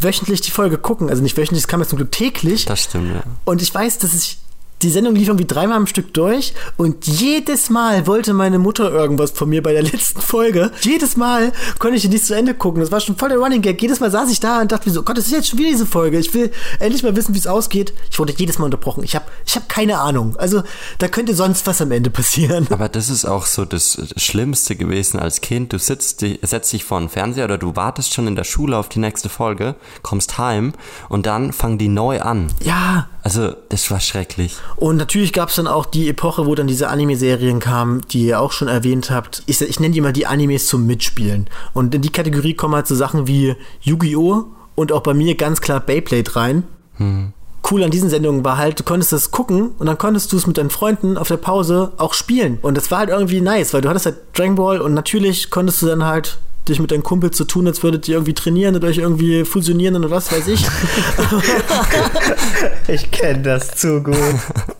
wöchentlich 0.00 0.40
die 0.40 0.50
Folge 0.50 0.78
gucken. 0.78 1.10
Also 1.10 1.22
nicht 1.22 1.36
wöchentlich, 1.36 1.62
es 1.62 1.68
kam 1.68 1.80
jetzt 1.80 1.90
zum 1.90 1.98
Glück 1.98 2.12
täglich. 2.12 2.64
Das 2.64 2.84
stimmt, 2.84 3.14
ja. 3.14 3.22
Und 3.44 3.62
ich 3.62 3.74
weiß, 3.74 3.98
dass 3.98 4.14
ich 4.14 4.38
die 4.82 4.90
Sendung 4.90 5.14
lief 5.14 5.28
irgendwie 5.28 5.46
dreimal 5.46 5.76
am 5.76 5.86
Stück 5.86 6.14
durch 6.14 6.54
und 6.76 7.06
jedes 7.06 7.70
Mal 7.70 8.06
wollte 8.06 8.32
meine 8.32 8.58
Mutter 8.58 8.90
irgendwas 8.90 9.32
von 9.32 9.48
mir 9.48 9.62
bei 9.62 9.72
der 9.72 9.82
letzten 9.92 10.20
Folge. 10.20 10.70
Jedes 10.82 11.16
Mal 11.16 11.52
konnte 11.78 11.96
ich 11.96 12.02
die 12.02 12.08
nicht 12.08 12.26
zu 12.26 12.34
Ende 12.34 12.54
gucken. 12.54 12.80
Das 12.80 12.92
war 12.92 13.00
schon 13.00 13.16
voll 13.16 13.30
der 13.30 13.38
Running 13.38 13.62
Gag. 13.62 13.80
Jedes 13.80 14.00
Mal 14.00 14.10
saß 14.10 14.30
ich 14.30 14.40
da 14.40 14.60
und 14.60 14.72
dachte 14.72 14.88
mir 14.88 14.94
so, 14.94 15.02
Gott, 15.02 15.18
das 15.18 15.26
ist 15.26 15.32
jetzt 15.32 15.48
schon 15.48 15.58
wieder 15.58 15.70
diese 15.70 15.86
Folge. 15.86 16.18
Ich 16.18 16.32
will 16.34 16.50
endlich 16.78 17.02
mal 17.02 17.16
wissen, 17.16 17.34
wie 17.34 17.38
es 17.38 17.46
ausgeht. 17.46 17.92
Ich 18.10 18.18
wurde 18.18 18.32
jedes 18.36 18.58
Mal 18.58 18.66
unterbrochen. 18.66 19.02
Ich 19.02 19.14
habe 19.14 19.26
ich 19.46 19.56
hab 19.56 19.68
keine 19.68 19.98
Ahnung. 19.98 20.36
Also 20.36 20.62
da 20.98 21.08
könnte 21.08 21.34
sonst 21.34 21.66
was 21.66 21.80
am 21.80 21.90
Ende 21.92 22.10
passieren. 22.10 22.66
Aber 22.70 22.88
das 22.88 23.08
ist 23.08 23.24
auch 23.24 23.46
so 23.46 23.64
das 23.64 23.98
Schlimmste 24.16 24.76
gewesen 24.76 25.18
als 25.18 25.40
Kind. 25.40 25.72
Du 25.72 25.78
sitzt, 25.78 26.24
setzt 26.42 26.72
dich 26.72 26.84
vor 26.84 27.00
den 27.00 27.08
Fernseher 27.08 27.44
oder 27.44 27.58
du 27.58 27.76
wartest 27.76 28.14
schon 28.14 28.26
in 28.26 28.36
der 28.36 28.44
Schule 28.44 28.76
auf 28.76 28.88
die 28.88 29.00
nächste 29.00 29.28
Folge, 29.28 29.74
kommst 30.02 30.38
heim 30.38 30.72
und 31.08 31.26
dann 31.26 31.52
fangen 31.52 31.78
die 31.78 31.88
neu 31.88 32.20
an. 32.20 32.48
Ja, 32.62 33.08
Also, 33.28 33.54
das 33.68 33.90
war 33.90 34.00
schrecklich. 34.00 34.56
Und 34.76 34.96
natürlich 34.96 35.34
gab 35.34 35.50
es 35.50 35.56
dann 35.56 35.66
auch 35.66 35.84
die 35.84 36.08
Epoche, 36.08 36.46
wo 36.46 36.54
dann 36.54 36.66
diese 36.66 36.88
Anime-Serien 36.88 37.60
kamen, 37.60 38.00
die 38.10 38.24
ihr 38.24 38.40
auch 38.40 38.52
schon 38.52 38.68
erwähnt 38.68 39.10
habt. 39.10 39.42
Ich, 39.44 39.60
ich 39.60 39.80
nenne 39.80 39.92
die 39.92 40.00
mal 40.00 40.14
die 40.14 40.24
Animes 40.24 40.66
zum 40.66 40.86
Mitspielen. 40.86 41.50
Und 41.74 41.94
in 41.94 42.00
die 42.00 42.08
Kategorie 42.08 42.54
kommen 42.54 42.74
halt 42.74 42.86
so 42.86 42.94
Sachen 42.94 43.26
wie 43.26 43.54
Yu-Gi-Oh! 43.82 44.46
und 44.76 44.92
auch 44.92 45.02
bei 45.02 45.12
mir 45.12 45.34
ganz 45.34 45.60
klar 45.60 45.80
Beyblade 45.80 46.36
rein. 46.36 46.62
Cool 47.70 47.82
an 47.82 47.90
diesen 47.90 48.08
Sendungen 48.08 48.46
war 48.46 48.56
halt, 48.56 48.80
du 48.80 48.84
konntest 48.84 49.12
das 49.12 49.30
gucken 49.30 49.72
und 49.78 49.86
dann 49.86 49.98
konntest 49.98 50.32
du 50.32 50.38
es 50.38 50.46
mit 50.46 50.56
deinen 50.56 50.70
Freunden 50.70 51.18
auf 51.18 51.28
der 51.28 51.36
Pause 51.36 51.92
auch 51.98 52.14
spielen. 52.14 52.58
Und 52.62 52.78
das 52.78 52.90
war 52.90 53.00
halt 53.00 53.10
irgendwie 53.10 53.42
nice, 53.42 53.74
weil 53.74 53.82
du 53.82 53.90
hattest 53.90 54.06
halt 54.06 54.16
Dragon 54.32 54.54
Ball 54.54 54.80
und 54.80 54.94
natürlich 54.94 55.50
konntest 55.50 55.82
du 55.82 55.86
dann 55.86 56.04
halt 56.04 56.38
dich 56.68 56.80
mit 56.80 56.90
deinen 56.90 57.02
Kumpels 57.02 57.36
so 57.36 57.44
tun, 57.44 57.66
als 57.66 57.82
würdet 57.82 58.08
ihr 58.08 58.14
irgendwie 58.16 58.34
trainieren 58.34 58.76
oder 58.76 58.88
euch 58.88 58.98
irgendwie 58.98 59.44
fusionieren 59.44 59.96
und 59.96 60.10
was 60.10 60.32
weiß 60.32 60.48
ich. 60.48 60.66
Ich 62.88 63.10
kenne 63.10 63.42
das 63.42 63.76
zu 63.76 64.02
gut. 64.02 64.16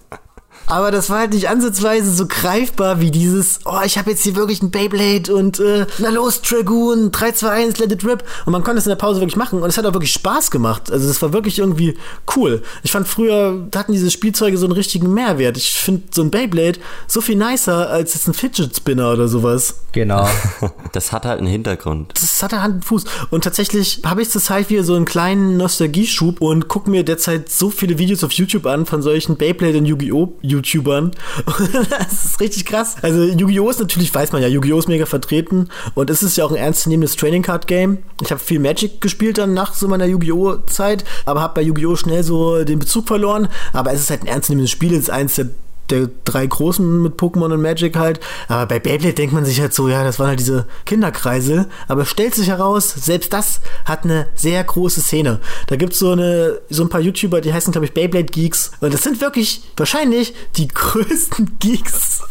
Aber 0.69 0.91
das 0.91 1.09
war 1.09 1.21
halt 1.21 1.33
nicht 1.33 1.49
ansatzweise 1.49 2.13
so 2.13 2.27
greifbar 2.27 3.01
wie 3.01 3.11
dieses, 3.11 3.61
oh, 3.65 3.81
ich 3.85 3.97
habe 3.97 4.11
jetzt 4.11 4.23
hier 4.23 4.37
wirklich 4.37 4.63
ein 4.63 4.71
Beyblade 4.71 5.35
und 5.35 5.59
äh, 5.61 5.87
na 5.99 6.11
los, 6.11 6.43
Dragoon, 6.43 7.11
3, 7.11 7.33
2, 7.33 7.49
1, 7.49 7.79
let 7.79 7.91
it 7.93 8.05
rip. 8.05 8.23
Und 8.45 8.53
man 8.53 8.63
konnte 8.63 8.79
es 8.79 8.87
in 8.87 8.91
der 8.91 8.97
Pause 8.97 9.21
wirklich 9.21 9.37
machen 9.37 9.63
und 9.63 9.69
es 9.69 9.79
hat 9.79 9.87
auch 9.87 9.95
wirklich 9.95 10.13
Spaß 10.13 10.51
gemacht. 10.51 10.93
Also 10.93 11.09
das 11.09 11.23
war 11.23 11.33
wirklich 11.33 11.59
irgendwie 11.59 11.97
cool. 12.37 12.63
Ich 12.83 12.93
fand 12.93 13.09
früher, 13.09 13.67
da 13.71 13.79
hatten 13.79 13.93
diese 13.93 14.11
Spielzeuge 14.11 14.59
so 14.59 14.67
einen 14.67 14.75
richtigen 14.75 15.13
Mehrwert. 15.13 15.57
Ich 15.57 15.71
finde 15.71 16.03
so 16.11 16.23
ein 16.23 16.31
Beyblade 16.31 16.79
so 17.07 17.23
viel 17.23 17.37
nicer 17.37 17.89
als 17.89 18.13
jetzt 18.13 18.29
ein 18.29 18.35
Fidget 18.35 18.77
Spinner 18.77 19.13
oder 19.13 19.29
sowas. 19.29 19.83
Genau. 19.93 20.29
Das 20.93 21.13
hat 21.13 21.27
halt 21.27 21.39
einen 21.39 21.49
Hintergrund. 21.49 22.13
Das 22.21 22.43
hatte 22.43 22.63
Hand 22.63 22.77
und 22.77 22.85
Fuß. 22.85 23.05
Und 23.31 23.45
tatsächlich 23.45 24.01
habe 24.05 24.23
ich 24.23 24.31
zurzeit 24.31 24.71
wieder 24.71 24.83
so 24.83 24.95
einen 24.95 25.05
kleinen 25.05 25.57
Nostalgieschub 25.57 26.41
und 26.41 26.69
gucke 26.69 26.91
mir 26.91 27.05
derzeit 27.05 27.49
so 27.51 27.71
viele 27.71 27.99
Videos 27.99 28.25
auf 28.25 28.33
YouTube 28.33 28.67
an 28.67 28.87
von 28.87 29.03
solchen 29.03 29.37
Beyblade 29.37 29.79
und 29.79 29.85
Yu-Gi-Oh! 29.85 30.39
YouTubern. 30.59 31.13
das 31.91 32.25
ist 32.25 32.41
richtig 32.41 32.67
krass. 32.67 32.97
Also 33.03 33.23
Yu-Gi-Oh! 33.25 33.71
ist 33.71 33.81
natürlich, 33.81 34.15
weiß 34.15 34.33
man 34.33 34.43
ja, 34.43 34.49
Yu-Gi-Oh! 34.49 34.79
ist 34.79 34.89
mega 34.89 35.07
vertreten 35.07 35.69
und 35.95 36.11
es 36.11 36.23
ist 36.23 36.37
ja 36.37 36.45
auch 36.45 36.51
ein 36.51 36.57
ernstzunehmendes 36.57 37.17
Trading 37.17 37.43
Card 37.43 37.67
Game. 37.67 37.99
Ich 38.23 38.31
habe 38.31 38.41
viel 38.41 38.59
Magic 38.61 39.01
gespielt 39.01 39.39
dann 39.39 39.55
nach 39.55 39.75
so 39.75 39.89
meiner 39.89 40.07
Yu-Gi-Oh! 40.07 40.59
Zeit, 40.67 41.05
aber 41.25 41.41
habe 41.41 41.55
bei 41.55 41.63
Yu-Gi-Oh! 41.63 41.97
schnell 41.97 42.23
so 42.23 42.65
den 42.65 42.79
Bezug 42.79 43.07
verloren. 43.07 43.49
Aber 43.73 43.93
es 43.93 44.01
ist 44.01 44.11
halt 44.11 44.23
ein 44.23 44.29
ernstzunehmendes 44.29 44.71
Spiel, 44.71 44.93
es 44.93 45.01
ist 45.01 45.11
eins 45.11 45.37
der 45.37 45.49
der 45.91 46.09
drei 46.25 46.47
großen 46.47 47.03
mit 47.03 47.15
Pokémon 47.15 47.53
und 47.53 47.63
Magic 47.63 47.97
halt. 47.97 48.21
Aber 48.49 48.67
bei 48.67 48.79
Beyblade 48.79 49.15
denkt 49.15 49.35
man 49.35 49.45
sich 49.45 49.61
halt 49.61 49.75
so, 49.75 49.89
ja, 49.89 50.05
das 50.05 50.19
waren 50.19 50.29
halt 50.29 50.41
diese 50.41 50.67
Kinderkreise. 50.87 51.67
Aber 51.87 52.05
stellt 52.05 52.35
sich 52.35 52.49
heraus, 52.49 52.91
selbst 52.91 53.33
das 53.33 53.61
hat 53.85 54.05
eine 54.05 54.29
sehr 54.35 54.63
große 54.63 55.01
Szene. 55.01 55.41
Da 55.67 55.77
gibt's 55.77 55.99
so 55.99 56.13
eine, 56.13 56.61
so 56.71 56.83
ein 56.83 56.89
paar 56.89 57.01
YouTuber, 57.01 57.41
die 57.41 57.53
heißen, 57.53 57.73
glaube 57.73 57.87
ich, 57.87 57.95
Beyblade 57.95 58.27
Geeks. 58.27 58.73
Und 58.81 58.93
das 58.93 59.03
sind 59.03 59.21
wirklich 59.21 59.63
wahrscheinlich 59.77 60.35
die 60.57 60.69
größten 60.69 61.57
Geeks, 61.59 62.23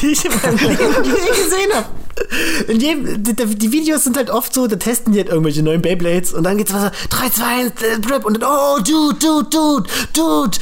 die 0.00 0.08
ich 0.08 0.24
in 0.24 0.32
meinem 0.32 0.56
Leben 0.56 0.76
gesehen 1.28 1.72
habe. 1.74 1.86
In 2.68 2.80
jedem, 2.80 3.22
die, 3.22 3.34
die 3.34 3.72
Videos 3.72 4.04
sind 4.04 4.16
halt 4.16 4.30
oft 4.30 4.54
so, 4.54 4.66
da 4.66 4.76
testen 4.76 5.12
die 5.12 5.18
halt 5.18 5.28
irgendwelche 5.28 5.62
neuen 5.62 5.82
Beyblades 5.82 6.32
und 6.32 6.44
dann 6.44 6.56
geht's 6.56 6.72
was, 6.72 6.90
3, 7.10 7.28
2, 7.28 7.44
1, 7.44 7.72
Drip 8.00 8.24
und 8.24 8.40
dann, 8.40 8.50
oh, 8.50 8.78
dude, 8.78 9.16
dude, 9.18 9.48
dude, 9.50 9.88
dude. 10.14 10.58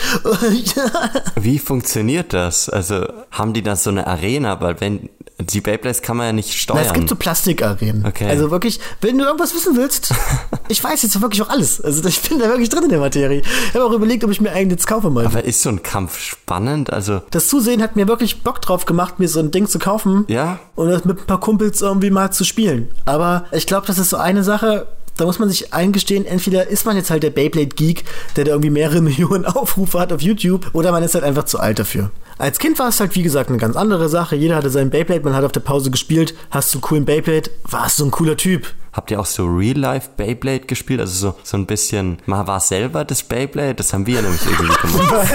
Wie 1.41 1.59
funktioniert 1.59 2.33
das? 2.33 2.44
Also 2.69 3.07
haben 3.31 3.53
die 3.53 3.63
da 3.63 3.77
so 3.77 3.91
eine 3.91 4.07
Arena? 4.07 4.61
Weil 4.61 4.81
wenn, 4.81 5.09
die 5.39 5.61
Beyblades 5.61 6.03
kann 6.03 6.17
man 6.17 6.27
ja 6.27 6.33
nicht 6.33 6.53
steuern. 6.53 6.81
Na, 6.83 6.87
es 6.87 6.93
gibt 6.93 7.09
so 7.09 7.17
Plastikarenen. 7.17 8.07
Okay. 8.07 8.29
Also 8.29 8.51
wirklich, 8.51 8.79
wenn 9.01 9.19
du 9.19 9.25
irgendwas 9.25 9.55
wissen 9.55 9.77
willst, 9.77 10.13
ich 10.69 10.83
weiß 10.83 11.03
jetzt 11.03 11.21
wirklich 11.21 11.43
auch 11.43 11.49
alles. 11.49 11.81
Also 11.81 12.07
ich 12.09 12.21
bin 12.23 12.39
da 12.39 12.49
wirklich 12.49 12.69
drin 12.69 12.85
in 12.85 12.91
der 12.91 13.01
Materie. 13.01 13.41
Ich 13.41 13.75
habe 13.75 13.85
auch 13.85 13.93
überlegt, 13.93 14.25
ob 14.25 14.31
ich 14.31 14.41
mir 14.41 14.53
einen 14.53 14.71
jetzt 14.71 14.87
kaufe 14.87 15.11
mal. 15.11 15.27
Aber 15.27 15.45
ist 15.45 15.63
so 15.63 15.69
ein 15.69 15.83
Kampf 15.83 16.19
spannend? 16.19 16.93
Also, 16.93 17.23
das 17.31 17.49
Zusehen 17.49 17.83
hat 17.83 17.97
mir 17.97 18.07
wirklich 18.09 18.43
Bock 18.43 18.61
drauf 18.63 18.85
gemacht, 18.87 19.19
mir 19.19 19.29
so 19.29 19.41
ein 19.41 19.51
Ding 19.51 19.67
zu 19.67 19.79
kaufen 19.79 20.25
ja, 20.29 20.59
und 20.77 20.89
das 20.89 21.05
mit 21.05 21.21
ein 21.21 21.27
paar 21.27 21.41
Kumpels 21.41 21.83
irgendwie 21.83 22.11
mal 22.11 22.31
zu 22.31 22.45
spielen. 22.45 22.91
Aber 23.05 23.47
ich 23.53 23.67
glaube, 23.67 23.87
das 23.87 23.99
ist 23.99 24.11
so 24.11 24.17
eine 24.17 24.45
Sache, 24.45 24.87
da 25.17 25.25
muss 25.25 25.39
man 25.39 25.49
sich 25.49 25.73
eingestehen, 25.73 26.25
entweder 26.27 26.69
ist 26.69 26.87
man 26.87 26.97
jetzt 26.97 27.11
halt 27.11 27.23
der 27.23 27.31
Beyblade-Geek, 27.31 28.05
der 28.37 28.45
da 28.45 28.51
irgendwie 28.53 28.71
mehrere 28.71 29.01
Millionen 29.01 29.45
Aufrufe 29.45 29.99
hat 29.99 30.13
auf 30.13 30.21
YouTube, 30.21 30.71
oder 30.73 30.93
man 30.93 31.03
ist 31.03 31.15
halt 31.15 31.25
einfach 31.25 31.45
zu 31.45 31.61
alt 31.61 31.79
dafür. 31.79 32.11
Als 32.39 32.59
Kind 32.59 32.79
war 32.79 32.89
es 32.89 32.99
halt, 33.01 33.15
wie 33.15 33.23
gesagt, 33.23 33.49
eine 33.49 33.59
ganz 33.59 33.77
andere 33.77 34.09
Sache. 34.09 34.35
Jeder 34.37 34.57
hatte 34.57 34.71
seinen 34.71 34.91
Beyblade, 34.91 35.23
man 35.23 35.35
hat 35.35 35.45
auf 35.45 35.53
der 35.53 35.61
Pause 35.61 35.91
gespielt. 35.91 36.35
Hast 36.51 36.75
du 36.75 36.79
einen 36.79 36.83
coolen 36.83 37.05
Beyblade, 37.05 37.51
warst 37.65 37.99
du 38.01 38.05
ein 38.07 38.11
cooler 38.11 38.37
Typ. 38.37 38.67
habt 38.93 39.11
ihr 39.11 39.21
auch 39.21 39.27
so 39.27 39.45
Real-Life 39.47 40.11
Beyblade 40.17 40.67
gespielt? 40.67 41.01
Also 41.01 41.31
so, 41.31 41.35
so 41.43 41.57
ein 41.57 41.67
bisschen, 41.67 42.19
man 42.27 42.47
war 42.47 42.61
selber 42.61 43.05
das 43.05 43.23
Beyblade? 43.23 43.75
Das 43.75 43.93
haben 43.93 44.07
wir 44.07 44.21
nämlich 44.23 44.41
irgendwie 44.45 44.75
gemacht. 44.75 45.29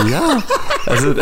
Ja, 0.10 0.42
also. 0.86 1.14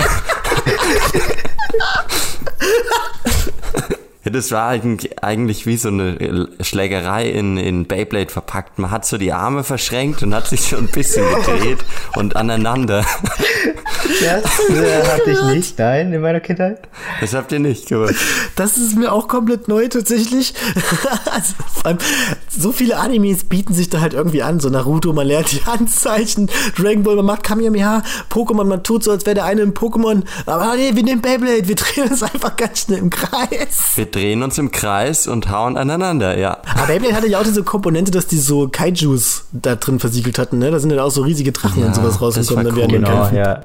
Ja, 4.29 4.33
das 4.35 4.53
war 4.53 4.69
eigentlich, 4.69 5.25
eigentlich 5.25 5.65
wie 5.65 5.79
so 5.79 5.89
eine 5.89 6.51
Schlägerei 6.61 7.31
in, 7.31 7.57
in 7.57 7.87
Beyblade 7.87 8.31
verpackt. 8.31 8.79
Man 8.79 8.91
hat 8.91 9.07
so 9.07 9.17
die 9.17 9.33
Arme 9.33 9.65
verschränkt 9.65 10.23
und 10.23 10.35
hat 10.35 10.49
sich 10.49 10.61
so 10.61 10.77
ein 10.77 10.89
bisschen 10.89 11.25
gedreht 11.47 11.79
und 12.15 12.37
aneinander. 12.37 13.07
Das 14.21 14.69
äh, 14.71 15.03
hatte 15.07 15.31
ich 15.31 15.43
nicht, 15.55 15.79
nein, 15.79 16.13
in 16.13 16.21
meiner 16.21 16.41
Kindheit. 16.41 16.89
Das 17.21 17.35
habt 17.35 17.53
ihr 17.53 17.59
nicht 17.59 17.89
gemacht. 17.89 18.15
Das 18.57 18.79
ist 18.79 18.97
mir 18.97 19.13
auch 19.13 19.29
komplett 19.29 19.69
neu 19.69 19.87
tatsächlich. 19.89 20.55
also, 21.31 21.55
allem, 21.85 21.99
so 22.49 22.73
viele 22.73 22.97
Animes 22.97 23.45
bieten 23.45 23.75
sich 23.75 23.91
da 23.91 24.01
halt 24.01 24.15
irgendwie 24.15 24.43
an. 24.43 24.61
So 24.61 24.71
Naruto, 24.71 25.13
man 25.13 25.27
lernt 25.27 25.53
die 25.53 25.65
Handzeichen, 25.65 26.49
Dragon 26.77 27.03
Ball, 27.03 27.17
man 27.17 27.27
macht 27.27 27.43
Kamehameha, 27.43 28.03
Pokémon, 28.31 28.65
man 28.65 28.83
tut 28.83 29.05
so, 29.05 29.11
als 29.11 29.27
wäre 29.27 29.35
der 29.35 29.45
eine 29.45 29.63
im 29.63 29.75
Pokémon. 29.75 30.23
Aber 30.47 30.75
nee, 30.77 30.95
wir 30.95 31.03
nehmen 31.03 31.21
Beyblade, 31.21 31.69
wir 31.69 31.77
drehen 31.77 32.09
uns 32.09 32.23
einfach 32.23 32.57
ganz 32.57 32.83
schnell 32.83 32.99
im 32.99 33.11
Kreis. 33.11 33.93
Wir 33.95 34.11
drehen 34.19 34.43
uns 34.43 34.59
im 34.59 34.71
Kreis 34.71 35.27
und 35.27 35.51
hauen 35.51 35.77
aneinander, 35.77 36.39
ja. 36.39 36.59
Aber 36.75 36.87
Beyblade 36.87 37.15
hatte 37.15 37.29
ja 37.29 37.39
auch 37.39 37.45
diese 37.45 37.63
Komponente, 37.63 38.11
dass 38.11 38.27
die 38.27 38.39
so 38.39 38.69
Kaijus 38.69 39.45
da 39.53 39.77
drin 39.77 39.99
versiegelt 40.01 40.39
hatten, 40.39 40.59
ne? 40.59 40.71
Da 40.71 40.79
sind 40.79 40.91
ja 40.91 41.03
auch 41.03 41.11
so 41.11 41.23
riesige 41.23 41.53
Drachen 41.53 41.81
Ja, 41.83 41.89
und 41.89 41.95
sowas 41.95 42.21
rausgekommen, 42.21 42.65
dann 42.65 42.77
cool. 42.77 43.03
Kämpfen. 43.03 43.37
ja. 43.37 43.61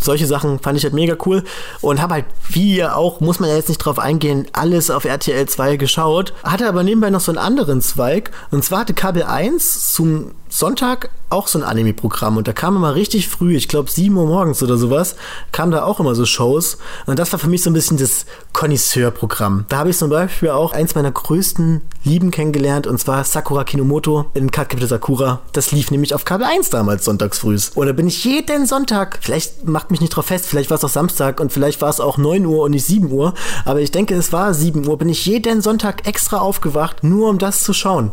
solche 0.00 0.26
Sachen 0.26 0.58
fand 0.58 0.76
ich 0.76 0.84
halt 0.84 0.94
mega 0.94 1.16
cool 1.24 1.44
und 1.80 2.02
habe 2.02 2.14
halt, 2.14 2.24
wie 2.48 2.76
ihr 2.76 2.96
auch, 2.96 3.20
muss 3.20 3.40
man 3.40 3.48
ja 3.48 3.56
jetzt 3.56 3.68
nicht 3.68 3.78
drauf 3.78 3.98
eingehen, 3.98 4.46
alles 4.52 4.90
auf 4.90 5.04
RTL 5.04 5.46
2 5.46 5.76
geschaut. 5.76 6.32
Hatte 6.42 6.68
aber 6.68 6.82
nebenbei 6.82 7.10
noch 7.10 7.20
so 7.20 7.30
einen 7.30 7.38
anderen 7.38 7.80
Zweig 7.80 8.30
und 8.50 8.64
zwar 8.64 8.80
hatte 8.80 8.94
Kabel 8.94 9.22
1 9.22 9.92
zum 9.92 10.32
Sonntag 10.56 11.10
auch 11.30 11.48
so 11.48 11.58
ein 11.58 11.64
Anime-Programm 11.64 12.36
und 12.36 12.46
da 12.46 12.52
kam 12.52 12.76
immer 12.76 12.94
richtig 12.94 13.26
früh, 13.28 13.56
ich 13.56 13.66
glaube 13.66 13.90
7 13.90 14.16
Uhr 14.16 14.24
morgens 14.24 14.62
oder 14.62 14.76
sowas, 14.76 15.16
kam 15.50 15.72
da 15.72 15.82
auch 15.82 15.98
immer 15.98 16.14
so 16.14 16.24
Shows 16.24 16.78
und 17.06 17.18
das 17.18 17.32
war 17.32 17.40
für 17.40 17.48
mich 17.48 17.64
so 17.64 17.70
ein 17.70 17.72
bisschen 17.72 17.96
das 17.96 18.24
Connoisseur-Programm. 18.52 19.64
Da 19.68 19.78
habe 19.78 19.90
ich 19.90 19.98
zum 19.98 20.10
Beispiel 20.10 20.50
auch 20.50 20.72
eins 20.72 20.94
meiner 20.94 21.10
größten 21.10 21.80
Lieben 22.04 22.30
kennengelernt 22.30 22.86
und 22.86 23.00
zwar 23.00 23.24
Sakura 23.24 23.64
Kinomoto 23.64 24.26
in 24.34 24.52
Cardcaptor 24.52 24.86
Sakura. 24.86 25.40
Das 25.50 25.72
lief 25.72 25.90
nämlich 25.90 26.14
auf 26.14 26.24
Kabel 26.24 26.46
1 26.46 26.70
damals 26.70 27.04
sonntags 27.04 27.40
früh. 27.40 27.58
Und 27.74 27.86
da 27.88 27.92
bin 27.92 28.06
ich 28.06 28.24
jeden 28.24 28.66
Sonntag, 28.66 29.18
vielleicht 29.22 29.66
macht 29.66 29.90
mich 29.90 30.00
nicht 30.00 30.10
drauf 30.10 30.26
fest, 30.26 30.46
vielleicht 30.46 30.70
war 30.70 30.76
es 30.76 30.84
auch 30.84 30.88
Samstag 30.88 31.40
und 31.40 31.52
vielleicht 31.52 31.82
war 31.82 31.90
es 31.90 31.98
auch 31.98 32.16
9 32.16 32.46
Uhr 32.46 32.62
und 32.62 32.70
nicht 32.70 32.86
7 32.86 33.10
Uhr, 33.10 33.34
aber 33.64 33.80
ich 33.80 33.90
denke, 33.90 34.14
es 34.14 34.32
war 34.32 34.54
7 34.54 34.86
Uhr, 34.86 34.98
bin 34.98 35.08
ich 35.08 35.26
jeden 35.26 35.62
Sonntag 35.62 36.06
extra 36.06 36.38
aufgewacht, 36.38 37.02
nur 37.02 37.28
um 37.28 37.38
das 37.38 37.64
zu 37.64 37.72
schauen 37.72 38.12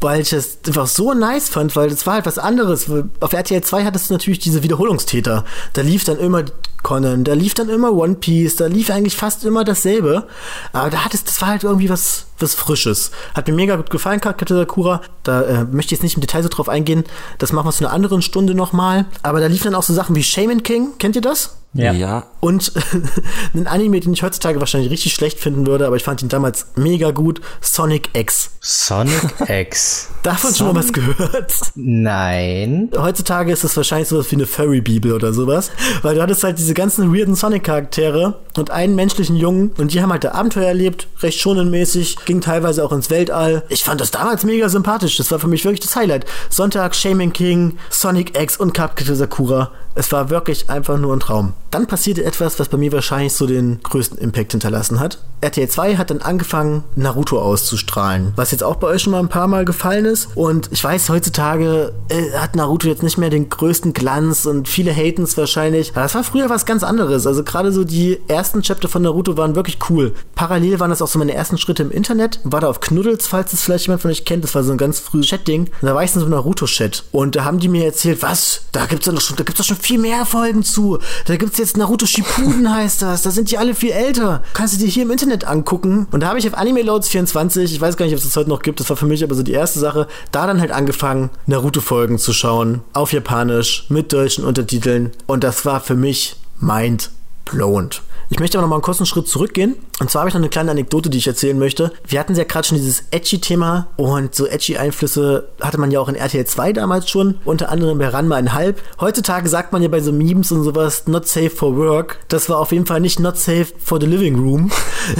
weil 0.00 0.20
ich 0.20 0.32
es 0.32 0.58
einfach 0.66 0.86
so 0.86 1.12
nice 1.12 1.48
fand, 1.48 1.74
weil 1.74 1.90
das 1.90 2.06
war 2.06 2.14
halt 2.14 2.26
was 2.26 2.38
anderes. 2.38 2.90
Auf 3.20 3.32
RTL 3.32 3.62
2 3.62 3.84
hattest 3.84 4.08
du 4.08 4.14
natürlich 4.14 4.38
diese 4.38 4.62
Wiederholungstäter. 4.62 5.44
Da 5.72 5.82
lief 5.82 6.04
dann 6.04 6.18
immer 6.18 6.44
Conan, 6.82 7.24
da 7.24 7.32
lief 7.34 7.54
dann 7.54 7.68
immer 7.68 7.92
One 7.92 8.14
Piece, 8.14 8.56
da 8.56 8.66
lief 8.66 8.90
eigentlich 8.90 9.16
fast 9.16 9.44
immer 9.44 9.64
dasselbe. 9.64 10.28
Aber 10.72 10.90
da 10.90 11.04
hattest, 11.04 11.28
das 11.28 11.40
war 11.40 11.48
halt 11.48 11.64
irgendwie 11.64 11.90
was, 11.90 12.26
was 12.40 12.54
Frisches. 12.54 13.10
Hat 13.34 13.48
mir 13.48 13.54
mega 13.54 13.76
gut 13.76 13.90
gefallen, 13.90 14.20
Katakura. 14.20 15.00
Da 15.22 15.42
äh, 15.42 15.64
möchte 15.64 15.88
ich 15.88 15.98
jetzt 15.98 16.02
nicht 16.02 16.14
im 16.14 16.20
Detail 16.20 16.42
so 16.42 16.48
drauf 16.48 16.68
eingehen. 16.68 17.04
Das 17.38 17.52
machen 17.52 17.66
wir 17.66 17.72
zu 17.72 17.84
einer 17.84 17.94
anderen 17.94 18.22
Stunde 18.22 18.54
nochmal. 18.54 19.06
Aber 19.22 19.40
da 19.40 19.46
liefen 19.46 19.64
dann 19.64 19.74
auch 19.74 19.82
so 19.82 19.94
Sachen 19.94 20.16
wie 20.16 20.22
Shaman 20.22 20.62
King. 20.62 20.98
Kennt 20.98 21.16
ihr 21.16 21.22
das? 21.22 21.58
Ja. 21.74 21.92
ja. 21.92 22.26
Und 22.40 22.72
ein 23.54 23.66
Anime, 23.66 24.00
den 24.00 24.12
ich 24.12 24.22
heutzutage 24.22 24.58
wahrscheinlich 24.58 24.90
richtig 24.90 25.12
schlecht 25.12 25.38
finden 25.38 25.66
würde, 25.66 25.86
aber 25.86 25.96
ich 25.96 26.02
fand 26.02 26.22
ihn 26.22 26.28
damals 26.28 26.68
mega 26.76 27.10
gut. 27.10 27.40
Sonic 27.60 28.10
X. 28.14 28.52
Sonic 28.60 29.34
X. 29.48 30.08
Davon 30.22 30.54
schon 30.54 30.68
mal 30.68 30.76
was 30.76 30.92
gehört. 30.92 31.52
Nein. 31.74 32.90
Heutzutage 32.96 33.52
ist 33.52 33.64
es 33.64 33.76
wahrscheinlich 33.76 34.08
sowas 34.08 34.30
wie 34.30 34.36
eine 34.36 34.46
Furry-Bibel 34.46 35.12
oder 35.12 35.32
sowas, 35.32 35.70
weil 36.02 36.14
du 36.14 36.22
hattest 36.22 36.42
halt 36.42 36.58
diese 36.58 36.74
ganzen 36.74 37.14
weirden 37.14 37.34
Sonic-Charaktere 37.34 38.40
und 38.56 38.70
einen 38.70 38.94
menschlichen 38.94 39.36
Jungen 39.36 39.70
und 39.78 39.92
die 39.92 40.00
haben 40.00 40.10
halt 40.10 40.24
da 40.24 40.32
Abenteuer 40.32 40.68
erlebt, 40.68 41.08
recht 41.20 41.38
schonenmäßig, 41.38 42.16
ging 42.28 42.40
teilweise 42.42 42.84
auch 42.84 42.92
ins 42.92 43.10
Weltall. 43.10 43.64
Ich 43.70 43.82
fand 43.82 44.00
das 44.00 44.10
damals 44.10 44.44
mega 44.44 44.68
sympathisch, 44.68 45.16
das 45.16 45.30
war 45.32 45.40
für 45.40 45.48
mich 45.48 45.64
wirklich 45.64 45.80
das 45.80 45.96
Highlight. 45.96 46.26
Sonntag, 46.50 46.94
Shaman 46.94 47.32
King, 47.32 47.78
Sonic 47.90 48.38
X 48.38 48.58
und 48.58 48.74
Cupcake 48.74 49.16
Sakura. 49.16 49.72
Es 49.98 50.12
war 50.12 50.30
wirklich 50.30 50.70
einfach 50.70 50.96
nur 50.96 51.12
ein 51.12 51.18
Traum. 51.18 51.54
Dann 51.72 51.88
passierte 51.88 52.24
etwas, 52.24 52.60
was 52.60 52.68
bei 52.68 52.76
mir 52.78 52.92
wahrscheinlich 52.92 53.32
so 53.32 53.48
den 53.48 53.80
größten 53.82 54.16
Impact 54.16 54.52
hinterlassen 54.52 55.00
hat. 55.00 55.18
RTL 55.40 55.68
2 55.68 55.96
hat 55.96 56.10
dann 56.10 56.22
angefangen, 56.22 56.84
Naruto 56.94 57.40
auszustrahlen, 57.40 58.32
was 58.36 58.52
jetzt 58.52 58.62
auch 58.62 58.76
bei 58.76 58.86
euch 58.86 59.02
schon 59.02 59.10
mal 59.10 59.18
ein 59.18 59.28
paar 59.28 59.48
Mal 59.48 59.64
gefallen 59.64 60.04
ist. 60.04 60.28
Und 60.36 60.68
ich 60.70 60.82
weiß, 60.82 61.08
heutzutage 61.08 61.92
äh, 62.10 62.38
hat 62.38 62.54
Naruto 62.54 62.86
jetzt 62.86 63.02
nicht 63.02 63.18
mehr 63.18 63.28
den 63.28 63.48
größten 63.48 63.92
Glanz 63.92 64.46
und 64.46 64.68
viele 64.68 64.92
haten 64.92 65.24
es 65.24 65.36
wahrscheinlich. 65.36 65.90
Aber 65.90 66.02
das 66.02 66.14
war 66.14 66.22
früher 66.22 66.48
was 66.48 66.64
ganz 66.64 66.84
anderes. 66.84 67.26
Also 67.26 67.42
gerade 67.42 67.72
so 67.72 67.82
die 67.82 68.20
ersten 68.28 68.62
Chapter 68.62 68.88
von 68.88 69.02
Naruto 69.02 69.36
waren 69.36 69.56
wirklich 69.56 69.78
cool. 69.90 70.14
Parallel 70.36 70.78
waren 70.78 70.90
das 70.90 71.02
auch 71.02 71.08
so 71.08 71.18
meine 71.18 71.34
ersten 71.34 71.58
Schritte 71.58 71.82
im 71.82 71.90
Internet. 71.90 72.38
War 72.44 72.60
da 72.60 72.68
auf 72.68 72.78
Knuddels, 72.78 73.26
falls 73.26 73.52
es 73.52 73.62
vielleicht 73.62 73.86
jemand 73.86 74.02
von 74.02 74.12
euch 74.12 74.24
kennt. 74.24 74.44
Das 74.44 74.54
war 74.54 74.62
so 74.62 74.70
ein 74.70 74.78
ganz 74.78 75.00
frühes 75.00 75.26
Chat-Ding. 75.26 75.70
Da 75.82 75.94
war 75.94 76.04
ich 76.04 76.14
in 76.14 76.20
so 76.20 76.26
einem 76.26 76.34
Naruto-Chat. 76.34 77.04
Und 77.10 77.34
da 77.34 77.44
haben 77.44 77.58
die 77.58 77.68
mir 77.68 77.84
erzählt, 77.84 78.22
was? 78.22 78.62
Da 78.70 78.86
gibt's 78.86 79.06
doch 79.06 79.20
schon, 79.20 79.36
da 79.36 79.42
doch 79.42 79.64
schon 79.64 79.76
viel 79.88 79.98
mehr 79.98 80.26
Folgen 80.26 80.62
zu. 80.62 80.98
Da 81.24 81.36
gibt's 81.36 81.56
jetzt 81.56 81.78
Naruto 81.78 82.04
Shippuden 82.04 82.70
heißt 82.74 83.00
das. 83.00 83.22
Da 83.22 83.30
sind 83.30 83.50
die 83.50 83.56
alle 83.56 83.74
viel 83.74 83.92
älter. 83.92 84.42
Kannst 84.52 84.74
du 84.74 84.78
dir 84.78 84.86
hier 84.86 85.04
im 85.04 85.10
Internet 85.10 85.46
angucken. 85.46 86.06
Und 86.10 86.20
da 86.20 86.28
habe 86.28 86.38
ich 86.38 86.46
auf 86.46 86.52
Anime 86.52 86.82
Loads 86.82 87.08
24, 87.08 87.72
ich 87.72 87.80
weiß 87.80 87.96
gar 87.96 88.04
nicht, 88.04 88.12
ob 88.14 88.18
es 88.18 88.26
das 88.26 88.36
heute 88.36 88.50
noch 88.50 88.60
gibt, 88.60 88.80
das 88.80 88.90
war 88.90 88.98
für 88.98 89.06
mich 89.06 89.24
aber 89.24 89.34
so 89.34 89.42
die 89.42 89.52
erste 89.52 89.78
Sache, 89.78 90.06
da 90.30 90.46
dann 90.46 90.60
halt 90.60 90.72
angefangen, 90.72 91.30
Naruto-Folgen 91.46 92.18
zu 92.18 92.34
schauen. 92.34 92.82
Auf 92.92 93.14
Japanisch, 93.14 93.86
mit 93.88 94.12
deutschen 94.12 94.44
Untertiteln. 94.44 95.12
Und 95.26 95.42
das 95.42 95.64
war 95.64 95.80
für 95.80 95.94
mich 95.94 96.36
mind 96.60 97.10
blown. 97.46 97.88
Ich 98.30 98.40
möchte 98.40 98.58
aber 98.58 98.66
noch 98.66 98.70
mal 98.70 98.76
einen 98.76 98.82
kurzen 98.82 99.06
Schritt 99.06 99.26
zurückgehen. 99.26 99.76
Und 100.00 100.10
zwar 100.10 100.20
habe 100.20 100.28
ich 100.28 100.34
noch 100.34 100.40
eine 100.40 100.50
kleine 100.50 100.70
Anekdote, 100.70 101.08
die 101.08 101.16
ich 101.16 101.26
erzählen 101.26 101.58
möchte. 101.58 101.92
Wir 102.06 102.20
hatten 102.20 102.34
ja 102.34 102.44
gerade 102.44 102.68
schon 102.68 102.76
dieses 102.76 103.04
Edgy-Thema 103.10 103.88
und 103.96 104.34
so 104.34 104.46
Edgy-Einflüsse 104.46 105.48
hatte 105.60 105.78
man 105.78 105.90
ja 105.90 105.98
auch 105.98 106.08
in 106.08 106.14
RTL 106.14 106.44
2 106.44 106.74
damals 106.74 107.08
schon, 107.08 107.36
unter 107.46 107.70
anderem 107.70 107.96
bei 107.98 108.08
Ranma 108.08 108.36
einhalb. 108.36 108.82
Heutzutage 109.00 109.48
sagt 109.48 109.72
man 109.72 109.82
ja 109.82 109.88
bei 109.88 110.00
so 110.00 110.12
Memes 110.12 110.52
und 110.52 110.62
sowas, 110.62 111.06
not 111.06 111.26
safe 111.26 111.50
for 111.50 111.74
work. 111.76 112.18
Das 112.28 112.50
war 112.50 112.58
auf 112.58 112.72
jeden 112.72 112.84
Fall 112.84 113.00
nicht 113.00 113.18
not 113.18 113.38
safe 113.38 113.68
for 113.78 113.98
the 113.98 114.06
living 114.06 114.38
room. 114.38 114.70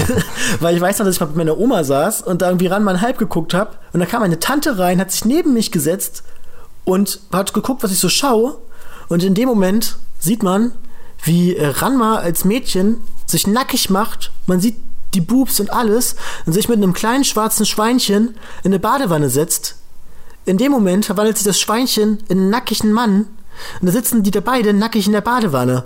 Weil 0.60 0.76
ich 0.76 0.80
weiß 0.80 0.98
noch, 0.98 1.06
dass 1.06 1.14
ich 1.14 1.20
mal 1.20 1.26
mit 1.26 1.36
meiner 1.36 1.58
Oma 1.58 1.84
saß 1.84 2.22
und 2.22 2.42
da 2.42 2.48
irgendwie 2.48 2.66
Ranma 2.66 2.90
einhalb 2.90 3.16
geguckt 3.16 3.54
habe. 3.54 3.70
Und 3.94 4.00
da 4.00 4.06
kam 4.06 4.22
eine 4.22 4.38
Tante 4.38 4.78
rein, 4.78 5.00
hat 5.00 5.12
sich 5.12 5.24
neben 5.24 5.54
mich 5.54 5.72
gesetzt 5.72 6.24
und 6.84 7.20
hat 7.32 7.54
geguckt, 7.54 7.82
was 7.82 7.90
ich 7.90 8.00
so 8.00 8.10
schaue. 8.10 8.58
Und 9.08 9.24
in 9.24 9.34
dem 9.34 9.48
Moment 9.48 9.96
sieht 10.18 10.42
man, 10.42 10.72
wie 11.22 11.56
äh, 11.56 11.66
Ranma 11.66 12.16
als 12.16 12.44
Mädchen 12.44 12.98
sich 13.26 13.46
nackig 13.46 13.90
macht. 13.90 14.32
Man 14.46 14.60
sieht 14.60 14.76
die 15.14 15.20
Boobs 15.20 15.60
und 15.60 15.72
alles 15.72 16.16
und 16.46 16.52
sich 16.52 16.68
mit 16.68 16.76
einem 16.76 16.92
kleinen 16.92 17.24
schwarzen 17.24 17.66
Schweinchen 17.66 18.34
in 18.62 18.72
eine 18.72 18.78
Badewanne 18.78 19.30
setzt. 19.30 19.76
In 20.44 20.58
dem 20.58 20.72
Moment 20.72 21.06
verwandelt 21.06 21.36
sich 21.36 21.46
das 21.46 21.60
Schweinchen 21.60 22.18
in 22.28 22.38
einen 22.38 22.50
nackigen 22.50 22.92
Mann 22.92 23.26
und 23.80 23.86
da 23.86 23.92
sitzen 23.92 24.22
die 24.22 24.30
da 24.30 24.40
beide 24.40 24.72
nackig 24.72 25.06
in 25.06 25.12
der 25.12 25.20
Badewanne. 25.20 25.84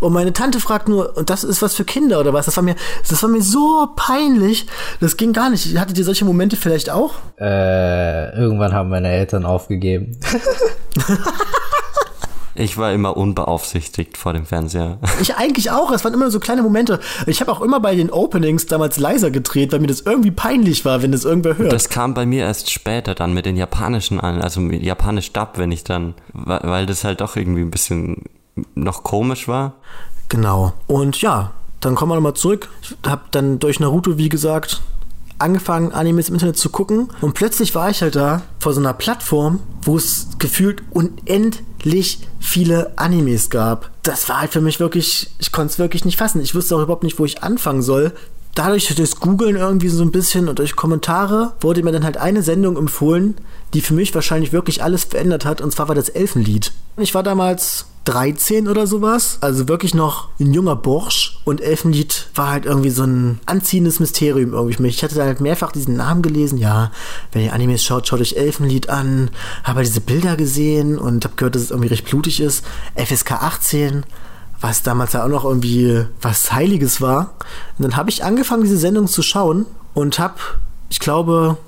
Und 0.00 0.12
meine 0.12 0.32
Tante 0.32 0.58
fragt 0.60 0.88
nur, 0.88 1.16
und 1.16 1.28
das 1.28 1.44
ist 1.44 1.60
was 1.62 1.74
für 1.74 1.84
Kinder 1.84 2.18
oder 2.18 2.32
was? 2.32 2.46
Das 2.46 2.56
war 2.56 2.64
mir, 2.64 2.76
das 3.08 3.22
war 3.22 3.28
mir 3.28 3.42
so 3.42 3.88
peinlich. 3.94 4.66
Das 5.00 5.16
ging 5.16 5.32
gar 5.32 5.50
nicht. 5.50 5.78
Hattet 5.78 5.98
ihr 5.98 6.04
solche 6.04 6.24
Momente 6.24 6.56
vielleicht 6.56 6.90
auch? 6.90 7.14
Äh, 7.38 8.34
irgendwann 8.38 8.72
haben 8.72 8.88
meine 8.88 9.08
Eltern 9.08 9.44
aufgegeben. 9.44 10.18
Ich 12.58 12.78
war 12.78 12.92
immer 12.92 13.16
unbeaufsichtigt 13.16 14.16
vor 14.16 14.32
dem 14.32 14.46
Fernseher. 14.46 14.98
Ich 15.20 15.36
eigentlich 15.36 15.70
auch. 15.70 15.90
Es 15.92 16.04
waren 16.04 16.14
immer 16.14 16.30
so 16.30 16.38
kleine 16.40 16.62
Momente. 16.62 17.00
Ich 17.26 17.40
habe 17.40 17.50
auch 17.50 17.60
immer 17.60 17.80
bei 17.80 17.94
den 17.94 18.10
Openings 18.10 18.66
damals 18.66 18.98
leiser 18.98 19.30
gedreht, 19.30 19.72
weil 19.72 19.80
mir 19.80 19.86
das 19.86 20.00
irgendwie 20.02 20.30
peinlich 20.30 20.84
war, 20.84 21.02
wenn 21.02 21.10
das 21.10 21.24
irgendwer 21.24 21.56
hört. 21.58 21.72
Das 21.72 21.88
kam 21.88 22.14
bei 22.14 22.26
mir 22.26 22.44
erst 22.44 22.70
später 22.70 23.14
dann 23.14 23.32
mit 23.32 23.46
den 23.46 23.56
japanischen 23.56 24.20
an, 24.20 24.42
also 24.42 24.60
mit 24.60 24.82
japanisch 24.82 25.32
Dub, 25.32 25.52
wenn 25.56 25.72
ich 25.72 25.84
dann, 25.84 26.14
weil 26.32 26.86
das 26.86 27.04
halt 27.04 27.20
doch 27.20 27.36
irgendwie 27.36 27.62
ein 27.62 27.70
bisschen 27.70 28.24
noch 28.74 29.02
komisch 29.02 29.48
war. 29.48 29.74
Genau. 30.28 30.72
Und 30.86 31.20
ja, 31.20 31.52
dann 31.80 31.94
kommen 31.94 32.12
wir 32.12 32.16
nochmal 32.16 32.34
zurück. 32.34 32.68
Ich 32.82 32.94
habe 33.08 33.22
dann 33.30 33.58
durch 33.58 33.80
Naruto, 33.80 34.18
wie 34.18 34.28
gesagt, 34.28 34.82
angefangen, 35.38 35.92
Animes 35.92 36.28
im 36.28 36.34
Internet 36.34 36.56
zu 36.56 36.70
gucken. 36.70 37.08
Und 37.20 37.34
plötzlich 37.34 37.74
war 37.74 37.90
ich 37.90 38.02
halt 38.02 38.16
da 38.16 38.42
vor 38.58 38.72
so 38.72 38.80
einer 38.80 38.94
Plattform, 38.94 39.60
wo 39.82 39.96
es 39.96 40.28
gefühlt 40.38 40.82
unendlich 40.90 42.20
viele 42.40 42.92
Animes 42.96 43.50
gab. 43.50 43.90
Das 44.02 44.28
war 44.28 44.40
halt 44.40 44.52
für 44.52 44.60
mich 44.60 44.80
wirklich, 44.80 45.30
ich 45.38 45.52
konnte 45.52 45.72
es 45.72 45.78
wirklich 45.78 46.04
nicht 46.04 46.18
fassen. 46.18 46.40
Ich 46.40 46.54
wusste 46.54 46.76
auch 46.76 46.82
überhaupt 46.82 47.04
nicht, 47.04 47.18
wo 47.18 47.24
ich 47.24 47.42
anfangen 47.42 47.82
soll. 47.82 48.12
Dadurch 48.54 48.94
das 48.94 49.20
Googeln 49.20 49.56
irgendwie 49.56 49.88
so 49.88 50.02
ein 50.02 50.12
bisschen 50.12 50.48
und 50.48 50.58
durch 50.58 50.76
Kommentare 50.76 51.52
wurde 51.60 51.82
mir 51.82 51.92
dann 51.92 52.04
halt 52.04 52.16
eine 52.16 52.42
Sendung 52.42 52.78
empfohlen, 52.78 53.36
die 53.74 53.82
für 53.82 53.92
mich 53.92 54.14
wahrscheinlich 54.14 54.52
wirklich 54.52 54.82
alles 54.82 55.04
verändert 55.04 55.44
hat. 55.44 55.60
Und 55.60 55.72
zwar 55.72 55.88
war 55.88 55.94
das 55.94 56.08
Elfenlied. 56.08 56.72
Ich 56.96 57.14
war 57.14 57.22
damals 57.22 57.86
13 58.06 58.68
oder 58.68 58.86
sowas. 58.86 59.38
Also 59.40 59.68
wirklich 59.68 59.94
noch 59.94 60.28
ein 60.40 60.54
junger 60.54 60.76
Bursch. 60.76 61.38
Und 61.44 61.60
Elfenlied 61.60 62.28
war 62.34 62.50
halt 62.50 62.64
irgendwie 62.64 62.90
so 62.90 63.02
ein 63.02 63.40
anziehendes 63.46 64.00
Mysterium 64.00 64.52
irgendwie. 64.52 64.86
Ich 64.86 65.02
hatte 65.02 65.16
da 65.16 65.24
halt 65.24 65.40
mehrfach 65.40 65.72
diesen 65.72 65.96
Namen 65.96 66.22
gelesen. 66.22 66.58
Ja, 66.58 66.92
wenn 67.32 67.44
ihr 67.44 67.52
Animes 67.52 67.84
schaut, 67.84 68.06
schaut 68.06 68.20
euch 68.20 68.36
Elfenlied 68.36 68.88
an. 68.88 69.30
Habe 69.64 69.82
diese 69.82 70.00
Bilder 70.00 70.36
gesehen 70.36 70.98
und 70.98 71.24
habe 71.24 71.34
gehört, 71.36 71.56
dass 71.56 71.62
es 71.62 71.70
irgendwie 71.70 71.88
recht 71.88 72.08
blutig 72.08 72.40
ist. 72.40 72.64
FSK 72.94 73.32
18 73.32 74.04
was 74.58 74.82
damals 74.82 75.12
ja 75.12 75.22
auch 75.22 75.28
noch 75.28 75.44
irgendwie 75.44 76.06
was 76.22 76.50
Heiliges 76.50 77.02
war. 77.02 77.34
Und 77.78 77.82
dann 77.82 77.96
habe 77.96 78.08
ich 78.08 78.24
angefangen, 78.24 78.62
diese 78.62 78.78
Sendung 78.78 79.06
zu 79.06 79.20
schauen 79.22 79.66
und 79.92 80.18
habe, 80.18 80.36
ich 80.88 80.98
glaube, 80.98 81.58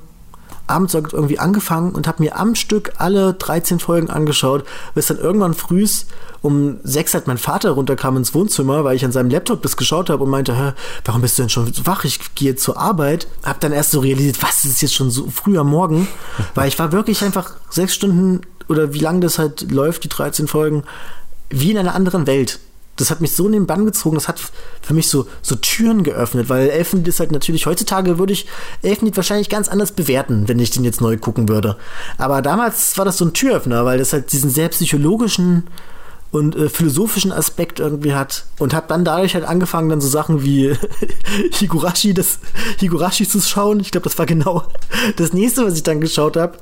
abends 0.69 0.95
irgendwie 0.95 1.39
angefangen 1.39 1.93
und 1.93 2.07
habe 2.07 2.23
mir 2.23 2.39
am 2.39 2.55
Stück 2.55 2.93
alle 2.99 3.35
13 3.35 3.79
Folgen 3.79 4.11
angeschaut, 4.11 4.65
bis 4.95 5.07
dann 5.07 5.19
irgendwann 5.19 5.55
frühs 5.55 6.07
um 6.41 6.79
sechs 6.85 7.15
halt 7.15 7.27
mein 7.27 7.39
Vater 7.39 7.71
runterkam 7.71 8.17
ins 8.17 8.35
Wohnzimmer, 8.35 8.85
weil 8.85 8.97
ich 8.97 9.05
an 9.05 9.13
seinem 9.13 9.31
Laptop 9.31 9.63
das 9.63 9.77
geschaut 9.77 10.09
habe 10.09 10.23
und 10.23 10.31
meinte, 10.31 10.57
Hä, 10.57 10.73
warum 11.05 11.21
bist 11.21 11.39
du 11.39 11.43
denn 11.43 11.49
schon 11.49 11.73
wach? 11.85 12.05
Ich 12.05 12.35
gehe 12.35 12.55
zur 12.57 12.79
Arbeit. 12.79 13.27
Hab 13.43 13.61
dann 13.61 13.73
erst 13.73 13.91
so 13.91 14.01
realisiert, 14.01 14.43
was 14.43 14.65
ist 14.65 14.81
jetzt 14.81 14.95
schon 14.95 15.11
so 15.11 15.29
früh 15.31 15.59
am 15.59 15.69
Morgen? 15.69 16.07
weil 16.55 16.69
ich 16.69 16.79
war 16.79 16.93
wirklich 16.93 17.25
einfach 17.25 17.53
sechs 17.71 17.95
Stunden 17.95 18.43
oder 18.69 18.93
wie 18.95 19.01
lange 19.01 19.21
das 19.21 19.39
halt 19.39 19.71
läuft, 19.71 20.05
die 20.05 20.09
13 20.09 20.47
Folgen, 20.47 20.85
wie 21.51 21.71
in 21.71 21.79
einer 21.79 21.95
anderen 21.95 22.27
Welt 22.27 22.61
das 22.99 23.11
hat 23.11 23.21
mich 23.21 23.35
so 23.35 23.47
in 23.47 23.53
den 23.53 23.67
Bann 23.67 23.87
gezogen, 23.87 24.17
das 24.17 24.29
hat 24.29 24.41
für 24.83 24.93
mich 24.93 25.09
so, 25.09 25.27
so 25.41 25.55
Türen 25.55 26.03
geöffnet, 26.03 26.49
weil 26.49 26.69
Elfenlied 26.69 27.09
ist 27.09 27.21
halt 27.21 27.33
natürlich, 27.33 27.67
heutzutage 27.67 28.19
würde 28.19 28.33
ich 28.33 28.47
Elfenlied 28.83 29.17
wahrscheinlich 29.17 29.49
ganz 29.49 29.69
anders 29.69 29.93
bewerten, 29.93 30.49
wenn 30.49 30.59
ich 30.59 30.71
den 30.71 30.85
jetzt 30.85 31.01
neu 31.01 31.17
gucken 31.17 31.49
würde. 31.49 31.77
Aber 32.19 32.43
damals 32.43 32.99
war 32.99 33.05
das 33.05 33.17
so 33.17 33.25
ein 33.25 33.33
Türöffner, 33.33 33.85
weil 33.85 33.99
das 33.99 34.13
halt 34.13 34.33
diesen 34.33 34.51
sehr 34.51 34.69
psychologischen 34.69 35.65
und 36.31 36.57
äh, 36.57 36.69
philosophischen 36.69 37.33
Aspekt 37.33 37.81
irgendwie 37.81 38.15
hat 38.15 38.45
und 38.59 38.75
habe 38.75 38.87
dann 38.89 39.05
dadurch 39.05 39.35
halt 39.35 39.45
angefangen 39.45 39.89
dann 39.89 40.01
so 40.01 40.09
Sachen 40.09 40.43
wie 40.43 40.75
Higurashi 41.53 42.13
das 42.13 42.41
Higurashi 42.81 43.27
zu 43.27 43.41
schauen. 43.41 43.81
Ich 43.81 43.93
glaube, 43.93 44.05
das 44.05 44.19
war 44.19 44.27
genau 44.27 44.65
das 45.17 45.33
nächste, 45.33 45.65
was 45.65 45.75
ich 45.75 45.85
dann 45.85 46.01
geschaut 46.01 46.37
habe. 46.37 46.59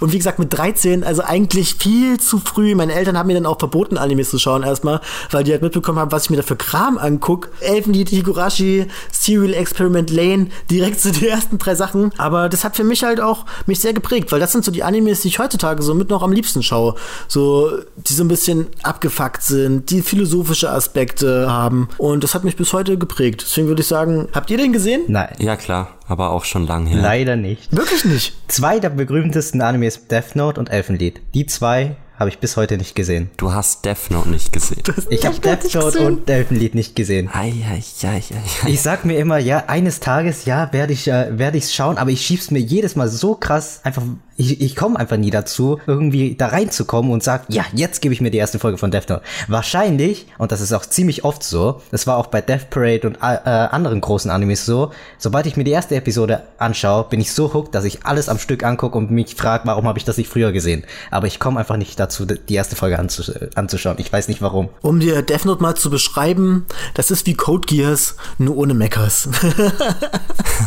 Und 0.00 0.12
wie 0.12 0.18
gesagt, 0.18 0.38
mit 0.38 0.52
13, 0.52 1.04
also 1.04 1.22
eigentlich 1.22 1.74
viel 1.74 2.18
zu 2.20 2.38
früh. 2.38 2.74
Meine 2.74 2.94
Eltern 2.94 3.16
haben 3.16 3.26
mir 3.26 3.34
dann 3.34 3.46
auch 3.46 3.58
verboten, 3.58 3.98
Animes 3.98 4.30
zu 4.30 4.38
schauen 4.38 4.62
erstmal, 4.62 5.00
weil 5.30 5.44
die 5.44 5.52
halt 5.52 5.62
mitbekommen 5.62 5.98
haben, 5.98 6.12
was 6.12 6.24
ich 6.24 6.30
mir 6.30 6.36
da 6.36 6.42
für 6.42 6.56
Kram 6.56 6.98
angucke. 6.98 7.50
Elfenlied, 7.60 8.10
Higurashi, 8.10 8.86
Serial 9.10 9.54
Experiment 9.54 10.10
Lane, 10.10 10.48
direkt 10.70 11.00
zu 11.00 11.12
so 11.12 11.20
die 11.20 11.28
ersten 11.28 11.58
drei 11.58 11.74
Sachen. 11.74 12.12
Aber 12.18 12.48
das 12.48 12.64
hat 12.64 12.76
für 12.76 12.84
mich 12.84 13.02
halt 13.02 13.20
auch 13.20 13.46
mich 13.66 13.80
sehr 13.80 13.92
geprägt, 13.92 14.32
weil 14.32 14.40
das 14.40 14.52
sind 14.52 14.64
so 14.64 14.70
die 14.70 14.82
Animes, 14.82 15.22
die 15.22 15.28
ich 15.28 15.38
heutzutage 15.38 15.82
so 15.82 15.94
mit 15.94 16.10
noch 16.10 16.22
am 16.22 16.32
liebsten 16.32 16.62
schaue. 16.62 16.94
So, 17.28 17.70
die 17.96 18.12
so 18.12 18.24
ein 18.24 18.28
bisschen 18.28 18.66
abgefuckt 18.82 19.42
sind, 19.42 19.90
die 19.90 20.02
philosophische 20.02 20.70
Aspekte 20.70 21.50
haben. 21.50 21.88
Und 21.98 22.24
das 22.24 22.34
hat 22.34 22.44
mich 22.44 22.56
bis 22.56 22.72
heute 22.72 22.98
geprägt. 22.98 23.42
Deswegen 23.46 23.68
würde 23.68 23.82
ich 23.82 23.88
sagen, 23.88 24.28
habt 24.32 24.50
ihr 24.50 24.58
den 24.58 24.72
gesehen? 24.72 25.02
Nein. 25.08 25.34
Ja, 25.38 25.56
klar 25.56 25.99
aber 26.10 26.30
auch 26.30 26.44
schon 26.44 26.66
lang 26.66 26.86
her. 26.86 27.00
Leider 27.00 27.36
nicht. 27.36 27.74
Wirklich 27.74 28.04
nicht. 28.04 28.34
Zwei 28.48 28.78
der 28.80 28.90
berühmtesten 28.90 29.60
Animes 29.62 30.06
Death 30.08 30.34
Note 30.36 30.58
und 30.60 30.70
Elfenlied. 30.70 31.20
Die 31.34 31.46
zwei 31.46 31.96
habe 32.20 32.28
ich 32.28 32.38
bis 32.38 32.58
heute 32.58 32.76
nicht 32.76 32.94
gesehen. 32.94 33.30
Du 33.38 33.52
hast 33.52 33.86
Death 33.86 34.10
Note 34.10 34.28
nicht 34.28 34.52
gesehen. 34.52 34.82
ich 35.08 35.24
habe 35.24 35.38
Death 35.40 35.74
Note 35.74 36.00
und 36.06 36.28
Elfenlied 36.28 36.74
nicht 36.74 36.94
gesehen. 36.94 37.30
Ei, 37.32 37.54
ei, 37.66 37.82
ei, 38.02 38.16
ei, 38.16 38.68
Ich 38.68 38.82
sag 38.82 39.06
mir 39.06 39.18
immer, 39.18 39.38
ja, 39.38 39.64
eines 39.68 40.00
Tages, 40.00 40.44
ja, 40.44 40.70
werde 40.72 40.92
ich, 40.92 41.08
äh, 41.08 41.38
werde 41.38 41.56
ich's 41.56 41.74
schauen, 41.74 41.96
aber 41.96 42.10
ich 42.10 42.20
schieb's 42.20 42.50
mir 42.50 42.58
jedes 42.58 42.94
Mal 42.94 43.08
so 43.08 43.34
krass 43.36 43.80
einfach 43.84 44.02
ich, 44.40 44.60
ich 44.60 44.74
komme 44.74 44.98
einfach 44.98 45.18
nie 45.18 45.30
dazu, 45.30 45.78
irgendwie 45.86 46.34
da 46.34 46.48
reinzukommen 46.48 47.12
und 47.12 47.22
sag, 47.22 47.44
ja, 47.48 47.64
jetzt 47.74 48.00
gebe 48.00 48.14
ich 48.14 48.22
mir 48.22 48.30
die 48.30 48.38
erste 48.38 48.58
Folge 48.58 48.78
von 48.78 48.90
Death 48.90 49.10
Note. 49.10 49.22
Wahrscheinlich, 49.48 50.26
und 50.38 50.50
das 50.50 50.62
ist 50.62 50.72
auch 50.72 50.86
ziemlich 50.86 51.24
oft 51.24 51.42
so, 51.42 51.82
das 51.90 52.06
war 52.06 52.16
auch 52.16 52.28
bei 52.28 52.40
Death 52.40 52.70
Parade 52.70 53.06
und 53.06 53.16
äh, 53.16 53.48
anderen 53.48 54.00
großen 54.00 54.30
Animes 54.30 54.64
so, 54.64 54.92
sobald 55.18 55.44
ich 55.44 55.58
mir 55.58 55.64
die 55.64 55.72
erste 55.72 55.94
Episode 55.94 56.42
anschaue, 56.56 57.04
bin 57.04 57.20
ich 57.20 57.32
so 57.32 57.52
hooked, 57.52 57.74
dass 57.74 57.84
ich 57.84 58.06
alles 58.06 58.30
am 58.30 58.38
Stück 58.38 58.64
angucke 58.64 58.96
und 58.96 59.10
mich 59.10 59.34
frage, 59.34 59.66
warum 59.66 59.86
habe 59.86 59.98
ich 59.98 60.06
das 60.06 60.16
nicht 60.16 60.30
früher 60.30 60.52
gesehen. 60.52 60.84
Aber 61.10 61.26
ich 61.26 61.38
komme 61.38 61.60
einfach 61.60 61.76
nicht 61.76 62.00
dazu, 62.00 62.24
die 62.24 62.54
erste 62.54 62.76
Folge 62.76 62.98
anzusch 62.98 63.30
anzuschauen. 63.54 63.96
Ich 63.98 64.10
weiß 64.10 64.28
nicht 64.28 64.40
warum. 64.40 64.70
Um 64.80 65.00
dir 65.00 65.20
Death 65.20 65.44
Note 65.44 65.62
mal 65.62 65.74
zu 65.74 65.90
beschreiben, 65.90 66.64
das 66.94 67.10
ist 67.10 67.26
wie 67.26 67.34
Code 67.34 67.66
Geass, 67.66 68.16
nur 68.38 68.56
ohne 68.56 68.72
Mechas. 68.72 69.28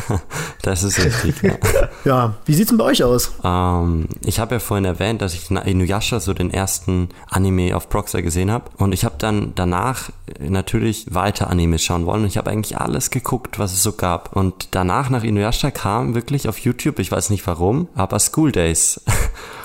das 0.61 0.83
ist 0.83 1.03
richtig. 1.03 1.41
Ja, 1.41 1.89
ja 2.05 2.33
wie 2.45 2.53
sieht's 2.53 2.69
denn 2.69 2.77
bei 2.77 2.85
euch 2.85 3.03
aus? 3.03 3.31
Um 3.41 3.62
ähm, 3.63 4.07
ich 4.25 4.39
habe 4.39 4.55
ja 4.55 4.59
vorhin 4.59 4.85
erwähnt, 4.85 5.21
dass 5.21 5.33
ich 5.33 5.49
Inuyasha 5.49 6.19
so 6.19 6.33
den 6.33 6.51
ersten 6.51 7.09
Anime 7.29 7.75
auf 7.75 7.89
Proxer 7.89 8.21
gesehen 8.21 8.51
habe. 8.51 8.65
Und 8.77 8.93
ich 8.93 9.05
habe 9.05 9.15
dann 9.17 9.53
danach 9.55 10.09
natürlich 10.39 11.13
weiter 11.13 11.49
Animes 11.49 11.83
schauen 11.83 12.05
wollen. 12.05 12.21
Und 12.21 12.27
ich 12.27 12.37
habe 12.37 12.51
eigentlich 12.51 12.77
alles 12.77 13.09
geguckt, 13.09 13.59
was 13.59 13.73
es 13.73 13.83
so 13.83 13.93
gab. 13.93 14.35
Und 14.35 14.69
danach, 14.71 15.09
nach 15.09 15.23
Inuyasha, 15.23 15.71
kam 15.71 16.15
wirklich 16.15 16.47
auf 16.47 16.59
YouTube, 16.59 16.99
ich 16.99 17.11
weiß 17.11 17.29
nicht 17.29 17.45
warum, 17.47 17.87
aber 17.95 18.19
School 18.19 18.51
Days. 18.51 19.01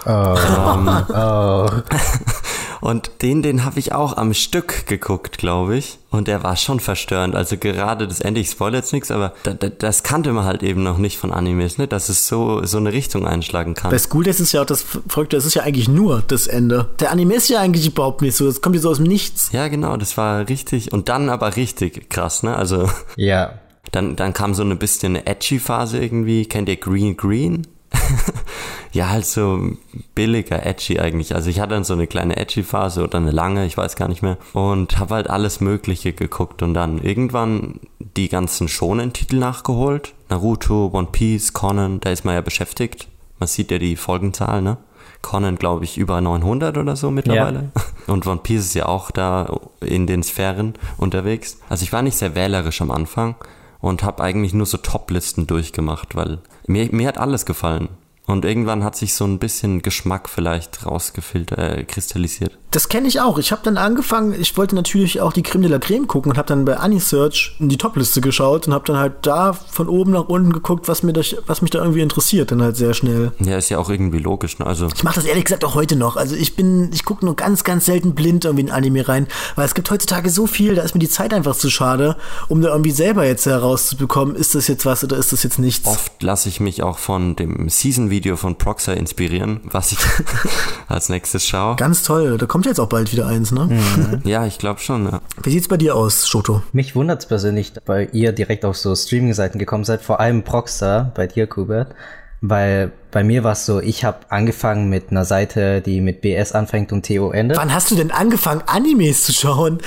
Oh. 0.06 0.08
ähm, 0.36 1.04
oh. 1.14 1.68
Und 2.80 3.10
den, 3.22 3.42
den 3.42 3.64
habe 3.64 3.78
ich 3.78 3.92
auch 3.92 4.16
am 4.16 4.34
Stück 4.34 4.86
geguckt, 4.86 5.38
glaube 5.38 5.76
ich. 5.76 5.98
Und 6.10 6.26
der 6.28 6.42
war 6.42 6.56
schon 6.56 6.80
verstörend. 6.80 7.34
Also 7.34 7.58
gerade 7.58 8.08
das 8.08 8.20
Ende, 8.20 8.40
ich 8.40 8.50
spoilere 8.50 8.78
jetzt 8.78 8.92
nichts, 8.92 9.10
aber 9.10 9.34
da, 9.42 9.52
da, 9.52 9.68
das 9.68 10.02
kannte 10.02 10.32
man 10.32 10.44
halt 10.44 10.62
eben 10.62 10.82
noch 10.82 10.96
nicht 10.96 11.18
von 11.18 11.32
Animes, 11.32 11.76
ne? 11.76 11.86
dass 11.86 12.08
es 12.08 12.26
so, 12.26 12.64
so 12.64 12.78
eine 12.78 12.92
Richtung 12.92 13.26
einschlagen 13.26 13.74
kann. 13.74 13.90
Bei 13.90 13.98
School 13.98 14.24
Days 14.24 14.40
ist 14.40 14.52
ja 14.52 14.62
auch 14.62 14.66
das 14.66 14.82
Verrückte, 14.82 15.36
das 15.36 15.44
ist 15.44 15.54
ja 15.54 15.64
eigentlich 15.64 15.88
nur 15.88 16.22
das 16.26 16.46
Ende. 16.46 16.88
Der 17.00 17.10
Anime 17.10 17.34
ist 17.34 17.48
ja 17.48 17.60
eigentlich 17.60 17.86
überhaupt 17.86 18.22
nicht 18.22 18.36
so, 18.36 18.46
das 18.46 18.62
kommt 18.62 18.74
ja 18.74 18.80
so 18.80 18.90
aus 18.90 18.96
dem 18.96 19.06
Nichts. 19.06 19.50
Ja, 19.52 19.68
genau, 19.68 19.96
das 19.96 20.16
war 20.16 20.48
richtig 20.48 20.92
und 20.92 21.08
dann 21.08 21.28
aber 21.28 21.56
richtig 21.56 22.08
krass, 22.08 22.42
ne? 22.42 22.56
Also. 22.56 22.88
Ja. 23.16 23.58
Dann, 23.92 24.16
dann 24.16 24.34
kam 24.34 24.54
so 24.54 24.62
eine 24.62 24.76
bisschen 24.76 25.16
eine 25.16 25.26
edgy 25.26 25.58
Phase 25.58 25.98
irgendwie. 25.98 26.44
Kennt 26.46 26.68
ihr 26.68 26.76
Green 26.76 27.16
Green? 27.16 27.66
ja, 28.92 29.08
halt 29.10 29.26
so 29.26 29.72
billiger, 30.14 30.64
edgy 30.64 30.98
eigentlich. 30.98 31.34
Also 31.34 31.50
ich 31.50 31.60
hatte 31.60 31.74
dann 31.74 31.84
so 31.84 31.94
eine 31.94 32.06
kleine 32.06 32.36
edgy 32.36 32.62
Phase 32.62 33.02
oder 33.02 33.18
eine 33.18 33.30
lange, 33.30 33.66
ich 33.66 33.76
weiß 33.76 33.96
gar 33.96 34.08
nicht 34.08 34.22
mehr. 34.22 34.38
Und 34.52 34.98
habe 34.98 35.14
halt 35.14 35.30
alles 35.30 35.60
Mögliche 35.60 36.12
geguckt 36.12 36.62
und 36.62 36.74
dann 36.74 36.98
irgendwann 36.98 37.80
die 37.98 38.28
ganzen 38.28 38.68
Shonen-Titel 38.68 39.36
nachgeholt. 39.36 40.14
Naruto, 40.28 40.90
One 40.92 41.08
Piece, 41.10 41.52
Conan, 41.52 42.00
da 42.00 42.10
ist 42.10 42.24
man 42.24 42.34
ja 42.34 42.40
beschäftigt. 42.40 43.08
Man 43.38 43.46
sieht 43.46 43.70
ja 43.70 43.78
die 43.78 43.96
Folgenzahl, 43.96 44.62
ne? 44.62 44.78
Conan, 45.20 45.56
glaube 45.56 45.84
ich, 45.84 45.98
über 45.98 46.20
900 46.20 46.78
oder 46.78 46.94
so 46.94 47.10
mittlerweile. 47.10 47.70
Ja. 47.74 47.82
Und 48.12 48.26
One 48.26 48.40
Piece 48.42 48.66
ist 48.66 48.74
ja 48.74 48.86
auch 48.86 49.10
da 49.10 49.58
in 49.80 50.06
den 50.06 50.22
Sphären 50.22 50.74
unterwegs. 50.96 51.58
Also 51.68 51.82
ich 51.82 51.92
war 51.92 52.02
nicht 52.02 52.16
sehr 52.16 52.34
wählerisch 52.34 52.80
am 52.80 52.90
Anfang 52.90 53.34
und 53.80 54.02
habe 54.02 54.22
eigentlich 54.22 54.54
nur 54.54 54.66
so 54.66 54.78
Top-Listen 54.78 55.46
durchgemacht, 55.46 56.14
weil 56.14 56.38
mir, 56.66 56.88
mir 56.92 57.08
hat 57.08 57.18
alles 57.18 57.46
gefallen. 57.46 57.88
Und 58.26 58.44
irgendwann 58.44 58.84
hat 58.84 58.94
sich 58.94 59.14
so 59.14 59.24
ein 59.24 59.38
bisschen 59.38 59.80
Geschmack 59.80 60.28
vielleicht 60.28 60.84
rausgefiltert, 60.84 61.58
äh, 61.58 61.84
kristallisiert. 61.84 62.58
Das 62.70 62.90
kenne 62.90 63.08
ich 63.08 63.20
auch. 63.20 63.38
Ich 63.38 63.50
habe 63.50 63.62
dann 63.64 63.78
angefangen, 63.78 64.38
ich 64.38 64.56
wollte 64.58 64.74
natürlich 64.74 65.22
auch 65.22 65.32
die 65.32 65.42
Creme 65.42 65.62
de 65.62 65.70
la 65.70 65.78
Creme 65.78 66.06
gucken 66.06 66.32
und 66.32 66.38
habe 66.38 66.48
dann 66.48 66.66
bei 66.66 66.76
Anisearch 66.76 67.56
in 67.58 67.70
die 67.70 67.78
Topliste 67.78 68.20
geschaut 68.20 68.66
und 68.66 68.74
habe 68.74 68.84
dann 68.84 68.98
halt 68.98 69.14
da 69.22 69.54
von 69.54 69.88
oben 69.88 70.12
nach 70.12 70.28
unten 70.28 70.52
geguckt, 70.52 70.86
was, 70.86 71.02
mir 71.02 71.14
das, 71.14 71.34
was 71.46 71.62
mich 71.62 71.70
da 71.70 71.78
irgendwie 71.78 72.02
interessiert, 72.02 72.50
dann 72.50 72.62
halt 72.62 72.76
sehr 72.76 72.92
schnell. 72.92 73.32
Ja, 73.38 73.56
ist 73.56 73.70
ja 73.70 73.78
auch 73.78 73.88
irgendwie 73.88 74.18
logisch. 74.18 74.58
Ne? 74.58 74.66
Also 74.66 74.88
ich 74.94 75.02
mache 75.02 75.14
das 75.14 75.24
ehrlich 75.24 75.44
gesagt 75.44 75.64
auch 75.64 75.74
heute 75.74 75.96
noch. 75.96 76.16
Also 76.16 76.36
ich 76.36 76.56
bin, 76.56 76.90
ich 76.92 77.04
gucke 77.06 77.24
nur 77.24 77.36
ganz, 77.36 77.64
ganz 77.64 77.86
selten 77.86 78.14
blind 78.14 78.44
irgendwie 78.44 78.66
in 78.66 78.70
Anime 78.70 79.08
rein, 79.08 79.28
weil 79.56 79.64
es 79.64 79.74
gibt 79.74 79.90
heutzutage 79.90 80.28
so 80.28 80.46
viel, 80.46 80.74
da 80.74 80.82
ist 80.82 80.94
mir 80.94 81.00
die 81.00 81.08
Zeit 81.08 81.32
einfach 81.32 81.56
zu 81.56 81.70
schade, 81.70 82.16
um 82.48 82.60
da 82.60 82.68
irgendwie 82.68 82.90
selber 82.90 83.24
jetzt 83.24 83.46
herauszubekommen, 83.46 84.36
ist 84.36 84.54
das 84.54 84.68
jetzt 84.68 84.84
was 84.84 85.02
oder 85.02 85.16
ist 85.16 85.32
das 85.32 85.42
jetzt 85.42 85.58
nichts. 85.58 85.88
Oft 85.88 86.22
lasse 86.22 86.50
ich 86.50 86.60
mich 86.60 86.82
auch 86.82 86.98
von 86.98 87.34
dem 87.34 87.70
Season-Video 87.70 88.36
von 88.36 88.56
Proxer 88.56 88.94
inspirieren, 88.94 89.60
was 89.64 89.92
ich 89.92 89.98
als 90.88 91.08
nächstes 91.08 91.46
schaue. 91.46 91.76
Ganz 91.76 92.02
toll, 92.02 92.36
da 92.36 92.46
kommt 92.46 92.57
kommt 92.58 92.66
jetzt 92.66 92.80
auch 92.80 92.88
bald 92.88 93.12
wieder 93.12 93.28
eins, 93.28 93.52
ne? 93.52 93.66
Mhm. 93.66 94.20
ja, 94.24 94.44
ich 94.44 94.58
glaube 94.58 94.80
schon, 94.80 95.04
ja. 95.04 95.20
Wie 95.44 95.50
sieht's 95.50 95.68
bei 95.68 95.76
dir 95.76 95.94
aus, 95.94 96.26
Shoto? 96.26 96.60
Mich 96.72 96.96
wundert's 96.96 97.26
persönlich, 97.26 97.72
weil 97.86 98.08
ihr 98.10 98.32
direkt 98.32 98.64
auf 98.64 98.76
so 98.76 98.96
Streaming-Seiten 98.96 99.60
gekommen 99.60 99.84
seid, 99.84 100.02
vor 100.02 100.18
allem 100.18 100.42
Proxstar 100.42 101.12
bei 101.14 101.28
dir, 101.28 101.46
Kubert. 101.46 101.94
Weil 102.40 102.90
bei 103.10 103.24
mir 103.24 103.42
war 103.42 103.52
es 103.52 103.64
so, 103.64 103.80
ich 103.80 104.04
habe 104.04 104.18
angefangen 104.28 104.88
mit 104.88 105.10
einer 105.10 105.24
Seite, 105.24 105.80
die 105.80 106.00
mit 106.00 106.20
BS 106.20 106.52
anfängt 106.52 106.92
und 106.92 107.06
TO 107.06 107.30
endet. 107.30 107.56
Wann 107.56 107.72
hast 107.72 107.90
du 107.90 107.94
denn 107.94 108.10
angefangen, 108.10 108.62
Animes 108.66 109.24
zu 109.24 109.32
schauen? 109.32 109.78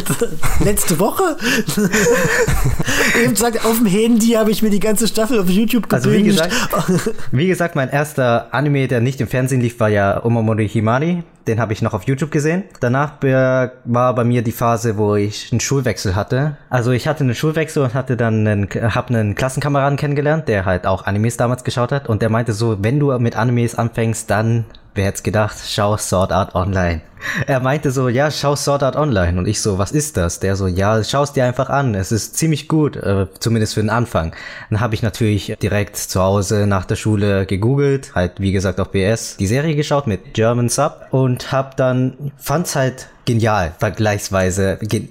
Letzte 0.64 0.98
Woche? 0.98 1.36
Eben 3.22 3.32
gesagt, 3.32 3.64
auf 3.64 3.78
dem 3.78 3.86
Handy 3.86 4.32
habe 4.32 4.50
ich 4.50 4.62
mir 4.62 4.70
die 4.70 4.80
ganze 4.80 5.08
Staffel 5.08 5.40
auf 5.40 5.48
YouTube 5.48 5.90
Also 5.92 6.12
wie 6.12 6.22
gesagt, 6.22 6.52
wie 7.32 7.46
gesagt, 7.46 7.74
mein 7.74 7.88
erster 7.88 8.52
Anime, 8.52 8.86
der 8.86 9.00
nicht 9.00 9.20
im 9.20 9.28
Fernsehen 9.28 9.60
lief, 9.60 9.80
war 9.80 9.88
ja 9.88 10.22
Omamori 10.24 10.68
Himari. 10.68 11.22
Den 11.48 11.60
habe 11.60 11.72
ich 11.72 11.80
noch 11.80 11.94
auf 11.94 12.02
YouTube 12.02 12.30
gesehen. 12.30 12.64
Danach 12.80 13.14
war 13.22 14.14
bei 14.14 14.24
mir 14.24 14.42
die 14.42 14.52
Phase, 14.52 14.98
wo 14.98 15.14
ich 15.14 15.50
einen 15.50 15.60
Schulwechsel 15.60 16.14
hatte. 16.14 16.58
Also 16.68 16.90
ich 16.90 17.08
hatte 17.08 17.24
einen 17.24 17.34
Schulwechsel 17.34 17.82
und 17.82 17.94
hatte 17.94 18.18
dann 18.18 18.46
einen, 18.46 18.68
hab 18.94 19.08
einen 19.08 19.34
Klassenkameraden 19.34 19.96
kennengelernt, 19.96 20.46
der 20.46 20.66
halt 20.66 20.86
auch 20.86 21.06
Animes 21.06 21.38
damals 21.38 21.64
geschaut 21.64 21.90
hat. 21.90 22.06
Und 22.06 22.20
der 22.20 22.28
meinte 22.28 22.52
so, 22.58 22.76
wenn 22.82 22.98
du 23.00 23.16
mit 23.18 23.36
Animes 23.36 23.74
anfängst, 23.74 24.28
dann 24.28 24.66
wer 24.98 25.06
hätte 25.06 25.22
gedacht, 25.22 25.56
schau 25.66 25.96
Sword 25.96 26.32
Art 26.32 26.54
Online. 26.54 27.00
Er 27.46 27.60
meinte 27.60 27.90
so, 27.90 28.08
ja, 28.08 28.30
schau 28.30 28.54
Sword 28.54 28.82
Art 28.82 28.96
Online. 28.96 29.38
Und 29.38 29.48
ich 29.48 29.60
so, 29.60 29.78
was 29.78 29.90
ist 29.92 30.16
das? 30.16 30.40
Der 30.40 30.54
so, 30.54 30.66
ja, 30.66 31.02
schau 31.02 31.22
es 31.22 31.32
dir 31.32 31.44
einfach 31.44 31.68
an. 31.68 31.94
Es 31.94 32.12
ist 32.12 32.36
ziemlich 32.36 32.68
gut, 32.68 32.96
äh, 32.96 33.26
zumindest 33.40 33.74
für 33.74 33.80
den 33.80 33.90
Anfang. 33.90 34.34
Dann 34.70 34.80
habe 34.80 34.94
ich 34.94 35.02
natürlich 35.02 35.56
direkt 35.60 35.96
zu 35.96 36.20
Hause 36.20 36.66
nach 36.66 36.84
der 36.84 36.96
Schule 36.96 37.46
gegoogelt, 37.46 38.14
halt 38.14 38.40
wie 38.40 38.52
gesagt 38.52 38.78
auf 38.80 38.90
BS, 38.90 39.36
die 39.36 39.46
Serie 39.46 39.74
geschaut 39.74 40.06
mit 40.06 40.34
German 40.34 40.68
Sub 40.68 41.06
und 41.10 41.50
hab 41.50 41.76
dann, 41.76 42.32
fand's 42.36 42.76
halt 42.76 43.08
genial, 43.24 43.72
vergleichsweise 43.78 44.78
ge 44.80 45.08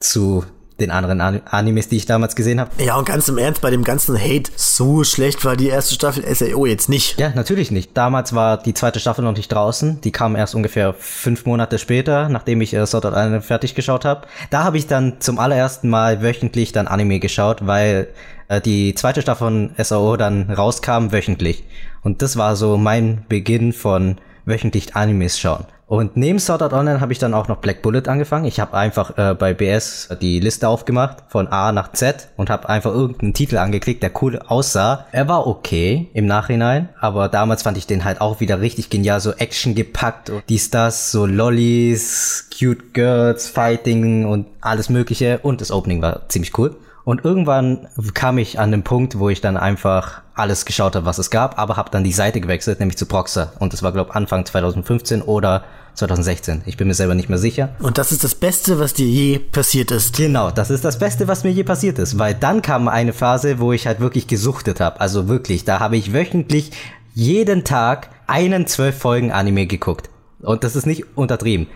zu 0.00 0.44
den 0.80 0.90
anderen 0.90 1.20
Animes, 1.20 1.88
die 1.88 1.96
ich 1.96 2.06
damals 2.06 2.34
gesehen 2.34 2.60
habe. 2.60 2.70
Ja, 2.82 2.96
und 2.96 3.06
ganz 3.06 3.28
im 3.28 3.38
Ernst, 3.38 3.60
bei 3.60 3.70
dem 3.70 3.84
ganzen 3.84 4.18
Hate, 4.18 4.50
so 4.56 5.04
schlecht 5.04 5.44
war 5.44 5.56
die 5.56 5.68
erste 5.68 5.94
Staffel 5.94 6.24
SAO 6.34 6.66
jetzt 6.66 6.88
nicht. 6.88 7.18
Ja, 7.18 7.30
natürlich 7.34 7.70
nicht. 7.70 7.96
Damals 7.96 8.34
war 8.34 8.56
die 8.56 8.74
zweite 8.74 9.00
Staffel 9.00 9.24
noch 9.24 9.36
nicht 9.36 9.52
draußen. 9.52 10.00
Die 10.00 10.12
kam 10.12 10.36
erst 10.36 10.54
ungefähr 10.54 10.94
fünf 10.94 11.46
Monate 11.46 11.78
später, 11.78 12.28
nachdem 12.28 12.60
ich 12.60 12.74
äh, 12.74 12.86
Sword 12.86 13.06
Art 13.06 13.16
Online 13.16 13.42
fertig 13.42 13.74
geschaut 13.74 14.04
habe. 14.04 14.26
Da 14.50 14.64
habe 14.64 14.78
ich 14.78 14.86
dann 14.86 15.20
zum 15.20 15.38
allerersten 15.38 15.88
Mal 15.88 16.22
wöchentlich 16.22 16.72
dann 16.72 16.88
Anime 16.88 17.20
geschaut, 17.20 17.66
weil 17.66 18.08
äh, 18.48 18.60
die 18.60 18.94
zweite 18.94 19.22
Staffel 19.22 19.40
von 19.40 19.70
SAO 19.78 20.16
dann 20.16 20.50
rauskam 20.50 21.12
wöchentlich. 21.12 21.64
Und 22.02 22.22
das 22.22 22.36
war 22.36 22.56
so 22.56 22.76
mein 22.76 23.24
Beginn 23.28 23.72
von 23.72 24.16
wöchentlich 24.44 24.96
Animes 24.96 25.38
schauen. 25.38 25.66
Und 25.90 26.16
neben 26.16 26.38
Sword 26.38 26.62
Art 26.62 26.72
Online 26.72 27.00
habe 27.00 27.12
ich 27.12 27.18
dann 27.18 27.34
auch 27.34 27.48
noch 27.48 27.56
Black 27.56 27.82
Bullet 27.82 28.02
angefangen. 28.06 28.44
Ich 28.44 28.60
habe 28.60 28.74
einfach 28.74 29.18
äh, 29.18 29.34
bei 29.34 29.54
BS 29.54 30.08
die 30.22 30.38
Liste 30.38 30.68
aufgemacht 30.68 31.24
von 31.26 31.48
A 31.48 31.72
nach 31.72 31.90
Z 31.90 32.28
und 32.36 32.48
habe 32.48 32.68
einfach 32.68 32.92
irgendeinen 32.92 33.34
Titel 33.34 33.58
angeklickt, 33.58 34.00
der 34.00 34.12
cool 34.22 34.38
aussah. 34.38 35.06
Er 35.10 35.26
war 35.26 35.48
okay 35.48 36.08
im 36.14 36.26
Nachhinein, 36.26 36.90
aber 37.00 37.28
damals 37.28 37.64
fand 37.64 37.76
ich 37.76 37.88
den 37.88 38.04
halt 38.04 38.20
auch 38.20 38.38
wieder 38.38 38.60
richtig 38.60 38.88
genial, 38.88 39.18
so 39.18 39.32
Action 39.32 39.74
gepackt 39.74 40.30
und 40.30 40.44
dies, 40.48 40.70
das, 40.70 41.10
so 41.10 41.26
Lollies, 41.26 42.48
Cute 42.56 42.94
Girls, 42.94 43.48
Fighting 43.48 44.26
und 44.26 44.46
alles 44.60 44.90
mögliche 44.90 45.40
und 45.42 45.60
das 45.60 45.72
Opening 45.72 46.02
war 46.02 46.28
ziemlich 46.28 46.56
cool. 46.56 46.76
Und 47.02 47.24
irgendwann 47.24 47.88
kam 48.14 48.38
ich 48.38 48.60
an 48.60 48.70
den 48.70 48.84
Punkt, 48.84 49.18
wo 49.18 49.28
ich 49.28 49.40
dann 49.40 49.56
einfach 49.56 50.22
alles 50.34 50.64
geschaut 50.64 50.94
habe, 50.94 51.06
was 51.06 51.18
es 51.18 51.30
gab, 51.30 51.58
aber 51.58 51.76
habe 51.76 51.90
dann 51.90 52.04
die 52.04 52.12
Seite 52.12 52.40
gewechselt, 52.40 52.78
nämlich 52.78 52.96
zu 52.96 53.06
Proxer. 53.06 53.54
Und 53.58 53.72
das 53.72 53.82
war, 53.82 53.90
glaube 53.90 54.14
Anfang 54.14 54.46
2015 54.46 55.22
oder 55.22 55.64
2016. 56.00 56.62
Ich 56.66 56.76
bin 56.76 56.88
mir 56.88 56.94
selber 56.94 57.14
nicht 57.14 57.28
mehr 57.28 57.38
sicher. 57.38 57.70
Und 57.78 57.98
das 57.98 58.12
ist 58.12 58.24
das 58.24 58.34
Beste, 58.34 58.78
was 58.78 58.94
dir 58.94 59.06
je 59.06 59.38
passiert 59.38 59.90
ist. 59.90 60.16
Genau, 60.16 60.50
das 60.50 60.70
ist 60.70 60.84
das 60.84 60.98
Beste, 60.98 61.28
was 61.28 61.44
mir 61.44 61.50
je 61.50 61.64
passiert 61.64 61.98
ist. 61.98 62.18
Weil 62.18 62.34
dann 62.34 62.62
kam 62.62 62.88
eine 62.88 63.12
Phase, 63.12 63.58
wo 63.58 63.72
ich 63.72 63.86
halt 63.86 64.00
wirklich 64.00 64.26
gesuchtet 64.26 64.80
habe. 64.80 65.00
Also 65.00 65.28
wirklich, 65.28 65.64
da 65.64 65.80
habe 65.80 65.96
ich 65.96 66.12
wöchentlich 66.12 66.72
jeden 67.14 67.64
Tag 67.64 68.10
einen 68.26 68.66
zwölf 68.66 68.98
Folgen 68.98 69.32
Anime 69.32 69.66
geguckt. 69.66 70.10
Und 70.40 70.64
das 70.64 70.76
ist 70.76 70.86
nicht 70.86 71.16
untertrieben. 71.16 71.66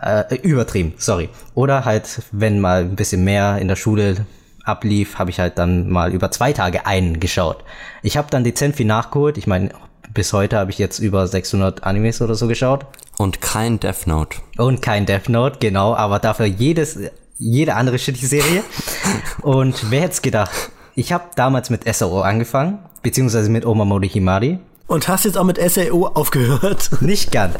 Äh, 0.00 0.36
übertrieben, 0.42 0.94
sorry. 0.98 1.28
Oder 1.54 1.84
halt, 1.84 2.22
wenn 2.30 2.60
mal 2.60 2.82
ein 2.82 2.96
bisschen 2.96 3.24
mehr 3.24 3.58
in 3.58 3.66
der 3.66 3.76
Schule 3.76 4.26
ablief, 4.62 5.18
habe 5.18 5.30
ich 5.30 5.40
halt 5.40 5.58
dann 5.58 5.88
mal 5.88 6.12
über 6.12 6.30
zwei 6.30 6.52
Tage 6.52 6.86
einen 6.86 7.18
geschaut. 7.18 7.64
Ich 8.02 8.16
habe 8.16 8.28
dann 8.30 8.44
dezent 8.44 8.76
viel 8.76 8.86
nachgeholt. 8.86 9.38
Ich 9.38 9.48
meine, 9.48 9.70
bis 10.14 10.32
heute 10.32 10.58
habe 10.58 10.70
ich 10.70 10.78
jetzt 10.78 10.98
über 11.00 11.26
600 11.26 11.84
Animes 11.84 12.20
oder 12.22 12.34
so 12.34 12.46
geschaut. 12.46 12.86
Und 13.18 13.40
kein 13.40 13.80
Death 13.80 14.06
Note. 14.06 14.38
Und 14.56 14.80
kein 14.80 15.04
Death 15.04 15.28
Note, 15.28 15.58
genau, 15.58 15.92
aber 15.94 16.20
dafür 16.20 16.46
jedes, 16.46 16.98
jede 17.36 17.74
andere 17.74 17.98
Shitty-Serie. 17.98 18.62
Und 19.42 19.90
wer 19.90 20.02
hätte 20.02 20.12
es 20.12 20.22
gedacht? 20.22 20.70
Ich 20.94 21.12
habe 21.12 21.24
damals 21.34 21.68
mit 21.68 21.92
SAO 21.92 22.20
angefangen, 22.20 22.78
beziehungsweise 23.02 23.50
mit 23.50 23.66
Omamori 23.66 24.08
Himari. 24.08 24.60
Und 24.86 25.08
hast 25.08 25.24
jetzt 25.24 25.36
auch 25.36 25.44
mit 25.44 25.58
SAO 25.58 26.06
aufgehört? 26.06 26.90
Nicht 27.00 27.32
ganz. 27.32 27.56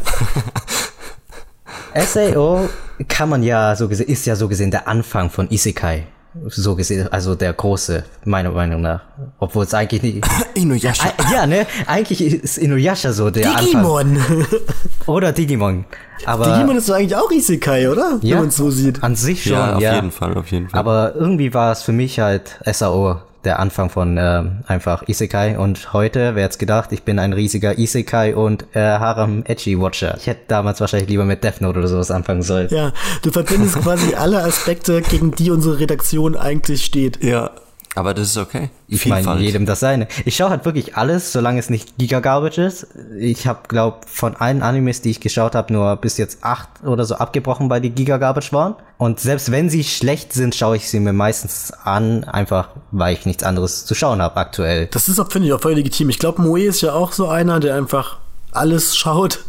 SAO 1.94 2.68
kann 3.08 3.28
man 3.28 3.42
ja 3.42 3.74
so 3.74 3.88
gesehen, 3.88 4.08
ist 4.08 4.26
ja 4.26 4.36
so 4.36 4.46
gesehen 4.46 4.70
der 4.70 4.86
Anfang 4.86 5.28
von 5.28 5.50
Isekai 5.50 6.06
so 6.46 6.74
gesehen, 6.74 7.08
also 7.12 7.34
der 7.34 7.52
große, 7.52 8.04
meiner 8.24 8.50
Meinung 8.50 8.80
nach. 8.80 9.00
Obwohl 9.38 9.64
es 9.64 9.74
eigentlich 9.74 10.02
nicht. 10.02 10.26
Inuyasha. 10.54 11.12
Ja, 11.32 11.46
ne? 11.46 11.66
Eigentlich 11.86 12.20
ist 12.20 12.58
Inuyasha 12.58 13.12
so 13.12 13.30
der 13.30 13.54
Digimon. 13.54 14.16
Anfang. 14.16 14.46
Oder 15.06 15.32
Digimon. 15.32 15.84
Aber 16.24 16.52
Digimon 16.52 16.76
ist 16.76 16.88
doch 16.88 16.94
eigentlich 16.94 17.16
auch 17.16 17.30
Isekai, 17.30 17.88
oder? 17.88 18.18
Ja, 18.22 18.34
Wenn 18.34 18.38
man 18.38 18.48
es 18.48 18.56
so 18.56 18.70
sieht. 18.70 19.02
An 19.04 19.14
sich 19.14 19.44
schon, 19.44 19.52
ja. 19.52 19.76
Auf 19.76 19.82
ja. 19.82 19.94
jeden 19.94 20.10
Fall, 20.10 20.36
auf 20.36 20.50
jeden 20.50 20.68
Fall. 20.68 20.80
Aber 20.80 21.14
irgendwie 21.14 21.54
war 21.54 21.70
es 21.72 21.82
für 21.82 21.92
mich 21.92 22.18
halt 22.18 22.58
SAO 22.66 23.22
der 23.48 23.60
Anfang 23.60 23.88
von 23.88 24.18
äh, 24.18 24.42
einfach 24.66 25.08
Isekai 25.08 25.56
und 25.58 25.94
heute, 25.94 26.34
wer 26.34 26.42
jetzt 26.44 26.58
gedacht, 26.58 26.92
ich 26.92 27.02
bin 27.02 27.18
ein 27.18 27.32
riesiger 27.32 27.78
Isekai 27.78 28.34
und 28.34 28.66
äh, 28.74 28.80
Harem 28.80 29.42
Edgy 29.46 29.80
Watcher. 29.80 30.18
Ich 30.18 30.26
hätte 30.26 30.42
damals 30.48 30.82
wahrscheinlich 30.82 31.08
lieber 31.08 31.24
mit 31.24 31.42
Death 31.42 31.62
Note 31.62 31.78
oder 31.78 31.88
sowas 31.88 32.10
anfangen 32.10 32.42
sollen. 32.42 32.68
Ja, 32.70 32.92
du 33.22 33.30
verbindest 33.30 33.76
quasi 33.82 34.14
alle 34.14 34.44
Aspekte, 34.44 35.00
gegen 35.00 35.30
die 35.30 35.50
unsere 35.50 35.80
Redaktion 35.80 36.36
eigentlich 36.36 36.84
steht. 36.84 37.24
Ja. 37.24 37.52
Aber 37.94 38.14
das 38.14 38.28
ist 38.28 38.36
okay. 38.36 38.70
Ich 38.86 39.06
meine, 39.06 39.40
jedem 39.40 39.66
das 39.66 39.80
seine. 39.80 40.06
Ich 40.24 40.36
schaue 40.36 40.50
halt 40.50 40.64
wirklich 40.64 40.96
alles, 40.96 41.32
solange 41.32 41.58
es 41.58 41.68
nicht 41.68 41.98
Giga-Garbage 41.98 42.58
ist. 42.58 42.86
Ich 43.18 43.46
habe, 43.46 43.60
glaub, 43.66 44.04
von 44.08 44.36
allen 44.36 44.62
Animes, 44.62 45.02
die 45.02 45.10
ich 45.10 45.20
geschaut 45.20 45.54
habe, 45.54 45.72
nur 45.72 45.96
bis 45.96 46.16
jetzt 46.16 46.44
acht 46.44 46.68
oder 46.84 47.04
so 47.04 47.16
abgebrochen, 47.16 47.68
weil 47.70 47.80
die 47.80 47.90
Giga-Garbage 47.90 48.52
waren. 48.52 48.76
Und 48.98 49.20
selbst 49.20 49.50
wenn 49.50 49.68
sie 49.68 49.84
schlecht 49.84 50.32
sind, 50.32 50.54
schaue 50.54 50.76
ich 50.76 50.88
sie 50.88 51.00
mir 51.00 51.12
meistens 51.12 51.72
an, 51.72 52.24
einfach 52.24 52.70
weil 52.90 53.14
ich 53.14 53.26
nichts 53.26 53.42
anderes 53.42 53.84
zu 53.84 53.94
schauen 53.94 54.22
habe 54.22 54.36
aktuell. 54.36 54.86
Das 54.86 55.08
ist, 55.08 55.20
finde 55.32 55.48
ich, 55.48 55.52
auch 55.52 55.60
voll 55.60 55.74
legitim. 55.74 56.08
Ich 56.08 56.18
glaube, 56.18 56.42
Moe 56.42 56.62
ist 56.62 56.80
ja 56.82 56.92
auch 56.92 57.12
so 57.12 57.28
einer, 57.28 57.58
der 57.60 57.74
einfach 57.74 58.18
alles 58.52 58.96
schaut. 58.98 59.40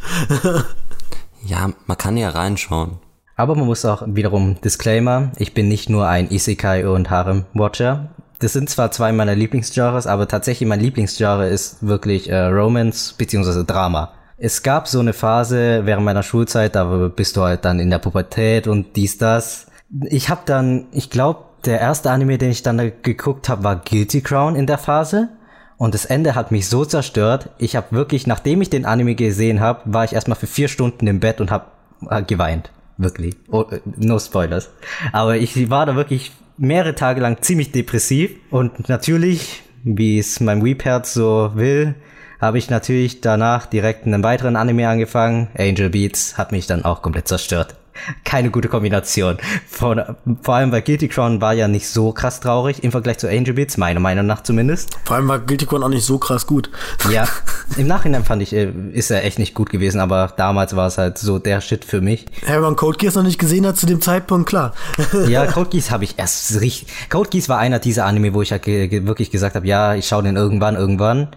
ja, 1.46 1.70
man 1.86 1.98
kann 1.98 2.18
ja 2.18 2.30
reinschauen. 2.30 3.00
Aber 3.36 3.56
man 3.56 3.68
muss 3.68 3.86
auch 3.86 4.04
wiederum 4.06 4.60
Disclaimer, 4.60 5.32
ich 5.38 5.54
bin 5.54 5.70
nicht 5.70 5.90
nur 5.90 6.10
ein 6.10 6.30
Isekai 6.30 6.86
und 6.86 7.10
Harem 7.10 7.46
Watcher. 7.54 8.10
Das 8.40 8.54
sind 8.54 8.70
zwar 8.70 8.92
zwei 8.92 9.12
meiner 9.12 9.36
Lieblingsgenres, 9.36 10.08
aber 10.08 10.28
tatsächlich 10.28 10.68
mein 10.68 10.80
Lieblingsgenre 10.80 11.48
ist 11.48 11.86
wirklich 11.86 12.30
äh, 12.30 12.46
Romance 12.46 13.14
bzw. 13.18 13.66
Drama. 13.66 14.14
Es 14.38 14.64
gab 14.64 14.88
so 14.88 15.00
eine 15.00 15.12
Phase 15.12 15.82
während 15.84 16.06
meiner 16.06 16.24
Schulzeit, 16.24 16.76
da 16.76 16.86
bist 17.10 17.36
du 17.36 17.42
halt 17.42 17.66
dann 17.66 17.80
in 17.80 17.90
der 17.90 18.00
Pubertät 18.00 18.68
und 18.68 18.96
dies, 18.96 19.18
das. 19.18 19.68
Ich 20.06 20.30
habe 20.30 20.42
dann, 20.46 20.88
ich 20.92 21.10
glaube, 21.10 21.44
der 21.66 21.82
erste 21.82 22.12
Anime, 22.12 22.38
den 22.38 22.52
ich 22.52 22.64
dann 22.64 22.78
geguckt 23.02 23.50
habe, 23.50 23.66
war 23.66 23.76
Guilty 23.76 24.22
Crown 24.22 24.56
in 24.56 24.66
der 24.66 24.78
Phase. 24.78 25.30
Und 25.78 25.94
das 25.94 26.06
Ende 26.06 26.36
hat 26.36 26.52
mich 26.52 26.70
so 26.70 26.86
zerstört. 26.86 27.50
Ich 27.58 27.76
habe 27.76 27.88
wirklich, 27.92 28.28
nachdem 28.28 28.62
ich 28.62 28.70
den 28.70 28.86
Anime 28.86 29.16
gesehen 29.16 29.60
habe, 29.60 29.82
war 29.86 30.04
ich 30.04 30.14
erstmal 30.14 30.38
für 30.38 30.48
vier 30.48 30.68
Stunden 30.68 31.08
im 31.08 31.20
Bett 31.20 31.42
und 31.42 31.52
habe 31.52 31.66
geweint. 32.28 32.72
Wirklich. 32.98 33.36
Oh, 33.50 33.66
äh, 33.72 33.80
no 33.98 34.20
spoilers. 34.20 34.70
Aber 35.14 35.38
ich 35.38 35.70
war 35.70 35.86
da 35.86 35.96
wirklich 35.96 36.34
mehrere 36.60 36.96
Tage 36.96 37.22
lang 37.22 37.42
ziemlich 37.42 37.72
depressiv 37.72 38.32
und 38.52 38.90
natürlich, 38.90 39.64
wie 39.84 40.20
es 40.20 40.40
mein 40.40 40.64
Weep-Herz 40.64 41.14
so 41.14 41.52
will, 41.56 41.96
habe 42.40 42.58
ich 42.58 42.70
natürlich 42.70 43.22
danach 43.22 43.66
direkt 43.66 44.06
einen 44.06 44.24
weiteren 44.24 44.56
Anime 44.56 44.88
angefangen. 44.88 45.48
Angel 45.58 45.90
Beats 45.90 46.38
hat 46.38 46.52
mich 46.52 46.68
dann 46.68 46.86
auch 46.86 47.02
komplett 47.02 47.28
zerstört 47.28 47.79
keine 48.24 48.50
gute 48.50 48.68
Kombination. 48.68 49.38
Von, 49.68 50.02
vor 50.42 50.56
allem 50.56 50.72
weil 50.72 50.82
Guilty 50.82 51.08
Crown 51.08 51.42
war 51.42 51.54
ja 51.54 51.68
nicht 51.68 51.88
so 51.88 52.12
krass 52.12 52.40
traurig 52.40 52.84
im 52.84 52.92
Vergleich 52.92 53.18
zu 53.18 53.28
Angel 53.30 53.54
Beats, 53.54 53.78
meiner 53.78 54.00
Meinung 54.00 54.26
nach 54.26 54.44
zumindest. 54.44 54.98
Vor 55.06 55.18
allem 55.18 55.28
war 55.28 55.40
Guilty 55.40 55.66
Crown 55.66 55.84
auch 55.84 55.90
nicht 55.90 56.06
so 56.06 56.18
krass 56.18 56.48
gut. 56.48 56.70
Ja, 57.12 57.28
im 57.78 57.88
Nachhinein 57.88 58.24
fand 58.24 58.42
ich, 58.42 58.54
äh, 58.54 58.72
ist 58.94 59.12
er 59.12 59.24
echt 59.24 59.40
nicht 59.40 59.54
gut 59.54 59.70
gewesen, 59.70 60.00
aber 60.00 60.34
damals 60.38 60.76
war 60.76 60.88
es 60.88 60.98
halt 60.98 61.18
so 61.18 61.40
der 61.40 61.62
Shit 61.62 61.86
für 61.86 62.02
mich. 62.02 62.26
Ja, 62.48 62.56
wenn 62.56 62.62
man 62.62 62.76
Code 62.76 62.98
Geass 62.98 63.16
noch 63.16 63.24
nicht 63.24 63.40
gesehen 63.40 63.66
hat 63.66 63.78
zu 63.78 63.86
dem 63.86 64.02
Zeitpunkt, 64.02 64.50
klar. 64.50 64.74
ja, 65.28 65.46
Code 65.48 65.70
Geass 65.70 65.92
habe 65.92 66.04
ich 66.04 66.18
erst 66.18 66.62
richtig. 66.62 66.88
Code 67.10 67.30
Geass 67.30 67.50
war 67.50 67.60
einer 67.60 67.80
dieser 67.80 68.06
Anime, 68.06 68.34
wo 68.34 68.42
ich 68.42 68.52
halt 68.52 68.66
wirklich 68.68 69.32
gesagt 69.32 69.56
habe, 69.56 69.68
ja, 69.68 69.96
ich 69.96 70.08
schaue 70.08 70.24
den 70.24 70.36
irgendwann, 70.36 70.76
irgendwann. 70.76 71.30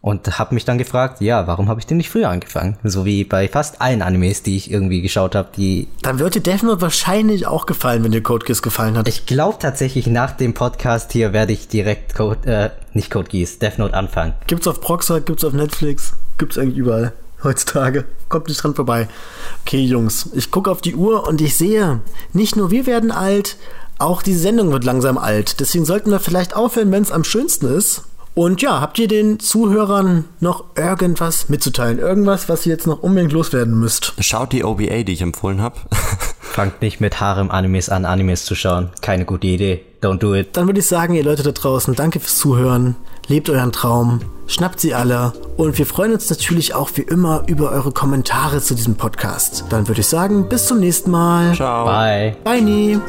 Und 0.00 0.38
habe 0.38 0.54
mich 0.54 0.64
dann 0.64 0.78
gefragt, 0.78 1.20
ja, 1.20 1.48
warum 1.48 1.68
habe 1.68 1.80
ich 1.80 1.86
denn 1.86 1.96
nicht 1.96 2.08
früher 2.08 2.28
angefangen? 2.28 2.76
So 2.84 3.04
wie 3.04 3.24
bei 3.24 3.48
fast 3.48 3.80
allen 3.80 4.00
Animes, 4.00 4.44
die 4.44 4.56
ich 4.56 4.70
irgendwie 4.70 5.02
geschaut 5.02 5.34
habe, 5.34 5.48
die... 5.56 5.88
Dann 6.02 6.20
wird 6.20 6.36
dir 6.36 6.40
Death 6.40 6.62
Note 6.62 6.80
wahrscheinlich 6.80 7.48
auch 7.48 7.66
gefallen, 7.66 8.04
wenn 8.04 8.12
dir 8.12 8.22
Code 8.22 8.46
Geass 8.46 8.62
gefallen 8.62 8.96
hat. 8.96 9.08
Ich 9.08 9.26
glaube 9.26 9.58
tatsächlich, 9.60 10.06
nach 10.06 10.32
dem 10.32 10.54
Podcast 10.54 11.12
hier 11.12 11.32
werde 11.32 11.52
ich 11.52 11.66
direkt 11.66 12.14
Code, 12.14 12.48
äh, 12.48 12.70
nicht 12.96 13.10
Code 13.10 13.28
Geass, 13.28 13.58
Death 13.58 13.78
Note 13.78 13.94
anfangen. 13.94 14.34
Gibt's 14.46 14.68
auf 14.68 14.80
Proxer, 14.80 15.20
gibt's 15.20 15.42
auf 15.44 15.52
Netflix, 15.52 16.12
gibt's 16.38 16.58
eigentlich 16.58 16.78
überall 16.78 17.12
heutzutage. 17.42 18.04
Kommt 18.28 18.48
nicht 18.48 18.62
dran 18.62 18.74
vorbei. 18.74 19.08
Okay, 19.64 19.82
Jungs, 19.82 20.30
ich 20.34 20.50
gucke 20.50 20.70
auf 20.70 20.80
die 20.80 20.94
Uhr 20.94 21.26
und 21.26 21.40
ich 21.40 21.56
sehe, 21.56 22.00
nicht 22.32 22.56
nur 22.56 22.70
wir 22.70 22.86
werden 22.86 23.10
alt, 23.10 23.56
auch 23.98 24.22
die 24.22 24.34
Sendung 24.34 24.70
wird 24.70 24.84
langsam 24.84 25.18
alt. 25.18 25.60
Deswegen 25.60 25.84
sollten 25.84 26.10
wir 26.10 26.20
vielleicht 26.20 26.54
aufhören, 26.54 26.92
wenn 26.92 27.02
es 27.02 27.12
am 27.12 27.24
schönsten 27.24 27.66
ist. 27.66 28.04
Und 28.38 28.62
ja, 28.62 28.80
habt 28.80 29.00
ihr 29.00 29.08
den 29.08 29.40
Zuhörern 29.40 30.24
noch 30.38 30.66
irgendwas 30.76 31.48
mitzuteilen? 31.48 31.98
Irgendwas, 31.98 32.48
was 32.48 32.64
ihr 32.66 32.70
jetzt 32.70 32.86
noch 32.86 33.02
unbedingt 33.02 33.32
loswerden 33.32 33.76
müsst? 33.80 34.14
Schaut 34.20 34.52
die 34.52 34.62
OBA, 34.62 35.02
die 35.02 35.14
ich 35.14 35.22
empfohlen 35.22 35.60
habe. 35.60 35.74
Fangt 36.38 36.80
nicht 36.80 37.00
mit 37.00 37.18
Harem-Animes 37.18 37.88
an, 37.88 38.04
Animes 38.04 38.44
zu 38.44 38.54
schauen. 38.54 38.90
Keine 39.00 39.24
gute 39.24 39.48
Idee. 39.48 39.84
Don't 40.00 40.18
do 40.18 40.36
it. 40.36 40.56
Dann 40.56 40.68
würde 40.68 40.78
ich 40.78 40.86
sagen, 40.86 41.16
ihr 41.16 41.24
Leute 41.24 41.42
da 41.42 41.50
draußen, 41.50 41.96
danke 41.96 42.20
fürs 42.20 42.38
Zuhören. 42.38 42.94
Lebt 43.26 43.50
euren 43.50 43.72
Traum. 43.72 44.20
Schnappt 44.46 44.78
sie 44.78 44.94
alle. 44.94 45.32
Und 45.56 45.76
wir 45.76 45.84
freuen 45.84 46.12
uns 46.12 46.30
natürlich 46.30 46.74
auch 46.76 46.90
wie 46.94 47.02
immer 47.02 47.42
über 47.48 47.72
eure 47.72 47.90
Kommentare 47.90 48.62
zu 48.62 48.76
diesem 48.76 48.94
Podcast. 48.94 49.64
Dann 49.70 49.88
würde 49.88 50.02
ich 50.02 50.06
sagen, 50.06 50.48
bis 50.48 50.66
zum 50.66 50.78
nächsten 50.78 51.10
Mal. 51.10 51.56
Ciao. 51.56 51.86
Bye. 51.86 52.36
Bye. 52.44 52.62
Nie. 52.62 53.00